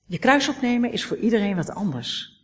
Je 0.05 0.19
kruis 0.19 0.49
opnemen 0.49 0.91
is 0.91 1.05
voor 1.05 1.17
iedereen 1.17 1.55
wat 1.55 1.69
anders. 1.69 2.39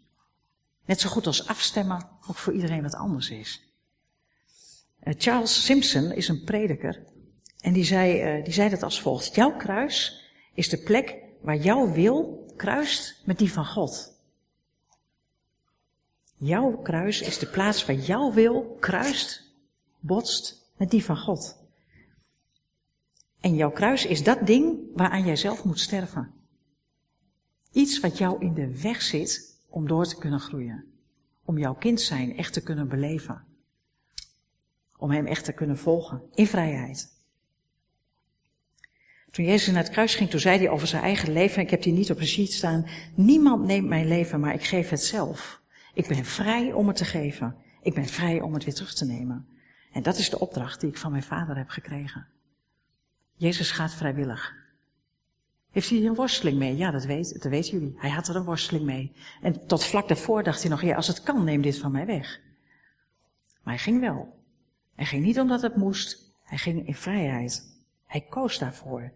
Net 0.86 0.99
zo 0.99 1.10
goed 1.10 1.28
als 1.28 1.47
afstemmen 1.47 2.07
ook 2.28 2.36
voor 2.36 2.53
iedereen 2.53 2.82
wat 2.82 2.95
anders 2.95 3.30
is. 3.30 3.64
Eh, 5.06 5.14
Charles 5.18 5.66
Simpson 5.66 6.12
is 6.12 6.28
een 6.28 6.43
prediker 6.43 7.03
en 7.60 7.74
die 7.74 7.84
zei, 7.84 8.38
uh, 8.38 8.43
die 8.43 8.53
zei 8.53 8.70
dat 8.70 8.84
als 8.84 9.01
volgt. 9.01 9.36
Jouw 9.36 9.56
kruis 9.56 10.24
is 10.53 10.70
de 10.70 10.78
plek 10.78 11.18
waar 11.41 11.58
jouw 11.58 11.91
wil 11.91 12.45
kruist 12.56 13.22
met 13.26 13.38
die 13.38 13.51
van 13.51 13.66
God. 13.66 14.14
Jouw 16.36 16.78
kruis 16.78 17.22
is 17.22 17.38
de 17.38 17.47
plaats 17.47 17.86
waar 17.86 17.95
jouw 17.95 18.34
wil 18.34 18.78
kruist, 18.80 19.53
botst 19.99 20.72
met 20.78 20.91
die 20.91 21.03
van 21.03 21.18
God. 21.18 21.58
En 23.39 23.56
jouw 23.56 23.72
kruis 23.72 24.06
is 24.06 24.24
dat 24.24 24.47
ding 24.47 24.80
waaraan 24.93 25.26
jij 25.26 25.36
zelf 25.36 25.64
moet 25.64 25.80
sterven. 25.80 26.32
Iets 27.72 27.99
wat 27.99 28.18
jou 28.18 28.41
in 28.41 28.53
de 28.53 28.82
weg 28.82 29.01
zit 29.01 29.60
om 29.70 29.88
door 29.88 30.06
te 30.06 30.18
kunnen 30.18 30.39
groeien. 30.39 30.86
Om 31.45 31.58
jouw 31.58 31.76
kind 31.76 32.01
zijn 32.01 32.38
echt 32.38 32.53
te 32.53 32.62
kunnen 32.62 32.88
beleven. 32.88 33.55
Om 34.98 35.12
hem 35.12 35.26
echt 35.26 35.46
te 35.46 35.54
kunnen 35.54 35.78
volgen 35.78 36.22
in 36.34 36.48
vrijheid. 36.48 37.14
Toen 39.32 39.46
Jezus 39.46 39.74
naar 39.74 39.84
het 39.84 39.91
kruis 39.91 40.16
ging, 40.16 40.30
toen 40.30 40.39
zei 40.39 40.58
hij 40.58 40.70
over 40.70 40.88
zijn 40.88 41.04
eigen 41.04 41.34
leven, 41.34 41.62
ik 41.62 41.70
heb 41.70 41.82
die 41.82 41.93
niet 41.93 42.12
op 42.12 42.20
een 42.20 42.28
sheet 42.28 42.54
staan, 42.54 42.86
niemand 43.16 43.66
neemt 43.66 43.88
mijn 43.88 44.08
leven, 44.08 44.39
maar 44.39 44.54
ik 44.54 44.64
geef 44.64 44.89
het 44.89 45.04
zelf. 45.04 45.62
Ik 45.93 46.08
ben 46.08 46.26
vrij 46.26 46.74
om 46.74 46.88
het 46.88 46.98
te 46.98 47.06
geven. 47.06 47.56
Ik 47.82 47.93
ben 47.93 48.06
vrij 48.06 48.41
om 48.41 48.54
het 48.54 48.64
weer 48.64 48.74
terug 48.74 48.93
te 48.93 49.06
nemen. 49.06 49.48
En 49.91 50.04
dat 50.04 50.18
is 50.18 50.30
de 50.30 50.39
opdracht 50.39 50.80
die 50.80 50.89
ik 50.89 50.98
van 50.98 51.12
mijn 51.12 51.24
vader 51.24 51.58
heb 51.58 51.70
gekregen. 51.70 52.28
Jezus 53.36 53.72
gaat 53.72 53.93
vrijwillig. 53.93 54.54
Heeft 55.72 55.89
hij 55.89 56.06
een 56.06 56.16
worsteling 56.16 56.58
mee? 56.58 56.78
Ja, 56.78 56.91
dat, 56.91 57.06
weet, 57.06 57.41
dat 57.41 57.52
weten 57.52 57.72
jullie. 57.72 57.96
Hij 57.98 58.10
had 58.10 58.28
er 58.28 58.36
een 58.36 58.43
worsteling 58.43 58.86
mee. 58.86 59.12
En 59.41 59.68
tot 59.68 59.86
vlak 59.86 60.08
daarvoor 60.08 60.43
dacht 60.43 60.62
hij 60.62 60.70
nog, 60.70 60.82
ja, 60.82 60.96
als 60.96 61.08
het 61.08 61.24
kan, 61.24 61.43
neem 61.43 61.62
dit 61.62 61.78
van 61.78 61.91
mij 61.91 62.06
weg. 62.06 62.39
Maar 63.64 63.74
hij 63.74 63.84
ging 63.84 64.00
wel. 64.00 64.43
Hij 64.96 65.06
ging 65.06 65.24
niet 65.24 65.39
omdat 65.39 65.62
het 65.62 65.76
moest. 65.76 66.34
Hij 66.43 66.58
ging 66.58 66.88
in 66.88 66.96
vrijheid. 66.96 67.76
Hij 68.06 68.22
koos 68.30 68.60
daarvoor. 68.60 69.14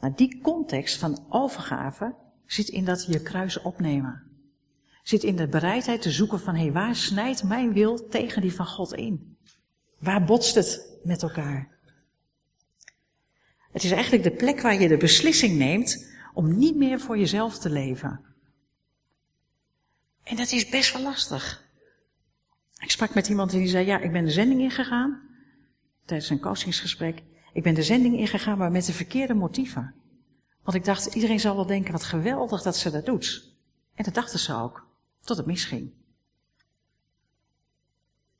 Maar 0.00 0.14
die 0.16 0.40
context 0.40 0.98
van 0.98 1.26
overgave 1.28 2.14
zit 2.46 2.68
in 2.68 2.84
dat 2.84 3.06
je 3.06 3.22
kruis 3.22 3.60
opnemen. 3.60 4.22
Zit 5.02 5.22
in 5.22 5.36
de 5.36 5.48
bereidheid 5.48 6.02
te 6.02 6.10
zoeken 6.10 6.40
van, 6.40 6.54
hé, 6.54 6.72
waar 6.72 6.96
snijdt 6.96 7.42
mijn 7.42 7.72
wil 7.72 8.08
tegen 8.08 8.42
die 8.42 8.54
van 8.54 8.66
God 8.66 8.92
in? 8.92 9.36
Waar 9.98 10.24
botst 10.24 10.54
het 10.54 10.98
met 11.02 11.22
elkaar? 11.22 11.68
Het 13.72 13.84
is 13.84 13.90
eigenlijk 13.90 14.22
de 14.22 14.30
plek 14.30 14.60
waar 14.60 14.80
je 14.80 14.88
de 14.88 14.96
beslissing 14.96 15.56
neemt 15.56 16.10
om 16.34 16.58
niet 16.58 16.76
meer 16.76 17.00
voor 17.00 17.18
jezelf 17.18 17.58
te 17.58 17.70
leven. 17.70 18.20
En 20.22 20.36
dat 20.36 20.52
is 20.52 20.68
best 20.68 20.92
wel 20.92 21.02
lastig. 21.02 21.64
Ik 22.82 22.90
sprak 22.90 23.14
met 23.14 23.28
iemand 23.28 23.50
die 23.50 23.68
zei, 23.68 23.86
ja, 23.86 23.98
ik 23.98 24.12
ben 24.12 24.24
de 24.24 24.30
zending 24.30 24.60
ingegaan, 24.60 25.20
tijdens 26.04 26.30
een 26.30 26.40
coachingsgesprek. 26.40 27.22
Ik 27.52 27.62
ben 27.62 27.74
de 27.74 27.82
zending 27.82 28.18
ingegaan, 28.18 28.58
maar 28.58 28.70
met 28.70 28.84
de 28.84 28.92
verkeerde 28.92 29.34
motieven. 29.34 29.94
Want 30.62 30.76
ik 30.76 30.84
dacht, 30.84 31.14
iedereen 31.14 31.40
zal 31.40 31.54
wel 31.54 31.66
denken, 31.66 31.92
wat 31.92 32.04
geweldig 32.04 32.62
dat 32.62 32.76
ze 32.76 32.90
dat 32.90 33.06
doet. 33.06 33.54
En 33.94 34.04
dat 34.04 34.14
dachten 34.14 34.38
ze 34.38 34.54
ook, 34.54 34.86
tot 35.20 35.36
het 35.36 35.46
misging. 35.46 35.90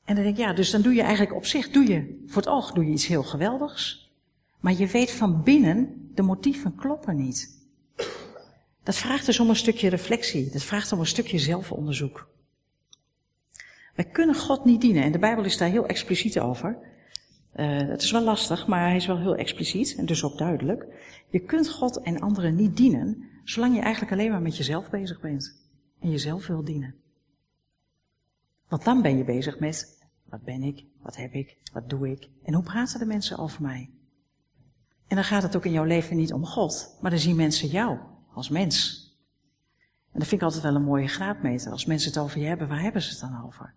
En 0.04 0.14
dan 0.14 0.24
denk 0.24 0.36
ik, 0.36 0.44
ja, 0.44 0.52
dus 0.52 0.70
dan 0.70 0.82
doe 0.82 0.94
je 0.94 1.02
eigenlijk 1.02 1.34
op 1.34 1.46
zich, 1.46 1.70
doe 1.70 1.86
je, 1.86 2.24
voor 2.26 2.42
het 2.42 2.50
oog 2.50 2.72
doe 2.72 2.84
je 2.84 2.92
iets 2.92 3.06
heel 3.06 3.22
geweldigs. 3.22 4.12
Maar 4.60 4.72
je 4.72 4.86
weet 4.86 5.10
van 5.10 5.42
binnen, 5.42 6.10
de 6.14 6.22
motieven 6.22 6.74
kloppen 6.74 7.16
niet. 7.16 7.60
Dat 8.82 8.96
vraagt 8.96 9.26
dus 9.26 9.40
om 9.40 9.48
een 9.48 9.56
stukje 9.56 9.88
reflectie. 9.88 10.50
Dat 10.50 10.62
vraagt 10.62 10.92
om 10.92 11.00
een 11.00 11.06
stukje 11.06 11.38
zelfonderzoek. 11.38 12.28
Wij 13.94 14.04
kunnen 14.04 14.34
God 14.34 14.64
niet 14.64 14.80
dienen. 14.80 15.02
En 15.02 15.12
de 15.12 15.18
Bijbel 15.18 15.44
is 15.44 15.58
daar 15.58 15.68
heel 15.68 15.86
expliciet 15.86 16.40
over. 16.40 16.78
Het 17.52 18.02
is 18.02 18.10
wel 18.10 18.22
lastig, 18.22 18.66
maar 18.66 18.86
hij 18.86 18.96
is 18.96 19.06
wel 19.06 19.18
heel 19.18 19.36
expliciet 19.36 19.94
en 19.94 20.06
dus 20.06 20.24
ook 20.24 20.38
duidelijk. 20.38 20.86
Je 21.28 21.40
kunt 21.40 21.70
God 21.70 22.02
en 22.02 22.20
anderen 22.20 22.54
niet 22.54 22.76
dienen, 22.76 23.24
zolang 23.44 23.74
je 23.74 23.80
eigenlijk 23.80 24.12
alleen 24.12 24.30
maar 24.30 24.42
met 24.42 24.56
jezelf 24.56 24.90
bezig 24.90 25.20
bent. 25.20 25.60
En 26.00 26.10
jezelf 26.10 26.46
wil 26.46 26.64
dienen. 26.64 26.94
Want 28.68 28.84
dan 28.84 29.02
ben 29.02 29.16
je 29.16 29.24
bezig 29.24 29.58
met, 29.58 29.98
wat 30.24 30.42
ben 30.42 30.62
ik, 30.62 30.84
wat 31.02 31.16
heb 31.16 31.32
ik, 31.32 31.56
wat 31.72 31.90
doe 31.90 32.10
ik 32.10 32.28
en 32.42 32.54
hoe 32.54 32.62
praten 32.62 32.98
de 32.98 33.06
mensen 33.06 33.38
over 33.38 33.62
mij? 33.62 33.90
En 35.06 35.16
dan 35.16 35.24
gaat 35.24 35.42
het 35.42 35.56
ook 35.56 35.64
in 35.64 35.72
jouw 35.72 35.84
leven 35.84 36.16
niet 36.16 36.32
om 36.32 36.46
God, 36.46 36.98
maar 37.00 37.10
dan 37.10 37.20
zien 37.20 37.36
mensen 37.36 37.68
jou 37.68 37.98
als 38.34 38.48
mens. 38.48 39.06
En 40.12 40.18
dat 40.18 40.28
vind 40.28 40.40
ik 40.40 40.46
altijd 40.46 40.62
wel 40.62 40.74
een 40.74 40.84
mooie 40.84 41.08
graadmeter. 41.08 41.72
Als 41.72 41.86
mensen 41.86 42.10
het 42.10 42.18
over 42.18 42.40
je 42.40 42.46
hebben, 42.46 42.68
waar 42.68 42.80
hebben 42.80 43.02
ze 43.02 43.10
het 43.10 43.20
dan 43.20 43.44
over? 43.46 43.74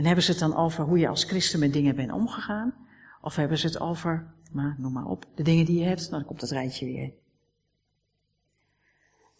En 0.00 0.06
hebben 0.06 0.24
ze 0.24 0.30
het 0.30 0.40
dan 0.40 0.56
over 0.56 0.84
hoe 0.84 0.98
je 0.98 1.08
als 1.08 1.24
christen 1.24 1.58
met 1.58 1.72
dingen 1.72 1.96
bent 1.96 2.12
omgegaan? 2.12 2.74
Of 3.20 3.36
hebben 3.36 3.58
ze 3.58 3.66
het 3.66 3.80
over, 3.80 4.34
maar 4.52 4.76
noem 4.78 4.92
maar 4.92 5.04
op, 5.04 5.26
de 5.34 5.42
dingen 5.42 5.64
die 5.64 5.78
je 5.78 5.84
hebt? 5.84 6.00
Nou, 6.00 6.12
dan 6.12 6.24
komt 6.24 6.40
dat 6.40 6.50
rijtje 6.50 6.86
weer. 6.86 7.12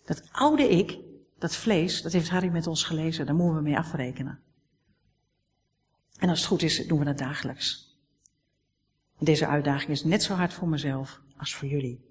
Dat 0.04 0.22
oude 0.32 0.68
ik, 0.68 0.98
dat 1.38 1.56
vlees, 1.56 2.02
dat 2.02 2.12
heeft 2.12 2.28
Harry 2.28 2.48
met 2.48 2.66
ons 2.66 2.84
gelezen, 2.84 3.26
daar 3.26 3.34
moeten 3.34 3.56
we 3.56 3.62
mee 3.62 3.78
afrekenen. 3.78 4.40
En 6.18 6.28
als 6.28 6.38
het 6.38 6.48
goed 6.48 6.62
is, 6.62 6.86
doen 6.86 6.98
we 6.98 7.04
dat 7.04 7.18
dagelijks. 7.18 7.98
Deze 9.18 9.46
uitdaging 9.46 9.90
is 9.90 10.04
net 10.04 10.22
zo 10.22 10.34
hard 10.34 10.52
voor 10.52 10.68
mezelf 10.68 11.20
als 11.36 11.54
voor 11.54 11.68
jullie. 11.68 12.04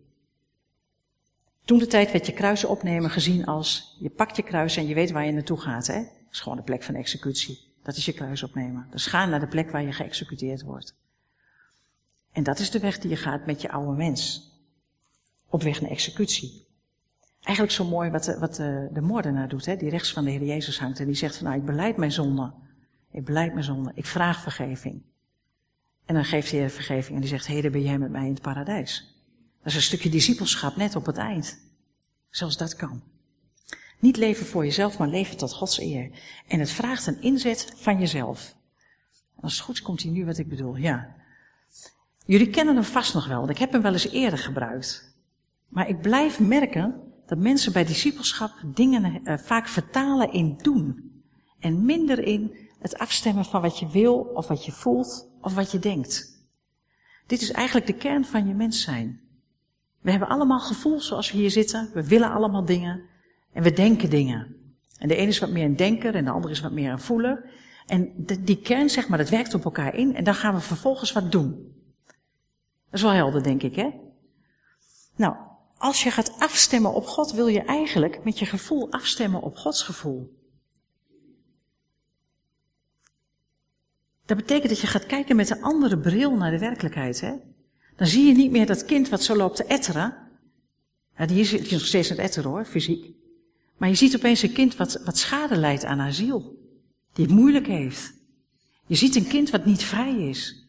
Toen 1.65 1.79
de 1.79 1.87
tijd 1.87 2.11
werd 2.11 2.25
je 2.25 2.33
kruis 2.33 2.65
opnemen 2.65 3.09
gezien 3.09 3.45
als, 3.45 3.97
je 3.99 4.09
pakt 4.09 4.35
je 4.35 4.43
kruis 4.43 4.77
en 4.77 4.87
je 4.87 4.93
weet 4.93 5.11
waar 5.11 5.25
je 5.25 5.31
naartoe 5.31 5.59
gaat. 5.59 5.87
Hè? 5.87 5.99
Dat 5.99 6.31
is 6.31 6.39
gewoon 6.39 6.57
de 6.57 6.63
plek 6.63 6.83
van 6.83 6.95
executie. 6.95 7.68
Dat 7.83 7.95
is 7.95 8.05
je 8.05 8.13
kruis 8.13 8.43
opnemen. 8.43 8.87
Dus 8.91 9.05
ga 9.05 9.25
naar 9.25 9.39
de 9.39 9.47
plek 9.47 9.71
waar 9.71 9.83
je 9.83 9.91
geëxecuteerd 9.91 10.61
wordt. 10.61 10.95
En 12.31 12.43
dat 12.43 12.59
is 12.59 12.71
de 12.71 12.79
weg 12.79 12.99
die 12.99 13.09
je 13.09 13.15
gaat 13.15 13.45
met 13.45 13.61
je 13.61 13.71
oude 13.71 13.97
mens. 13.97 14.51
Op 15.49 15.63
weg 15.63 15.81
naar 15.81 15.91
executie. 15.91 16.67
Eigenlijk 17.41 17.77
zo 17.77 17.85
mooi 17.85 18.09
wat, 18.09 18.23
de, 18.23 18.39
wat 18.39 18.55
de, 18.55 18.89
de 18.93 19.01
moordenaar 19.01 19.47
doet, 19.47 19.65
hè? 19.65 19.75
die 19.75 19.89
rechts 19.89 20.13
van 20.13 20.23
de 20.23 20.31
Heer 20.31 20.43
Jezus 20.43 20.79
hangt. 20.79 20.99
En 20.99 21.05
die 21.05 21.15
zegt 21.15 21.37
van, 21.37 21.45
nou, 21.45 21.59
ik 21.59 21.65
beleid 21.65 21.97
mijn 21.97 22.11
zonde. 22.11 22.53
Ik 23.11 23.25
beleid 23.25 23.53
mijn 23.53 23.65
zonde. 23.65 23.91
Ik 23.95 24.05
vraag 24.05 24.41
vergeving. 24.41 25.01
En 26.05 26.15
dan 26.15 26.25
geeft 26.25 26.51
hij 26.51 26.69
vergeving 26.69 27.15
en 27.15 27.21
die 27.21 27.29
zegt, 27.29 27.47
heden 27.47 27.71
ben 27.71 27.81
jij 27.81 27.97
met 27.97 28.11
mij 28.11 28.25
in 28.25 28.33
het 28.33 28.41
paradijs. 28.41 29.15
Dat 29.57 29.67
is 29.67 29.75
een 29.75 29.81
stukje 29.81 30.09
discipelschap 30.09 30.75
net 30.75 30.95
op 30.95 31.05
het 31.05 31.17
eind. 31.17 31.59
Zelfs 32.29 32.57
dat 32.57 32.75
kan. 32.75 33.01
Niet 33.99 34.17
leven 34.17 34.45
voor 34.45 34.63
jezelf, 34.63 34.97
maar 34.97 35.07
leven 35.07 35.37
tot 35.37 35.53
Gods 35.53 35.79
eer. 35.79 36.09
En 36.47 36.59
het 36.59 36.71
vraagt 36.71 37.07
een 37.07 37.21
inzet 37.21 37.73
van 37.75 37.99
jezelf. 37.99 38.55
Als 39.41 39.53
het 39.53 39.61
goed 39.61 39.75
is, 39.75 39.81
komt 39.81 40.03
hij 40.03 40.11
nu 40.11 40.25
wat 40.25 40.37
ik 40.37 40.49
bedoel. 40.49 40.75
Ja. 40.75 41.15
Jullie 42.25 42.49
kennen 42.49 42.75
hem 42.75 42.83
vast 42.83 43.13
nog 43.13 43.27
wel, 43.27 43.37
want 43.37 43.49
ik 43.49 43.57
heb 43.57 43.71
hem 43.71 43.81
wel 43.81 43.93
eens 43.93 44.09
eerder 44.09 44.39
gebruikt. 44.39 45.17
Maar 45.67 45.89
ik 45.89 46.01
blijf 46.01 46.39
merken 46.39 47.01
dat 47.25 47.37
mensen 47.37 47.73
bij 47.73 47.85
discipelschap 47.85 48.51
dingen 48.65 49.21
uh, 49.23 49.37
vaak 49.37 49.67
vertalen 49.67 50.31
in 50.33 50.57
doen. 50.61 51.11
En 51.59 51.85
minder 51.85 52.19
in 52.19 52.57
het 52.79 52.97
afstemmen 52.97 53.45
van 53.45 53.61
wat 53.61 53.79
je 53.79 53.89
wil 53.89 54.15
of 54.15 54.47
wat 54.47 54.65
je 54.65 54.71
voelt 54.71 55.29
of 55.41 55.53
wat 55.53 55.71
je 55.71 55.79
denkt. 55.79 56.37
Dit 57.27 57.41
is 57.41 57.51
eigenlijk 57.51 57.87
de 57.87 57.95
kern 57.95 58.25
van 58.25 58.47
je 58.47 58.53
mens 58.53 58.81
zijn. 58.81 59.21
We 60.01 60.11
hebben 60.11 60.29
allemaal 60.29 60.59
gevoel 60.59 60.99
zoals 60.99 61.31
we 61.31 61.37
hier 61.37 61.51
zitten. 61.51 61.89
We 61.93 62.07
willen 62.07 62.31
allemaal 62.31 62.65
dingen. 62.65 63.08
En 63.59 63.65
we 63.65 63.73
denken 63.73 64.09
dingen. 64.09 64.55
En 64.97 65.07
de 65.07 65.15
ene 65.15 65.27
is 65.27 65.39
wat 65.39 65.49
meer 65.49 65.65
een 65.65 65.75
denker 65.75 66.15
en 66.15 66.25
de 66.25 66.31
andere 66.31 66.53
is 66.53 66.59
wat 66.59 66.71
meer 66.71 66.91
een 66.91 66.99
voeler. 66.99 67.49
En 67.85 68.25
die 68.39 68.61
kern, 68.61 68.89
zeg 68.89 69.07
maar, 69.07 69.17
dat 69.17 69.29
werkt 69.29 69.53
op 69.53 69.65
elkaar 69.65 69.95
in. 69.95 70.15
En 70.15 70.23
dan 70.23 70.35
gaan 70.35 70.53
we 70.53 70.59
vervolgens 70.59 71.11
wat 71.11 71.31
doen. 71.31 71.51
Dat 72.05 72.93
is 72.93 73.01
wel 73.01 73.11
helder, 73.11 73.43
denk 73.43 73.63
ik, 73.63 73.75
hè? 73.75 73.89
Nou, 75.15 75.35
als 75.77 76.03
je 76.03 76.11
gaat 76.11 76.39
afstemmen 76.39 76.93
op 76.93 77.05
God, 77.05 77.31
wil 77.31 77.47
je 77.47 77.61
eigenlijk 77.61 78.23
met 78.23 78.39
je 78.39 78.45
gevoel 78.45 78.91
afstemmen 78.91 79.41
op 79.41 79.55
Gods 79.55 79.83
gevoel. 79.83 80.37
Dat 84.25 84.37
betekent 84.37 84.69
dat 84.69 84.79
je 84.79 84.87
gaat 84.87 85.05
kijken 85.05 85.35
met 85.35 85.49
een 85.49 85.61
andere 85.61 85.97
bril 85.97 86.37
naar 86.37 86.51
de 86.51 86.59
werkelijkheid. 86.59 87.21
Hè? 87.21 87.33
Dan 87.95 88.07
zie 88.07 88.27
je 88.27 88.33
niet 88.33 88.51
meer 88.51 88.65
dat 88.65 88.85
kind 88.85 89.09
wat 89.09 89.23
zo 89.23 89.35
loopt 89.35 89.55
te 89.55 89.63
etteren. 89.63 90.17
Die, 91.25 91.39
is, 91.39 91.71
nog 91.71 91.85
steeds 91.85 92.11
aan 92.11 92.15
het 92.15 92.25
etteren 92.25 92.49
hoor, 92.49 92.65
fysiek. 92.65 93.17
Maar 93.79 93.89
je 93.89 93.95
ziet 93.95 94.15
opeens 94.15 94.41
een 94.41 94.53
kind 94.53 94.75
wat, 94.75 95.01
wat 95.05 95.17
schade 95.17 95.55
leidt 95.55 95.85
aan 95.85 95.99
haar 95.99 96.13
ziel. 96.13 96.57
Die 97.13 97.25
het 97.25 97.33
moeilijk 97.33 97.67
heeft. 97.67 98.13
Je 98.85 98.95
ziet 98.95 99.15
een 99.15 99.27
kind 99.27 99.49
wat 99.49 99.65
niet 99.65 99.83
vrij 99.83 100.15
is. 100.15 100.67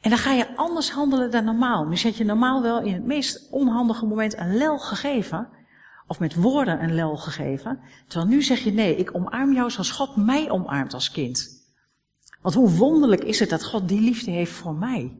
En 0.00 0.10
dan 0.10 0.18
ga 0.18 0.32
je 0.32 0.56
anders 0.56 0.90
handelen 0.90 1.30
dan 1.30 1.44
normaal. 1.44 1.86
Nu 1.86 1.96
zet 1.96 2.16
je 2.16 2.24
normaal 2.24 2.62
wel 2.62 2.82
in 2.82 2.92
het 2.92 3.04
meest 3.04 3.48
onhandige 3.50 4.06
moment 4.06 4.38
een 4.38 4.56
lel 4.56 4.78
gegeven. 4.78 5.48
Of 6.06 6.18
met 6.18 6.34
woorden 6.34 6.82
een 6.82 6.94
lel 6.94 7.16
gegeven. 7.16 7.80
Terwijl 8.08 8.30
nu 8.30 8.42
zeg 8.42 8.64
je 8.64 8.72
nee, 8.72 8.96
ik 8.96 9.14
omarm 9.14 9.52
jou 9.52 9.70
zoals 9.70 9.90
God 9.90 10.16
mij 10.16 10.50
omarmt 10.50 10.94
als 10.94 11.10
kind. 11.10 11.64
Want 12.40 12.54
hoe 12.54 12.70
wonderlijk 12.70 13.24
is 13.24 13.38
het 13.40 13.50
dat 13.50 13.64
God 13.64 13.88
die 13.88 14.00
liefde 14.00 14.30
heeft 14.30 14.52
voor 14.52 14.74
mij? 14.74 15.18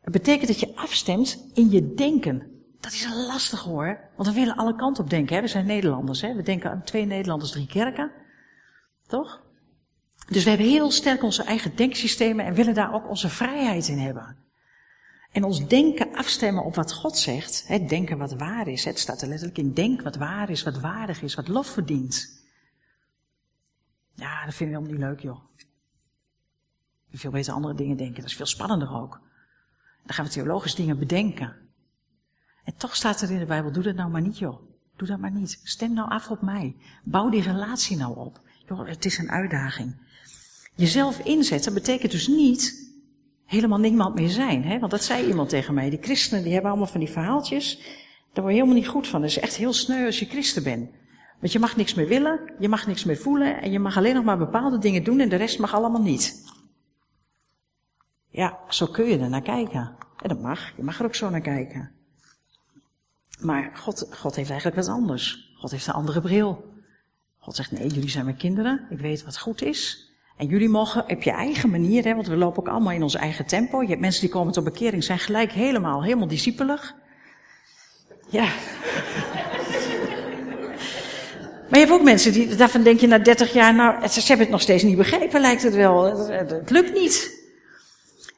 Het 0.00 0.12
betekent 0.12 0.46
dat 0.46 0.60
je 0.60 0.76
afstemt 0.76 1.50
in 1.52 1.70
je 1.70 1.94
denken. 1.94 2.51
Dat 2.82 2.92
is 2.92 3.08
lastig 3.08 3.60
hoor, 3.60 4.00
want 4.16 4.28
we 4.28 4.34
willen 4.34 4.56
alle 4.56 4.76
kanten 4.76 5.04
op 5.04 5.10
denken. 5.10 5.36
Hè? 5.36 5.40
We 5.42 5.48
zijn 5.48 5.66
Nederlanders, 5.66 6.20
hè? 6.20 6.34
we 6.34 6.42
denken 6.42 6.70
aan 6.70 6.82
twee 6.82 7.04
Nederlanders, 7.04 7.50
drie 7.50 7.66
kerken. 7.66 8.10
Toch? 9.06 9.42
Dus 10.28 10.44
we 10.44 10.48
hebben 10.48 10.68
heel 10.68 10.90
sterk 10.90 11.22
onze 11.22 11.42
eigen 11.42 11.76
denksystemen 11.76 12.44
en 12.44 12.54
willen 12.54 12.74
daar 12.74 12.94
ook 12.94 13.08
onze 13.08 13.28
vrijheid 13.28 13.88
in 13.88 13.98
hebben. 13.98 14.36
En 15.32 15.44
ons 15.44 15.68
denken 15.68 16.14
afstemmen 16.14 16.64
op 16.64 16.74
wat 16.74 16.92
God 16.92 17.18
zegt, 17.18 17.64
hè, 17.66 17.84
denken 17.84 18.18
wat 18.18 18.32
waar 18.32 18.68
is. 18.68 18.84
Het 18.84 18.98
staat 18.98 19.22
er 19.22 19.28
letterlijk 19.28 19.58
in, 19.58 19.72
denk 19.72 20.02
wat 20.02 20.16
waar 20.16 20.50
is, 20.50 20.62
wat 20.62 20.80
waardig 20.80 21.22
is, 21.22 21.34
wat 21.34 21.48
lof 21.48 21.66
verdient. 21.66 22.44
Ja, 24.14 24.44
dat 24.44 24.54
vind 24.54 24.70
ik 24.70 24.76
helemaal 24.76 24.90
niet 24.90 25.08
leuk, 25.08 25.20
joh. 25.20 25.44
Ik 27.10 27.18
veel 27.18 27.30
beter 27.30 27.52
andere 27.52 27.74
dingen 27.74 27.96
denken, 27.96 28.20
dat 28.20 28.30
is 28.30 28.36
veel 28.36 28.46
spannender 28.46 28.94
ook. 28.94 29.20
Dan 30.04 30.14
gaan 30.14 30.24
we 30.24 30.30
theologisch 30.30 30.74
dingen 30.74 30.98
bedenken. 30.98 31.62
En 32.64 32.76
toch 32.76 32.96
staat 32.96 33.20
er 33.20 33.30
in 33.30 33.38
de 33.38 33.46
Bijbel, 33.46 33.72
doe 33.72 33.82
dat 33.82 33.94
nou 33.94 34.10
maar 34.10 34.20
niet, 34.20 34.38
joh. 34.38 34.60
Doe 34.96 35.08
dat 35.08 35.18
maar 35.18 35.30
niet. 35.30 35.60
Stem 35.62 35.92
nou 35.92 36.10
af 36.10 36.30
op 36.30 36.42
mij. 36.42 36.76
Bouw 37.04 37.28
die 37.28 37.42
relatie 37.42 37.96
nou 37.96 38.16
op. 38.16 38.40
Joh, 38.68 38.86
het 38.86 39.04
is 39.04 39.18
een 39.18 39.30
uitdaging. 39.30 39.96
Jezelf 40.74 41.18
inzetten 41.18 41.74
betekent 41.74 42.12
dus 42.12 42.28
niet 42.28 42.90
helemaal 43.44 43.78
niemand 43.78 44.14
meer 44.14 44.28
zijn. 44.28 44.64
Hè? 44.64 44.78
Want 44.78 44.90
dat 44.90 45.04
zei 45.04 45.26
iemand 45.26 45.48
tegen 45.48 45.74
mij. 45.74 45.90
Die 45.90 46.02
christenen 46.02 46.42
die 46.42 46.52
hebben 46.52 46.70
allemaal 46.70 46.88
van 46.88 47.00
die 47.00 47.10
verhaaltjes. 47.10 47.76
Daar 48.32 48.44
word 48.44 48.54
je 48.54 48.60
helemaal 48.60 48.74
niet 48.74 48.88
goed 48.88 49.08
van. 49.08 49.20
Dat 49.20 49.30
is 49.30 49.38
echt 49.38 49.56
heel 49.56 49.72
sneu 49.72 50.06
als 50.06 50.18
je 50.18 50.26
christen 50.26 50.62
bent. 50.62 50.90
Want 51.40 51.52
je 51.52 51.58
mag 51.58 51.76
niks 51.76 51.94
meer 51.94 52.08
willen, 52.08 52.52
je 52.58 52.68
mag 52.68 52.86
niks 52.86 53.04
meer 53.04 53.16
voelen 53.16 53.62
en 53.62 53.70
je 53.70 53.78
mag 53.78 53.96
alleen 53.96 54.14
nog 54.14 54.24
maar 54.24 54.38
bepaalde 54.38 54.78
dingen 54.78 55.04
doen 55.04 55.20
en 55.20 55.28
de 55.28 55.36
rest 55.36 55.58
mag 55.58 55.74
allemaal 55.74 56.02
niet. 56.02 56.42
Ja, 58.28 58.58
zo 58.68 58.86
kun 58.86 59.04
je 59.04 59.18
er 59.18 59.28
naar 59.28 59.42
kijken. 59.42 59.96
En 60.22 60.28
dat 60.28 60.40
mag, 60.40 60.76
je 60.76 60.82
mag 60.82 60.98
er 60.98 61.04
ook 61.04 61.14
zo 61.14 61.30
naar 61.30 61.40
kijken. 61.40 61.90
Maar 63.42 63.70
God, 63.74 64.06
God 64.10 64.36
heeft 64.36 64.50
eigenlijk 64.50 64.80
wat 64.80 64.94
anders. 64.94 65.52
God 65.56 65.70
heeft 65.70 65.86
een 65.86 65.92
andere 65.92 66.20
bril. 66.20 66.64
God 67.38 67.56
zegt, 67.56 67.70
nee, 67.70 67.86
jullie 67.86 68.10
zijn 68.10 68.24
mijn 68.24 68.36
kinderen, 68.36 68.86
ik 68.90 68.98
weet 68.98 69.24
wat 69.24 69.38
goed 69.38 69.62
is. 69.62 70.10
En 70.36 70.46
jullie 70.46 70.68
mogen 70.68 71.08
op 71.08 71.22
je 71.22 71.30
eigen 71.30 71.70
manier, 71.70 72.04
hè, 72.04 72.14
want 72.14 72.26
we 72.26 72.36
lopen 72.36 72.58
ook 72.58 72.68
allemaal 72.68 72.92
in 72.92 73.02
ons 73.02 73.14
eigen 73.14 73.46
tempo. 73.46 73.82
Je 73.82 73.88
hebt 73.88 74.00
mensen 74.00 74.20
die 74.20 74.30
komen 74.30 74.52
tot 74.52 74.64
bekering, 74.64 75.04
zijn 75.04 75.18
gelijk 75.18 75.52
helemaal, 75.52 76.02
helemaal 76.04 76.28
discipelig. 76.28 76.94
Ja. 78.28 78.48
Maar 81.68 81.80
je 81.80 81.86
hebt 81.86 81.98
ook 81.98 82.06
mensen 82.06 82.32
die, 82.32 82.54
daarvan 82.54 82.82
denk 82.82 83.00
je 83.00 83.06
na 83.06 83.18
30 83.18 83.52
jaar, 83.52 83.74
nou, 83.74 84.08
ze 84.08 84.20
hebben 84.20 84.38
het 84.38 84.50
nog 84.50 84.60
steeds 84.60 84.82
niet 84.82 84.96
begrepen, 84.96 85.40
lijkt 85.40 85.62
het 85.62 85.74
wel. 85.74 86.02
Het, 86.28 86.50
het 86.50 86.70
lukt 86.70 86.92
niet. 86.92 87.41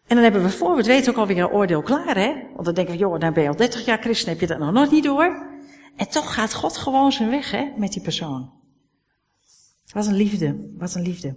En 0.07 0.14
dan 0.14 0.22
hebben 0.22 0.42
we 0.42 0.50
voor, 0.50 0.76
we 0.76 0.82
weten 0.82 1.12
ook 1.12 1.18
alweer 1.18 1.38
een 1.38 1.48
oordeel 1.48 1.82
klaar, 1.82 2.16
hè? 2.16 2.32
Want 2.55 2.64
dan 2.64 2.74
denken 2.74 2.92
we, 2.92 2.98
joh, 2.98 3.20
dan 3.20 3.32
ben 3.32 3.42
je 3.42 3.48
al 3.48 3.57
30 3.57 3.84
jaar 3.84 3.98
christen, 3.98 4.28
heb 4.28 4.40
je 4.40 4.46
dat 4.46 4.59
nog, 4.59 4.72
nog 4.72 4.90
niet 4.90 5.05
door? 5.05 5.52
En 5.96 6.09
toch 6.09 6.34
gaat 6.34 6.55
God 6.55 6.76
gewoon 6.76 7.12
zijn 7.12 7.30
weg, 7.30 7.50
hè, 7.50 7.72
met 7.76 7.92
die 7.92 8.02
persoon. 8.02 8.52
Wat 9.92 10.07
een 10.07 10.14
liefde, 10.14 10.70
wat 10.78 10.94
een 10.94 11.02
liefde. 11.02 11.28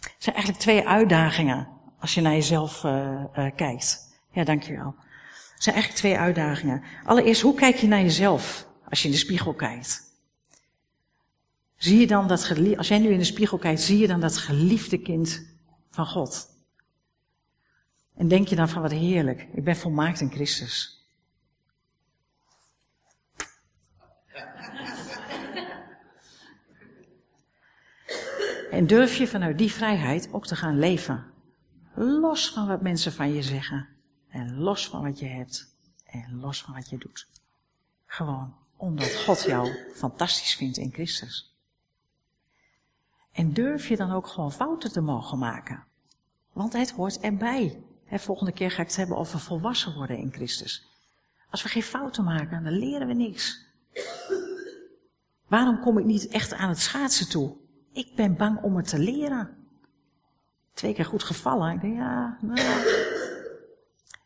Er 0.00 0.14
zijn 0.18 0.34
eigenlijk 0.34 0.64
twee 0.64 0.88
uitdagingen 0.88 1.68
als 1.98 2.14
je 2.14 2.20
naar 2.20 2.32
jezelf 2.32 2.84
uh, 2.84 3.24
uh, 3.36 3.50
kijkt. 3.56 4.16
Ja, 4.30 4.44
dankjewel. 4.44 4.94
Er 4.96 5.62
zijn 5.68 5.74
eigenlijk 5.74 6.04
twee 6.04 6.18
uitdagingen. 6.18 6.82
Allereerst, 7.04 7.40
hoe 7.40 7.54
kijk 7.54 7.76
je 7.76 7.86
naar 7.86 8.00
jezelf 8.00 8.66
als 8.88 9.00
je 9.00 9.08
in 9.08 9.14
de 9.14 9.20
spiegel 9.20 9.54
kijkt? 9.54 10.10
Zie 11.76 12.00
je 12.00 12.06
dan 12.06 12.28
dat, 12.28 12.52
als 12.76 12.88
jij 12.88 12.98
nu 12.98 13.10
in 13.10 13.18
de 13.18 13.24
spiegel 13.24 13.58
kijkt, 13.58 13.80
zie 13.80 13.98
je 13.98 14.06
dan 14.06 14.20
dat 14.20 14.36
geliefde 14.36 14.98
kind 14.98 15.46
van 15.90 16.06
God? 16.06 16.51
En 18.14 18.28
denk 18.28 18.48
je 18.48 18.56
dan 18.56 18.68
van 18.68 18.82
wat 18.82 18.90
heerlijk, 18.90 19.48
ik 19.52 19.64
ben 19.64 19.76
volmaakt 19.76 20.20
in 20.20 20.30
Christus. 20.30 21.02
En 28.70 28.86
durf 28.86 29.16
je 29.16 29.26
vanuit 29.26 29.58
die 29.58 29.72
vrijheid 29.72 30.28
ook 30.32 30.46
te 30.46 30.56
gaan 30.56 30.78
leven. 30.78 31.24
Los 31.94 32.50
van 32.50 32.66
wat 32.66 32.82
mensen 32.82 33.12
van 33.12 33.32
je 33.32 33.42
zeggen. 33.42 33.88
En 34.28 34.54
los 34.54 34.88
van 34.88 35.02
wat 35.02 35.18
je 35.18 35.26
hebt. 35.26 35.76
En 36.06 36.40
los 36.40 36.62
van 36.62 36.74
wat 36.74 36.90
je 36.90 36.98
doet. 36.98 37.28
Gewoon 38.06 38.54
omdat 38.76 39.14
God 39.14 39.42
jou 39.42 39.92
fantastisch 39.94 40.54
vindt 40.54 40.76
in 40.76 40.92
Christus. 40.92 41.56
En 43.32 43.52
durf 43.52 43.88
je 43.88 43.96
dan 43.96 44.12
ook 44.12 44.26
gewoon 44.26 44.52
fouten 44.52 44.92
te 44.92 45.00
mogen 45.00 45.38
maken. 45.38 45.84
Want 46.52 46.72
het 46.72 46.90
hoort 46.90 47.20
erbij. 47.20 47.81
Volgende 48.20 48.52
keer 48.52 48.70
ga 48.70 48.80
ik 48.80 48.86
het 48.86 48.96
hebben 48.96 49.16
over 49.16 49.38
volwassen 49.38 49.94
worden 49.94 50.16
in 50.16 50.32
Christus. 50.32 50.86
Als 51.50 51.62
we 51.62 51.68
geen 51.68 51.82
fouten 51.82 52.24
maken, 52.24 52.64
dan 52.64 52.78
leren 52.78 53.06
we 53.06 53.14
niks. 53.14 53.66
Waarom 55.48 55.80
kom 55.80 55.98
ik 55.98 56.04
niet 56.04 56.28
echt 56.28 56.52
aan 56.52 56.68
het 56.68 56.78
schaatsen 56.78 57.28
toe? 57.28 57.56
Ik 57.92 58.16
ben 58.16 58.36
bang 58.36 58.62
om 58.62 58.76
het 58.76 58.88
te 58.88 58.98
leren. 58.98 59.56
Twee 60.74 60.94
keer 60.94 61.04
goed 61.04 61.22
gevallen. 61.22 61.72
Ik 61.72 61.80
denk, 61.80 61.96
ja, 61.96 62.38
nou. 62.40 62.58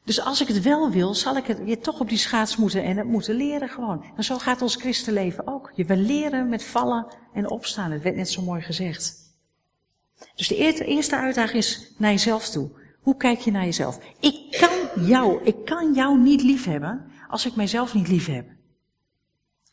Dus 0.05 0.21
als 0.21 0.41
ik 0.41 0.49
het 0.49 0.63
wel 0.63 0.91
wil, 0.91 1.15
zal 1.15 1.37
ik 1.37 1.47
het 1.47 1.65
weer 1.65 1.81
toch 1.81 2.01
op 2.01 2.09
die 2.09 2.19
schaats 2.19 2.57
moeten 2.57 2.83
en 2.83 2.97
het 2.97 3.07
moeten 3.07 3.35
leren 3.35 3.69
gewoon. 3.69 4.05
En 4.17 4.25
zo 4.25 4.39
gaat 4.39 4.63
ons 4.63 4.77
christenleven 4.77 5.47
ook. 5.47 5.73
Je 5.75 5.85
wil 5.85 5.97
leren 5.97 6.49
met 6.49 6.65
vallen 6.65 7.07
en 7.33 7.51
opstaan. 7.51 7.91
Het 7.91 8.03
werd 8.03 8.17
net 8.17 8.31
zo 8.31 8.43
mooi 8.43 8.63
gezegd. 8.63 9.17
Dus 10.35 10.49
de 10.49 10.85
eerste 10.85 11.17
uitdaging 11.17 11.59
is 11.59 11.93
naar 11.97 12.11
jezelf 12.11 12.49
toe. 12.49 12.71
Hoe 13.07 13.17
kijk 13.17 13.39
je 13.39 13.51
naar 13.51 13.65
jezelf? 13.65 13.99
Ik 14.21 14.57
kan 14.61 15.05
jou, 15.07 15.45
ik 15.45 15.65
kan 15.65 15.95
jou 15.95 16.19
niet 16.19 16.43
lief 16.43 16.65
hebben 16.65 17.05
als 17.29 17.47
ik 17.47 17.57
mijzelf 17.57 17.95
niet 17.95 18.09
lief 18.09 18.27
heb. 18.27 18.49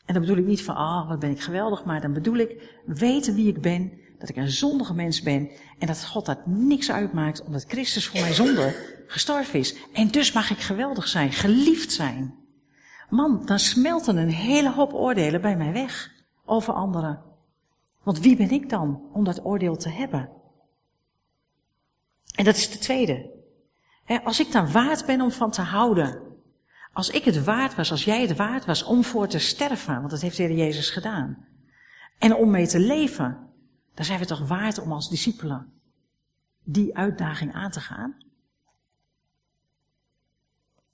En 0.04 0.14
dan 0.14 0.20
bedoel 0.20 0.36
ik 0.36 0.46
niet 0.46 0.62
van, 0.62 0.74
ah, 0.74 1.02
oh, 1.02 1.08
wat 1.08 1.18
ben 1.18 1.30
ik 1.30 1.40
geweldig, 1.40 1.84
maar 1.84 2.00
dan 2.00 2.12
bedoel 2.12 2.36
ik 2.36 2.80
weten 2.86 3.34
wie 3.34 3.48
ik 3.48 3.60
ben, 3.60 3.92
dat 4.18 4.28
ik 4.28 4.36
een 4.36 4.50
zondige 4.50 4.94
mens 4.94 5.22
ben 5.22 5.50
en 5.78 5.86
dat 5.86 6.06
God 6.06 6.26
dat 6.26 6.46
niks 6.46 6.90
uitmaakt 6.90 7.44
omdat 7.44 7.64
Christus 7.68 8.06
voor 8.06 8.20
mijn 8.20 8.34
zonde 8.34 8.74
gestorven 9.06 9.58
is. 9.58 9.76
En 9.92 10.08
dus 10.08 10.32
mag 10.32 10.50
ik 10.50 10.58
geweldig 10.58 11.08
zijn, 11.08 11.32
geliefd 11.32 11.92
zijn. 11.92 12.34
Man, 13.08 13.46
dan 13.46 13.58
smelten 13.58 14.16
een 14.16 14.30
hele 14.32 14.70
hoop 14.70 14.92
oordelen 14.92 15.40
bij 15.40 15.56
mij 15.56 15.72
weg 15.72 16.10
over 16.44 16.74
anderen. 16.74 17.22
Want 18.02 18.20
wie 18.20 18.36
ben 18.36 18.50
ik 18.50 18.70
dan 18.70 19.02
om 19.12 19.24
dat 19.24 19.44
oordeel 19.44 19.76
te 19.76 19.88
hebben? 19.88 20.42
En 22.34 22.44
dat 22.44 22.56
is 22.56 22.70
de 22.70 22.78
tweede. 22.78 23.32
als 24.24 24.40
ik 24.40 24.52
dan 24.52 24.72
waard 24.72 25.06
ben 25.06 25.20
om 25.20 25.30
van 25.30 25.50
te 25.50 25.62
houden. 25.62 26.22
Als 26.92 27.10
ik 27.10 27.24
het 27.24 27.44
waard 27.44 27.74
was, 27.74 27.90
als 27.90 28.04
jij 28.04 28.20
het 28.20 28.36
waard 28.36 28.64
was 28.64 28.82
om 28.82 29.04
voor 29.04 29.28
te 29.28 29.38
sterven, 29.38 29.98
want 29.98 30.10
dat 30.10 30.20
heeft 30.20 30.36
de 30.36 30.42
Heer 30.42 30.56
Jezus 30.56 30.90
gedaan. 30.90 31.46
En 32.18 32.34
om 32.34 32.50
mee 32.50 32.66
te 32.66 32.80
leven, 32.80 33.50
dan 33.94 34.04
zijn 34.04 34.18
we 34.18 34.26
toch 34.26 34.48
waard 34.48 34.78
om 34.78 34.92
als 34.92 35.10
discipelen 35.10 35.72
die 36.64 36.96
uitdaging 36.96 37.52
aan 37.52 37.70
te 37.70 37.80
gaan. 37.80 38.16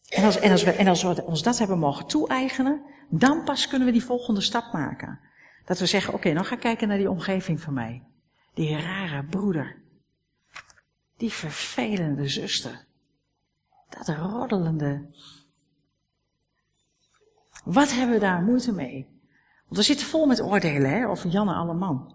En 0.08 0.24
als, 0.24 0.38
en 0.38 0.88
als, 0.88 1.02
we, 1.02 1.24
ons 1.24 1.42
dat 1.42 1.58
hebben 1.58 1.78
mogen 1.78 2.06
toe-eigenen, 2.06 2.82
dan 3.08 3.44
pas 3.44 3.68
kunnen 3.68 3.86
we 3.86 3.92
die 3.92 4.04
volgende 4.04 4.40
stap 4.40 4.72
maken. 4.72 5.20
Dat 5.64 5.78
we 5.78 5.86
zeggen, 5.86 6.08
oké, 6.08 6.18
okay, 6.18 6.32
nou 6.32 6.46
ga 6.46 6.56
kijken 6.56 6.88
naar 6.88 6.98
die 6.98 7.10
omgeving 7.10 7.60
van 7.60 7.74
mij. 7.74 8.02
Die 8.54 8.76
rare 8.76 9.24
broeder. 9.24 9.79
Die 11.20 11.32
vervelende 11.32 12.28
zuster. 12.28 12.84
Dat 13.88 14.08
roddelende. 14.08 15.06
Wat 17.64 17.92
hebben 17.92 18.14
we 18.14 18.20
daar 18.20 18.42
moeite 18.42 18.72
mee? 18.72 19.08
Want 19.64 19.76
we 19.76 19.82
zitten 19.82 20.06
vol 20.06 20.26
met 20.26 20.40
oordelen 20.40 20.90
hè, 20.90 21.08
over 21.08 21.30
Janne 21.30 21.54
Alleman. 21.54 22.14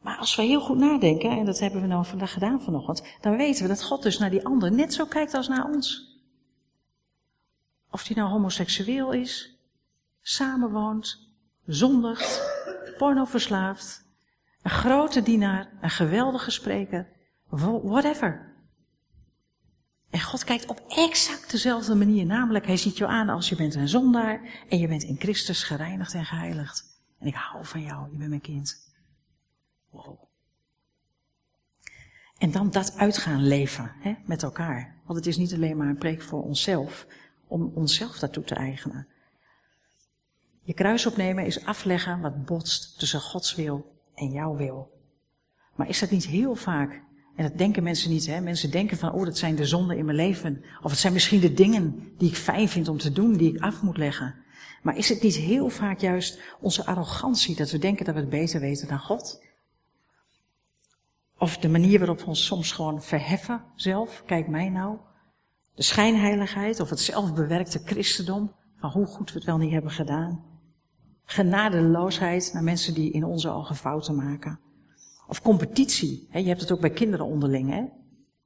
Maar 0.00 0.16
als 0.16 0.36
we 0.36 0.42
heel 0.42 0.60
goed 0.60 0.78
nadenken, 0.78 1.30
en 1.30 1.44
dat 1.44 1.58
hebben 1.58 1.80
we 1.80 1.86
nou 1.86 2.04
vandaag 2.04 2.32
gedaan 2.32 2.62
vanochtend, 2.62 3.02
dan 3.20 3.36
weten 3.36 3.62
we 3.62 3.68
dat 3.68 3.82
God 3.82 4.02
dus 4.02 4.18
naar 4.18 4.30
die 4.30 4.44
ander 4.44 4.72
net 4.72 4.94
zo 4.94 5.06
kijkt 5.06 5.34
als 5.34 5.48
naar 5.48 5.64
ons. 5.64 6.18
Of 7.90 8.04
die 8.04 8.16
nou 8.16 8.30
homoseksueel 8.30 9.12
is, 9.12 9.58
samenwoont, 10.20 11.28
zondigt, 11.66 12.42
pornoverslaafd, 12.98 14.08
een 14.62 14.70
grote 14.70 15.22
dienaar, 15.22 15.68
een 15.80 15.90
geweldige 15.90 16.50
spreker, 16.50 17.08
whatever. 17.82 18.48
En 20.10 20.20
God 20.20 20.44
kijkt 20.44 20.66
op 20.66 20.84
exact 20.88 21.50
dezelfde 21.50 21.94
manier, 21.94 22.26
namelijk 22.26 22.66
hij 22.66 22.76
ziet 22.76 22.96
jou 22.96 23.10
aan 23.10 23.28
als 23.28 23.48
je 23.48 23.56
bent 23.56 23.74
een 23.74 23.88
zondaar 23.88 24.64
en 24.68 24.78
je 24.78 24.88
bent 24.88 25.02
in 25.02 25.16
Christus 25.18 25.62
gereinigd 25.62 26.14
en 26.14 26.24
geheiligd. 26.24 26.84
En 27.18 27.26
ik 27.26 27.34
hou 27.34 27.64
van 27.64 27.82
jou, 27.82 28.10
je 28.10 28.16
bent 28.16 28.28
mijn 28.28 28.40
kind. 28.40 28.92
Wow. 29.90 30.28
En 32.38 32.50
dan 32.50 32.70
dat 32.70 32.96
uitgaan 32.96 33.46
leven 33.46 33.92
hè, 33.98 34.14
met 34.24 34.42
elkaar. 34.42 34.94
Want 35.04 35.18
het 35.18 35.26
is 35.26 35.36
niet 35.36 35.54
alleen 35.54 35.76
maar 35.76 35.88
een 35.88 35.98
preek 35.98 36.22
voor 36.22 36.42
onszelf, 36.42 37.06
om 37.46 37.72
onszelf 37.74 38.18
daartoe 38.18 38.44
te 38.44 38.54
eigenen. 38.54 39.08
Je 40.62 40.74
kruis 40.74 41.06
opnemen 41.06 41.46
is 41.46 41.64
afleggen 41.64 42.20
wat 42.20 42.44
botst 42.44 42.98
tussen 42.98 43.20
Gods 43.20 43.54
wil 43.54 43.99
en 44.20 44.30
jouw 44.30 44.56
wil. 44.56 44.90
Maar 45.74 45.88
is 45.88 45.98
dat 45.98 46.10
niet 46.10 46.26
heel 46.26 46.54
vaak, 46.54 47.02
en 47.36 47.48
dat 47.48 47.58
denken 47.58 47.82
mensen 47.82 48.10
niet, 48.10 48.26
hè? 48.26 48.40
mensen 48.40 48.70
denken 48.70 48.96
van, 48.96 49.12
oh 49.12 49.24
dat 49.24 49.38
zijn 49.38 49.56
de 49.56 49.66
zonden 49.66 49.96
in 49.96 50.04
mijn 50.04 50.16
leven. 50.16 50.64
Of 50.82 50.90
het 50.90 51.00
zijn 51.00 51.12
misschien 51.12 51.40
de 51.40 51.54
dingen 51.54 52.12
die 52.18 52.28
ik 52.28 52.36
fijn 52.36 52.68
vind 52.68 52.88
om 52.88 52.98
te 52.98 53.12
doen, 53.12 53.36
die 53.36 53.54
ik 53.54 53.62
af 53.62 53.82
moet 53.82 53.96
leggen. 53.96 54.34
Maar 54.82 54.96
is 54.96 55.08
het 55.08 55.22
niet 55.22 55.36
heel 55.36 55.68
vaak 55.68 55.98
juist 55.98 56.40
onze 56.60 56.86
arrogantie 56.86 57.56
dat 57.56 57.70
we 57.70 57.78
denken 57.78 58.04
dat 58.04 58.14
we 58.14 58.20
het 58.20 58.30
beter 58.30 58.60
weten 58.60 58.88
dan 58.88 58.98
God? 58.98 59.42
Of 61.38 61.58
de 61.58 61.68
manier 61.68 61.98
waarop 61.98 62.20
we 62.20 62.26
ons 62.26 62.44
soms 62.46 62.72
gewoon 62.72 63.02
verheffen 63.02 63.64
zelf, 63.74 64.22
kijk 64.26 64.48
mij 64.48 64.68
nou. 64.68 64.96
De 65.74 65.82
schijnheiligheid 65.82 66.80
of 66.80 66.90
het 66.90 67.00
zelfbewerkte 67.00 67.80
christendom, 67.84 68.54
van 68.76 68.90
hoe 68.90 69.06
goed 69.06 69.32
we 69.32 69.38
het 69.38 69.46
wel 69.46 69.58
niet 69.58 69.72
hebben 69.72 69.90
gedaan. 69.90 70.49
Genadeloosheid 71.30 72.50
naar 72.52 72.62
mensen 72.62 72.94
die 72.94 73.10
in 73.10 73.24
onze 73.24 73.48
ogen 73.48 73.76
fouten 73.76 74.14
maken. 74.14 74.60
Of 75.26 75.42
competitie. 75.42 76.28
Je 76.32 76.48
hebt 76.48 76.60
het 76.60 76.72
ook 76.72 76.80
bij 76.80 76.90
kinderen 76.90 77.26
onderling. 77.26 77.70
Hè? 77.70 77.84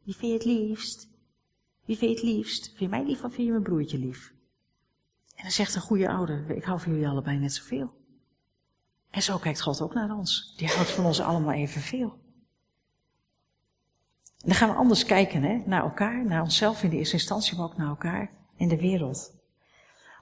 Wie 0.02 0.16
vind 0.16 0.32
je 0.32 0.32
het 0.32 0.44
liefst? 0.44 1.08
Wie 1.84 1.96
vind 1.96 2.10
je 2.10 2.16
het 2.16 2.34
liefst? 2.34 2.66
Vind 2.66 2.78
je 2.78 2.88
mij 2.88 3.04
lief 3.04 3.24
of 3.24 3.32
vind 3.32 3.46
je 3.46 3.50
mijn 3.50 3.62
broertje 3.62 3.98
lief? 3.98 4.32
En 5.34 5.42
dan 5.42 5.50
zegt 5.50 5.74
een 5.74 5.80
goede 5.80 6.08
ouder, 6.08 6.50
ik 6.50 6.64
hou 6.64 6.80
van 6.80 6.92
jullie 6.92 7.08
allebei 7.08 7.38
net 7.38 7.52
zoveel. 7.52 7.94
En 9.10 9.22
zo 9.22 9.38
kijkt 9.38 9.62
God 9.62 9.80
ook 9.80 9.94
naar 9.94 10.16
ons. 10.16 10.54
Die 10.56 10.68
houdt 10.68 10.90
van 10.90 11.04
ons 11.04 11.20
allemaal 11.20 11.52
evenveel. 11.54 12.18
En 14.22 14.50
dan 14.50 14.54
gaan 14.54 14.68
we 14.68 14.74
anders 14.74 15.04
kijken 15.04 15.42
hè, 15.42 15.62
naar 15.66 15.82
elkaar, 15.82 16.24
naar 16.24 16.42
onszelf 16.42 16.82
in 16.82 16.90
de 16.90 16.96
eerste 16.96 17.14
instantie, 17.14 17.56
maar 17.56 17.66
ook 17.66 17.76
naar 17.76 17.88
elkaar 17.88 18.30
en 18.56 18.68
de 18.68 18.78
wereld. 18.78 19.34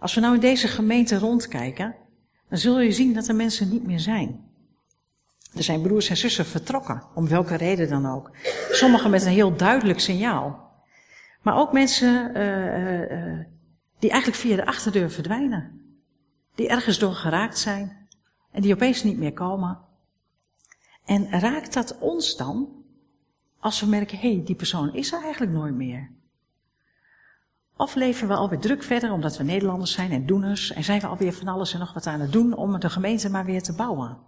Als 0.00 0.14
we 0.14 0.20
nou 0.20 0.34
in 0.34 0.40
deze 0.40 0.68
gemeente 0.68 1.18
rondkijken, 1.18 1.96
dan 2.53 2.61
zul 2.61 2.80
je 2.80 2.92
zien 2.92 3.14
dat 3.14 3.28
er 3.28 3.34
mensen 3.34 3.68
niet 3.68 3.86
meer 3.86 4.00
zijn. 4.00 4.44
Er 5.55 5.62
zijn 5.62 5.82
broers 5.82 6.09
en 6.09 6.16
zussen 6.16 6.46
vertrokken, 6.46 7.03
om 7.14 7.28
welke 7.28 7.55
reden 7.55 7.88
dan 7.88 8.07
ook. 8.07 8.30
Sommigen 8.70 9.11
met 9.11 9.22
een 9.22 9.32
heel 9.32 9.57
duidelijk 9.57 10.00
signaal. 10.00 10.70
Maar 11.42 11.57
ook 11.57 11.72
mensen 11.72 12.36
uh, 12.36 13.00
uh, 13.00 13.44
die 13.98 14.11
eigenlijk 14.11 14.40
via 14.40 14.57
de 14.57 14.66
achterdeur 14.66 15.11
verdwijnen. 15.11 15.80
Die 16.55 16.68
ergens 16.68 16.98
door 16.98 17.12
geraakt 17.12 17.59
zijn 17.59 18.09
en 18.50 18.62
die 18.62 18.74
opeens 18.74 19.03
niet 19.03 19.18
meer 19.18 19.32
komen. 19.32 19.78
En 21.05 21.40
raakt 21.40 21.72
dat 21.72 21.98
ons 21.98 22.36
dan 22.36 22.84
als 23.61 23.80
we 23.80 23.86
merken, 23.86 24.18
hé, 24.18 24.34
hey, 24.34 24.44
die 24.44 24.57
persoon 24.57 24.94
is 24.94 25.12
er 25.12 25.22
eigenlijk 25.22 25.53
nooit 25.53 25.74
meer? 25.74 26.11
Of 27.82 27.94
leven 27.94 28.28
we 28.28 28.34
alweer 28.34 28.58
druk 28.58 28.82
verder 28.82 29.12
omdat 29.12 29.36
we 29.36 29.44
Nederlanders 29.44 29.92
zijn 29.92 30.10
en 30.10 30.26
doeners 30.26 30.72
en 30.72 30.84
zijn 30.84 31.00
we 31.00 31.06
alweer 31.06 31.32
van 31.32 31.48
alles 31.48 31.72
en 31.72 31.78
nog 31.78 31.92
wat 31.92 32.06
aan 32.06 32.20
het 32.20 32.32
doen 32.32 32.54
om 32.54 32.80
de 32.80 32.90
gemeente 32.90 33.30
maar 33.30 33.44
weer 33.44 33.62
te 33.62 33.74
bouwen? 33.74 34.18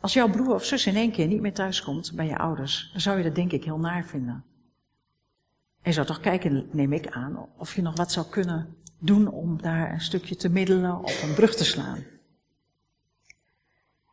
Als 0.00 0.12
jouw 0.12 0.30
broer 0.30 0.54
of 0.54 0.64
zus 0.64 0.86
in 0.86 0.96
één 0.96 1.12
keer 1.12 1.26
niet 1.26 1.40
meer 1.40 1.52
thuiskomt 1.54 2.12
bij 2.14 2.26
je 2.26 2.38
ouders, 2.38 2.88
dan 2.92 3.00
zou 3.00 3.16
je 3.16 3.24
dat 3.24 3.34
denk 3.34 3.52
ik 3.52 3.64
heel 3.64 3.78
naar 3.78 4.04
vinden. 4.04 4.44
En 5.82 5.92
zou 5.92 6.06
toch 6.06 6.20
kijken, 6.20 6.68
neem 6.72 6.92
ik 6.92 7.10
aan, 7.10 7.46
of 7.56 7.74
je 7.74 7.82
nog 7.82 7.96
wat 7.96 8.12
zou 8.12 8.26
kunnen 8.26 8.76
doen 8.98 9.28
om 9.28 9.62
daar 9.62 9.92
een 9.92 10.00
stukje 10.00 10.36
te 10.36 10.48
middelen 10.48 11.02
of 11.02 11.22
een 11.22 11.34
brug 11.34 11.54
te 11.54 11.64
slaan. 11.64 12.04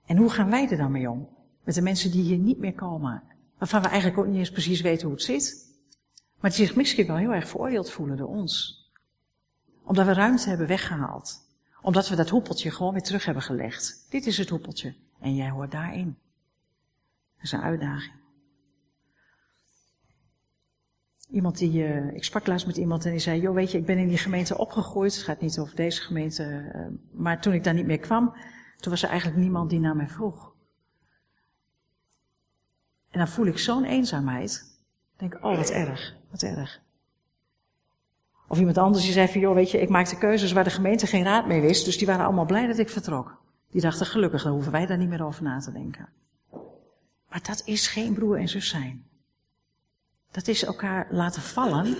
En 0.05 0.17
hoe 0.17 0.29
gaan 0.29 0.49
wij 0.49 0.69
er 0.69 0.77
dan 0.77 0.91
mee 0.91 1.09
om? 1.09 1.29
Met 1.63 1.75
de 1.75 1.81
mensen 1.81 2.11
die 2.11 2.23
hier 2.23 2.37
niet 2.37 2.59
meer 2.59 2.75
komen, 2.75 3.23
waarvan 3.57 3.81
we 3.81 3.87
eigenlijk 3.87 4.19
ook 4.19 4.27
niet 4.27 4.37
eens 4.37 4.51
precies 4.51 4.81
weten 4.81 5.07
hoe 5.07 5.15
het 5.15 5.25
zit, 5.25 5.65
maar 6.39 6.51
die 6.51 6.65
zich 6.65 6.75
misschien 6.75 7.07
wel 7.07 7.15
heel 7.15 7.33
erg 7.33 7.47
veroordeeld 7.47 7.91
voelen 7.91 8.17
door 8.17 8.27
ons. 8.27 8.83
Omdat 9.83 10.05
we 10.05 10.13
ruimte 10.13 10.49
hebben 10.49 10.67
weggehaald. 10.67 11.47
Omdat 11.81 12.09
we 12.09 12.15
dat 12.15 12.29
hoepeltje 12.29 12.71
gewoon 12.71 12.93
weer 12.93 13.01
terug 13.01 13.25
hebben 13.25 13.43
gelegd. 13.43 14.05
Dit 14.09 14.25
is 14.25 14.37
het 14.37 14.49
hoepeltje. 14.49 14.95
En 15.19 15.35
jij 15.35 15.49
hoort 15.49 15.71
daarin. 15.71 16.17
Dat 17.35 17.43
is 17.43 17.51
een 17.51 17.61
uitdaging. 17.61 18.13
Iemand 21.29 21.57
die, 21.57 21.71
uh, 21.71 22.13
ik 22.13 22.23
sprak 22.23 22.47
laatst 22.47 22.67
met 22.67 22.77
iemand 22.77 23.05
en 23.05 23.11
die 23.11 23.19
zei, 23.19 23.41
joh 23.41 23.53
weet 23.53 23.71
je, 23.71 23.77
ik 23.77 23.85
ben 23.85 23.97
in 23.97 24.07
die 24.07 24.17
gemeente 24.17 24.57
opgegroeid. 24.57 25.15
Het 25.15 25.23
gaat 25.23 25.41
niet 25.41 25.59
over 25.59 25.75
deze 25.75 26.01
gemeente. 26.01 26.71
Uh, 26.75 26.87
maar 27.11 27.41
toen 27.41 27.53
ik 27.53 27.63
daar 27.63 27.73
niet 27.73 27.85
meer 27.85 27.99
kwam, 27.99 28.35
toen 28.77 28.91
was 28.91 29.03
er 29.03 29.09
eigenlijk 29.09 29.39
niemand 29.39 29.69
die 29.69 29.79
naar 29.79 29.95
mij 29.95 30.09
vroeg. 30.09 30.53
En 33.09 33.21
dan 33.21 33.27
voel 33.27 33.45
ik 33.45 33.57
zo'n 33.57 33.83
eenzaamheid. 33.83 34.79
denk 35.15 35.33
ik, 35.33 35.43
oh 35.43 35.55
wat 35.55 35.69
erg, 35.69 36.15
erg. 36.43 36.81
Of 38.47 38.59
iemand 38.59 38.77
anders 38.77 39.03
die 39.03 39.13
zei 39.13 39.27
van, 39.27 39.41
joh 39.41 39.53
weet 39.53 39.71
je, 39.71 39.81
ik 39.81 39.89
maakte 39.89 40.17
keuzes 40.17 40.51
waar 40.51 40.63
de 40.63 40.69
gemeente 40.69 41.07
geen 41.07 41.23
raad 41.23 41.47
mee 41.47 41.61
wist. 41.61 41.85
Dus 41.85 41.97
die 41.97 42.07
waren 42.07 42.25
allemaal 42.25 42.45
blij 42.45 42.67
dat 42.67 42.77
ik 42.77 42.89
vertrok. 42.89 43.41
Die 43.69 43.81
dachten, 43.81 44.05
gelukkig, 44.05 44.43
dan 44.43 44.51
hoeven 44.51 44.71
wij 44.71 44.85
daar 44.85 44.97
niet 44.97 45.09
meer 45.09 45.25
over 45.25 45.43
na 45.43 45.59
te 45.59 45.71
denken. 45.71 46.09
Maar 47.29 47.41
dat 47.43 47.61
is 47.65 47.87
geen 47.87 48.13
broer 48.13 48.37
en 48.37 48.47
zus 48.47 48.69
zijn. 48.69 49.05
Dat 50.31 50.47
is 50.47 50.65
elkaar 50.65 51.07
laten 51.09 51.41
vallen 51.41 51.95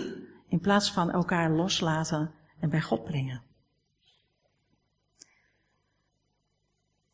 in 0.48 0.60
plaats 0.60 0.92
van 0.92 1.10
elkaar 1.10 1.50
loslaten 1.50 2.30
en 2.60 2.70
bij 2.70 2.80
God 2.80 3.04
brengen. 3.04 3.42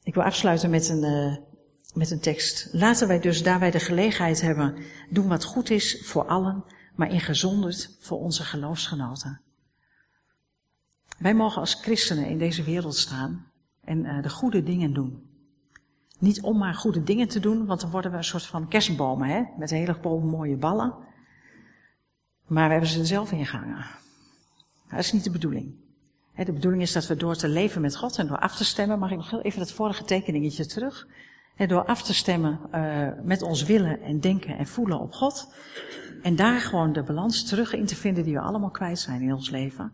Ik 0.03 0.15
wil 0.15 0.23
afsluiten 0.23 0.71
met 0.71 0.89
een, 0.89 1.05
uh, 1.05 1.37
met 1.95 2.11
een 2.11 2.21
tekst. 2.21 2.69
Laten 2.73 3.09
wij 3.09 3.21
dus, 3.21 3.43
daar 3.43 3.61
wij 3.61 3.71
de 3.71 3.81
gelegenheid 3.81 4.41
hebben, 4.41 4.77
doen 5.11 5.29
wat 5.29 5.45
goed 5.45 5.71
is 5.71 6.03
voor 6.05 6.27
allen, 6.27 6.65
maar 6.95 7.13
ingezonderd 7.13 7.97
voor 8.01 8.19
onze 8.19 8.43
geloofsgenoten. 8.43 9.41
Wij 11.19 11.35
mogen 11.35 11.61
als 11.61 11.75
christenen 11.75 12.27
in 12.27 12.39
deze 12.39 12.63
wereld 12.63 12.97
staan 12.97 13.47
en 13.85 14.05
uh, 14.05 14.23
de 14.23 14.31
goede 14.31 14.63
dingen 14.63 14.93
doen. 14.93 15.31
Niet 16.19 16.43
om 16.43 16.59
maar 16.59 16.75
goede 16.75 17.03
dingen 17.03 17.29
te 17.29 17.41
doen, 17.41 17.67
want 17.67 17.81
dan 17.81 17.91
worden 17.91 18.11
we 18.11 18.17
een 18.17 18.25
soort 18.25 18.47
van 18.47 18.69
kerstbomen, 18.69 19.29
hè? 19.29 19.43
met 19.59 19.71
een 19.71 19.77
hele 19.77 20.21
mooie 20.21 20.57
ballen. 20.57 20.95
Maar 22.47 22.65
we 22.65 22.73
hebben 22.73 22.91
ze 22.91 22.99
er 22.99 23.07
zelf 23.07 23.33
in 23.33 23.47
gehangen. 23.47 23.87
Dat 24.89 24.99
is 24.99 25.13
niet 25.13 25.25
de 25.25 25.31
bedoeling. 25.31 25.75
De 26.37 26.53
bedoeling 26.53 26.83
is 26.83 26.93
dat 26.93 27.07
we 27.07 27.17
door 27.17 27.37
te 27.37 27.49
leven 27.49 27.81
met 27.81 27.97
God 27.97 28.19
en 28.19 28.27
door 28.27 28.39
af 28.39 28.57
te 28.57 28.65
stemmen, 28.65 28.99
mag 28.99 29.11
ik 29.11 29.17
nog 29.17 29.31
heel 29.31 29.43
even 29.43 29.59
dat 29.59 29.73
vorige 29.73 30.05
tekeningetje 30.05 30.67
terug. 30.67 31.07
Door 31.57 31.85
af 31.85 32.03
te 32.03 32.15
stemmen 32.15 32.61
uh, 32.75 33.09
met 33.23 33.43
ons 33.43 33.65
willen 33.65 34.01
en 34.01 34.21
denken 34.21 34.59
en 34.59 34.67
voelen 34.67 35.01
op 35.01 35.13
God. 35.13 35.55
En 36.23 36.37
daar 36.37 36.61
gewoon 36.61 36.93
de 36.93 37.03
balans 37.03 37.45
terug 37.45 37.75
in 37.75 37.87
te 37.87 37.97
vinden 37.97 38.25
die 38.25 38.35
we 38.35 38.41
allemaal 38.41 38.71
kwijt 38.71 38.99
zijn 38.99 39.23
in 39.23 39.33
ons 39.33 39.51
leven. 39.51 39.93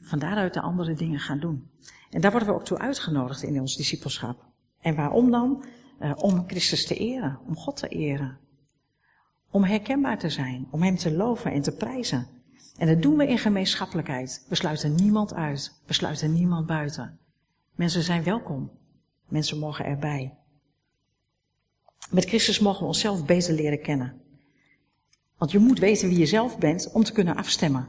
Van 0.00 0.18
daaruit 0.18 0.54
de 0.54 0.60
andere 0.60 0.94
dingen 0.94 1.18
gaan 1.18 1.38
doen. 1.38 1.70
En 2.10 2.20
daar 2.20 2.30
worden 2.30 2.48
we 2.48 2.54
ook 2.54 2.64
toe 2.64 2.78
uitgenodigd 2.78 3.42
in 3.42 3.60
ons 3.60 3.76
discipelschap. 3.76 4.44
En 4.80 4.94
waarom 4.94 5.30
dan? 5.30 5.64
Uh, 6.00 6.12
om 6.16 6.44
Christus 6.46 6.86
te 6.86 6.94
eren, 6.94 7.38
om 7.46 7.56
God 7.56 7.76
te 7.76 7.88
eren. 7.88 8.38
Om 9.50 9.64
herkenbaar 9.64 10.18
te 10.18 10.30
zijn, 10.30 10.66
om 10.70 10.82
Hem 10.82 10.96
te 10.96 11.12
loven 11.12 11.52
en 11.52 11.62
te 11.62 11.76
prijzen. 11.76 12.26
En 12.76 12.86
dat 12.86 13.02
doen 13.02 13.16
we 13.16 13.26
in 13.26 13.38
gemeenschappelijkheid. 13.38 14.46
We 14.48 14.54
sluiten 14.54 14.94
niemand 14.94 15.34
uit, 15.34 15.82
we 15.86 15.92
sluiten 15.92 16.32
niemand 16.32 16.66
buiten. 16.66 17.18
Mensen 17.74 18.02
zijn 18.02 18.22
welkom, 18.22 18.70
mensen 19.28 19.58
mogen 19.58 19.84
erbij. 19.84 20.34
Met 22.10 22.24
Christus 22.24 22.58
mogen 22.58 22.80
we 22.80 22.86
onszelf 22.86 23.24
beter 23.24 23.54
leren 23.54 23.82
kennen. 23.82 24.20
Want 25.38 25.50
je 25.50 25.58
moet 25.58 25.78
weten 25.78 26.08
wie 26.08 26.18
je 26.18 26.26
zelf 26.26 26.58
bent 26.58 26.90
om 26.92 27.04
te 27.04 27.12
kunnen 27.12 27.36
afstemmen. 27.36 27.88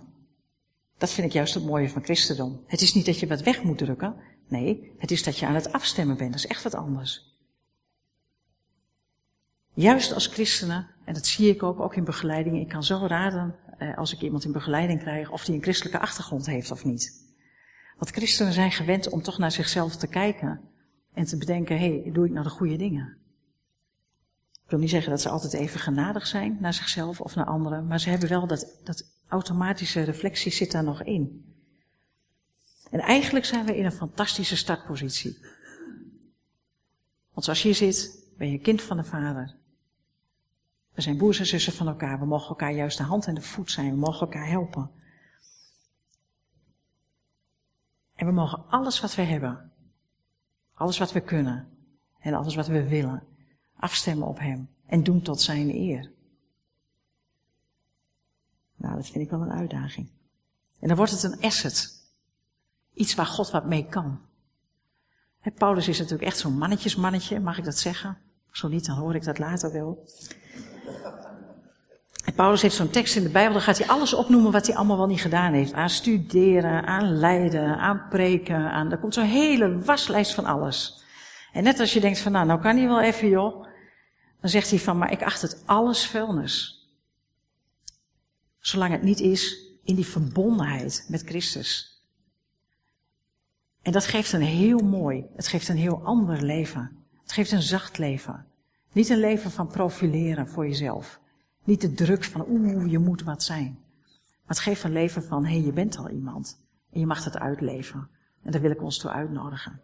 Dat 0.97 1.11
vind 1.11 1.27
ik 1.27 1.33
juist 1.33 1.53
het 1.53 1.65
mooie 1.65 1.89
van 1.89 2.03
christendom. 2.03 2.63
Het 2.67 2.81
is 2.81 2.93
niet 2.93 3.05
dat 3.05 3.19
je 3.19 3.27
wat 3.27 3.41
weg 3.41 3.63
moet 3.63 3.77
drukken. 3.77 4.15
Nee, 4.47 4.91
het 4.97 5.11
is 5.11 5.23
dat 5.23 5.37
je 5.37 5.45
aan 5.45 5.55
het 5.55 5.71
afstemmen 5.71 6.17
bent. 6.17 6.31
Dat 6.31 6.39
is 6.39 6.47
echt 6.47 6.63
wat 6.63 6.75
anders. 6.75 7.35
Juist 9.73 10.13
als 10.13 10.27
christenen, 10.27 10.87
en 11.05 11.13
dat 11.13 11.25
zie 11.25 11.49
ik 11.49 11.63
ook, 11.63 11.79
ook 11.79 11.95
in 11.95 12.03
begeleiding, 12.03 12.59
ik 12.59 12.67
kan 12.67 12.83
zo 12.83 13.05
raden 13.07 13.55
eh, 13.77 13.97
als 13.97 14.13
ik 14.13 14.21
iemand 14.21 14.45
in 14.45 14.51
begeleiding 14.51 14.99
krijg 14.99 15.31
of 15.31 15.45
die 15.45 15.55
een 15.55 15.61
christelijke 15.61 15.99
achtergrond 15.99 16.45
heeft 16.45 16.71
of 16.71 16.85
niet. 16.85 17.25
Want 17.97 18.11
christenen 18.11 18.53
zijn 18.53 18.71
gewend 18.71 19.09
om 19.09 19.21
toch 19.21 19.37
naar 19.37 19.51
zichzelf 19.51 19.95
te 19.95 20.07
kijken 20.07 20.61
en 21.13 21.25
te 21.25 21.37
bedenken, 21.37 21.79
hé, 21.79 22.01
hey, 22.01 22.11
doe 22.11 22.25
ik 22.25 22.31
nou 22.31 22.43
de 22.43 22.49
goede 22.49 22.75
dingen? 22.75 23.17
Ik 24.67 24.73
wil 24.73 24.81
niet 24.81 24.91
zeggen 24.91 25.09
dat 25.09 25.21
ze 25.21 25.29
altijd 25.29 25.53
even 25.53 25.79
genadig 25.79 26.27
zijn 26.27 26.57
naar 26.59 26.73
zichzelf 26.73 27.21
of 27.21 27.35
naar 27.35 27.45
anderen, 27.45 27.87
maar 27.87 27.99
ze 27.99 28.09
hebben 28.09 28.29
wel 28.29 28.47
dat, 28.47 28.79
dat 28.83 29.05
automatische 29.27 30.01
reflectie 30.01 30.51
zit 30.51 30.71
daar 30.71 30.83
nog 30.83 31.03
in. 31.03 31.53
En 32.91 32.99
eigenlijk 32.99 33.45
zijn 33.45 33.65
we 33.65 33.77
in 33.77 33.85
een 33.85 33.91
fantastische 33.91 34.55
startpositie. 34.55 35.37
Want 37.33 37.45
zoals 37.45 37.61
je 37.61 37.73
zit, 37.73 38.25
ben 38.37 38.51
je 38.51 38.59
kind 38.59 38.81
van 38.81 38.97
de 38.97 39.03
Vader. 39.03 39.55
We 40.93 41.01
zijn 41.01 41.17
broers 41.17 41.39
en 41.39 41.45
zussen 41.45 41.73
van 41.73 41.87
elkaar. 41.87 42.19
We 42.19 42.25
mogen 42.25 42.49
elkaar 42.49 42.73
juist 42.73 42.97
de 42.97 43.03
hand 43.03 43.27
en 43.27 43.35
de 43.35 43.41
voet 43.41 43.71
zijn. 43.71 43.91
We 43.91 43.97
mogen 43.97 44.19
elkaar 44.19 44.47
helpen. 44.47 44.91
En 48.15 48.25
we 48.25 48.31
mogen 48.31 48.63
alles 48.67 48.99
wat 48.99 49.15
we 49.15 49.21
hebben, 49.21 49.71
alles 50.73 50.97
wat 50.97 51.11
we 51.11 51.21
kunnen 51.21 51.69
en 52.19 52.33
alles 52.33 52.55
wat 52.55 52.67
we 52.67 52.87
willen, 52.87 53.23
afstemmen 53.79 54.27
op 54.27 54.39
Hem 54.39 54.69
en 54.85 55.03
doen 55.03 55.21
tot 55.21 55.41
Zijn 55.41 55.75
eer. 55.75 56.11
Nou, 58.75 58.95
dat 58.95 59.07
vind 59.07 59.23
ik 59.23 59.29
wel 59.29 59.41
een 59.41 59.51
uitdaging. 59.51 60.09
En 60.79 60.87
dan 60.87 60.97
wordt 60.97 61.11
het 61.11 61.23
een 61.23 61.41
asset. 61.41 62.05
Iets 62.93 63.15
waar 63.15 63.25
God 63.25 63.51
wat 63.51 63.65
mee 63.65 63.85
kan. 63.85 64.19
Paulus 65.55 65.87
is 65.87 65.97
natuurlijk 65.97 66.27
echt 66.27 66.37
zo'n 66.37 66.57
mannetjesmannetje, 66.57 67.39
mag 67.39 67.57
ik 67.57 67.63
dat 67.63 67.77
zeggen? 67.77 68.17
Zo 68.51 68.67
niet, 68.67 68.85
dan 68.85 68.97
hoor 68.97 69.15
ik 69.15 69.23
dat 69.23 69.39
later 69.39 69.71
wel. 69.71 70.05
Paulus 72.35 72.61
heeft 72.61 72.75
zo'n 72.75 72.89
tekst 72.89 73.15
in 73.15 73.23
de 73.23 73.29
Bijbel, 73.29 73.53
dan 73.53 73.61
gaat 73.61 73.77
hij 73.77 73.87
alles 73.87 74.13
opnoemen 74.13 74.51
wat 74.51 74.67
hij 74.67 74.75
allemaal 74.75 74.97
wel 74.97 75.07
niet 75.07 75.21
gedaan 75.21 75.53
heeft. 75.53 75.73
Aan 75.73 75.89
studeren, 75.89 76.85
aan 76.85 77.17
leiden, 77.17 77.77
aan 77.77 78.05
preken, 78.09 78.71
aan, 78.71 78.91
er 78.91 78.97
komt 78.97 79.13
zo'n 79.13 79.23
hele 79.23 79.79
waslijst 79.79 80.33
van 80.33 80.45
alles. 80.45 81.03
En 81.57 81.63
net 81.63 81.79
als 81.79 81.93
je 81.93 81.99
denkt 81.99 82.19
van, 82.19 82.31
nou, 82.31 82.45
nou 82.45 82.61
kan 82.61 82.77
hij 82.77 82.87
wel 82.87 83.01
even 83.01 83.29
joh. 83.29 83.65
Dan 84.41 84.49
zegt 84.49 84.69
hij 84.69 84.79
van, 84.79 84.97
maar 84.97 85.11
ik 85.11 85.23
acht 85.23 85.41
het 85.41 85.63
alles 85.65 86.07
vuilnis. 86.07 86.87
Zolang 88.59 88.91
het 88.91 89.01
niet 89.01 89.19
is 89.19 89.71
in 89.83 89.95
die 89.95 90.05
verbondenheid 90.05 91.05
met 91.09 91.21
Christus. 91.21 92.01
En 93.81 93.91
dat 93.91 94.05
geeft 94.05 94.33
een 94.33 94.41
heel 94.41 94.79
mooi, 94.79 95.25
het 95.35 95.47
geeft 95.47 95.67
een 95.67 95.77
heel 95.77 96.03
ander 96.03 96.41
leven. 96.41 96.97
Het 97.21 97.31
geeft 97.31 97.51
een 97.51 97.61
zacht 97.61 97.97
leven. 97.97 98.45
Niet 98.91 99.09
een 99.09 99.19
leven 99.19 99.51
van 99.51 99.67
profileren 99.67 100.47
voor 100.47 100.67
jezelf. 100.67 101.19
Niet 101.63 101.81
de 101.81 101.93
druk 101.93 102.23
van, 102.23 102.45
oeh, 102.49 102.91
je 102.91 102.99
moet 102.99 103.23
wat 103.23 103.43
zijn. 103.43 103.79
Maar 104.17 104.55
het 104.55 104.59
geeft 104.59 104.83
een 104.83 104.91
leven 104.91 105.23
van, 105.23 105.45
hé, 105.45 105.55
hey, 105.55 105.65
je 105.65 105.73
bent 105.73 105.97
al 105.97 106.09
iemand. 106.09 106.59
En 106.91 106.99
je 106.99 107.05
mag 107.05 107.23
het 107.23 107.37
uitleven. 107.37 108.09
En 108.43 108.51
daar 108.51 108.61
wil 108.61 108.71
ik 108.71 108.81
ons 108.81 108.97
toe 108.97 109.11
uitnodigen. 109.11 109.81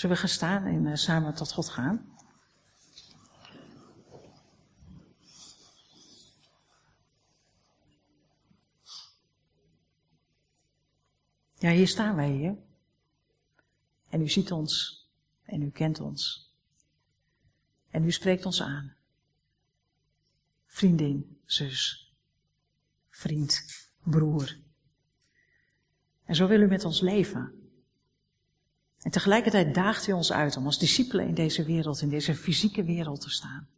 Zullen 0.00 0.16
we 0.16 0.22
gaan 0.22 0.34
staan 0.34 0.64
en 0.64 0.86
eh, 0.86 0.94
samen 0.94 1.34
tot 1.34 1.52
God 1.52 1.68
gaan? 1.68 2.14
Ja, 11.54 11.70
hier 11.70 11.88
staan 11.88 12.16
wij 12.16 12.30
hier. 12.30 12.56
En 14.08 14.20
u 14.20 14.28
ziet 14.28 14.52
ons. 14.52 15.04
En 15.42 15.62
u 15.62 15.70
kent 15.70 16.00
ons. 16.00 16.52
En 17.90 18.04
u 18.04 18.12
spreekt 18.12 18.46
ons 18.46 18.62
aan. 18.62 18.96
Vriendin, 20.66 21.40
zus, 21.44 22.12
vriend, 23.08 23.64
broer. 24.02 24.58
En 26.24 26.34
zo 26.34 26.46
wil 26.46 26.60
u 26.60 26.66
met 26.66 26.84
ons 26.84 27.00
leven. 27.00 27.59
En 29.02 29.10
tegelijkertijd 29.10 29.74
daagt 29.74 30.06
u 30.06 30.12
ons 30.12 30.32
uit 30.32 30.56
om 30.56 30.64
als 30.64 30.78
discipelen 30.78 31.26
in 31.26 31.34
deze 31.34 31.64
wereld, 31.64 32.00
in 32.00 32.08
deze 32.08 32.34
fysieke 32.34 32.84
wereld 32.84 33.20
te 33.20 33.30
staan. 33.30 33.68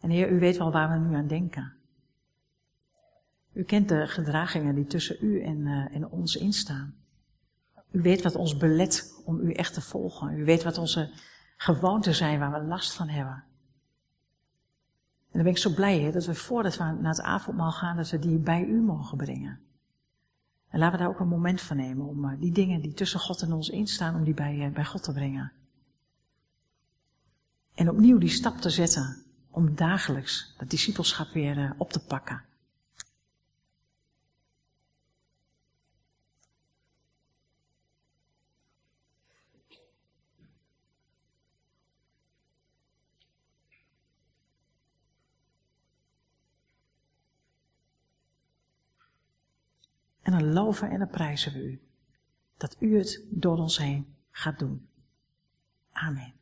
En 0.00 0.10
Heer, 0.10 0.30
u 0.30 0.38
weet 0.38 0.56
wel 0.56 0.72
waar 0.72 0.92
we 0.92 1.08
nu 1.08 1.14
aan 1.14 1.26
denken. 1.26 1.72
U 3.52 3.64
kent 3.64 3.88
de 3.88 4.06
gedragingen 4.06 4.74
die 4.74 4.86
tussen 4.86 5.16
u 5.20 5.42
en, 5.42 5.58
uh, 5.58 5.94
en 5.94 6.08
ons 6.08 6.36
instaan. 6.36 6.94
U 7.90 8.02
weet 8.02 8.22
wat 8.22 8.34
ons 8.34 8.56
belet 8.56 9.22
om 9.24 9.40
u 9.40 9.52
echt 9.52 9.74
te 9.74 9.80
volgen. 9.80 10.38
U 10.38 10.44
weet 10.44 10.62
wat 10.62 10.78
onze 10.78 11.10
gewoonten 11.56 12.14
zijn 12.14 12.38
waar 12.38 12.52
we 12.52 12.66
last 12.66 12.92
van 12.92 13.08
hebben. 13.08 13.44
En 15.30 15.36
dan 15.36 15.42
ben 15.42 15.52
ik 15.52 15.58
zo 15.58 15.74
blij 15.74 16.00
hè, 16.00 16.12
dat 16.12 16.24
we 16.24 16.34
voordat 16.34 16.76
we 16.76 16.84
naar 16.84 17.12
het 17.12 17.20
avondmaal 17.20 17.72
gaan, 17.72 17.96
dat 17.96 18.10
we 18.10 18.18
die 18.18 18.38
bij 18.38 18.64
u 18.64 18.80
mogen 18.80 19.16
brengen. 19.16 19.60
En 20.70 20.78
laten 20.78 20.98
we 20.98 21.04
daar 21.04 21.12
ook 21.12 21.20
een 21.20 21.28
moment 21.28 21.60
van 21.60 21.76
nemen 21.76 22.06
om 22.06 22.24
uh, 22.24 22.40
die 22.40 22.52
dingen 22.52 22.80
die 22.80 22.92
tussen 22.92 23.20
God 23.20 23.42
en 23.42 23.52
ons 23.52 23.68
instaan, 23.68 24.14
om 24.14 24.24
die 24.24 24.34
bij, 24.34 24.56
uh, 24.56 24.72
bij 24.72 24.84
God 24.84 25.02
te 25.02 25.12
brengen. 25.12 25.52
En 27.74 27.90
opnieuw 27.90 28.18
die 28.18 28.28
stap 28.28 28.56
te 28.56 28.70
zetten 28.70 29.22
om 29.50 29.74
dagelijks 29.74 30.54
dat 30.58 30.70
discipelschap 30.70 31.32
weer 31.32 31.58
uh, 31.58 31.70
op 31.76 31.92
te 31.92 32.04
pakken. 32.04 32.42
En 50.22 50.32
dan 50.32 50.52
loven 50.52 50.90
en 50.90 50.98
dan 50.98 51.08
prijzen 51.08 51.52
we 51.52 51.58
u. 51.58 51.80
Dat 52.56 52.76
u 52.78 52.98
het 52.98 53.24
door 53.30 53.56
ons 53.56 53.78
heen 53.78 54.14
gaat 54.30 54.58
doen. 54.58 54.88
Amen. 55.92 56.39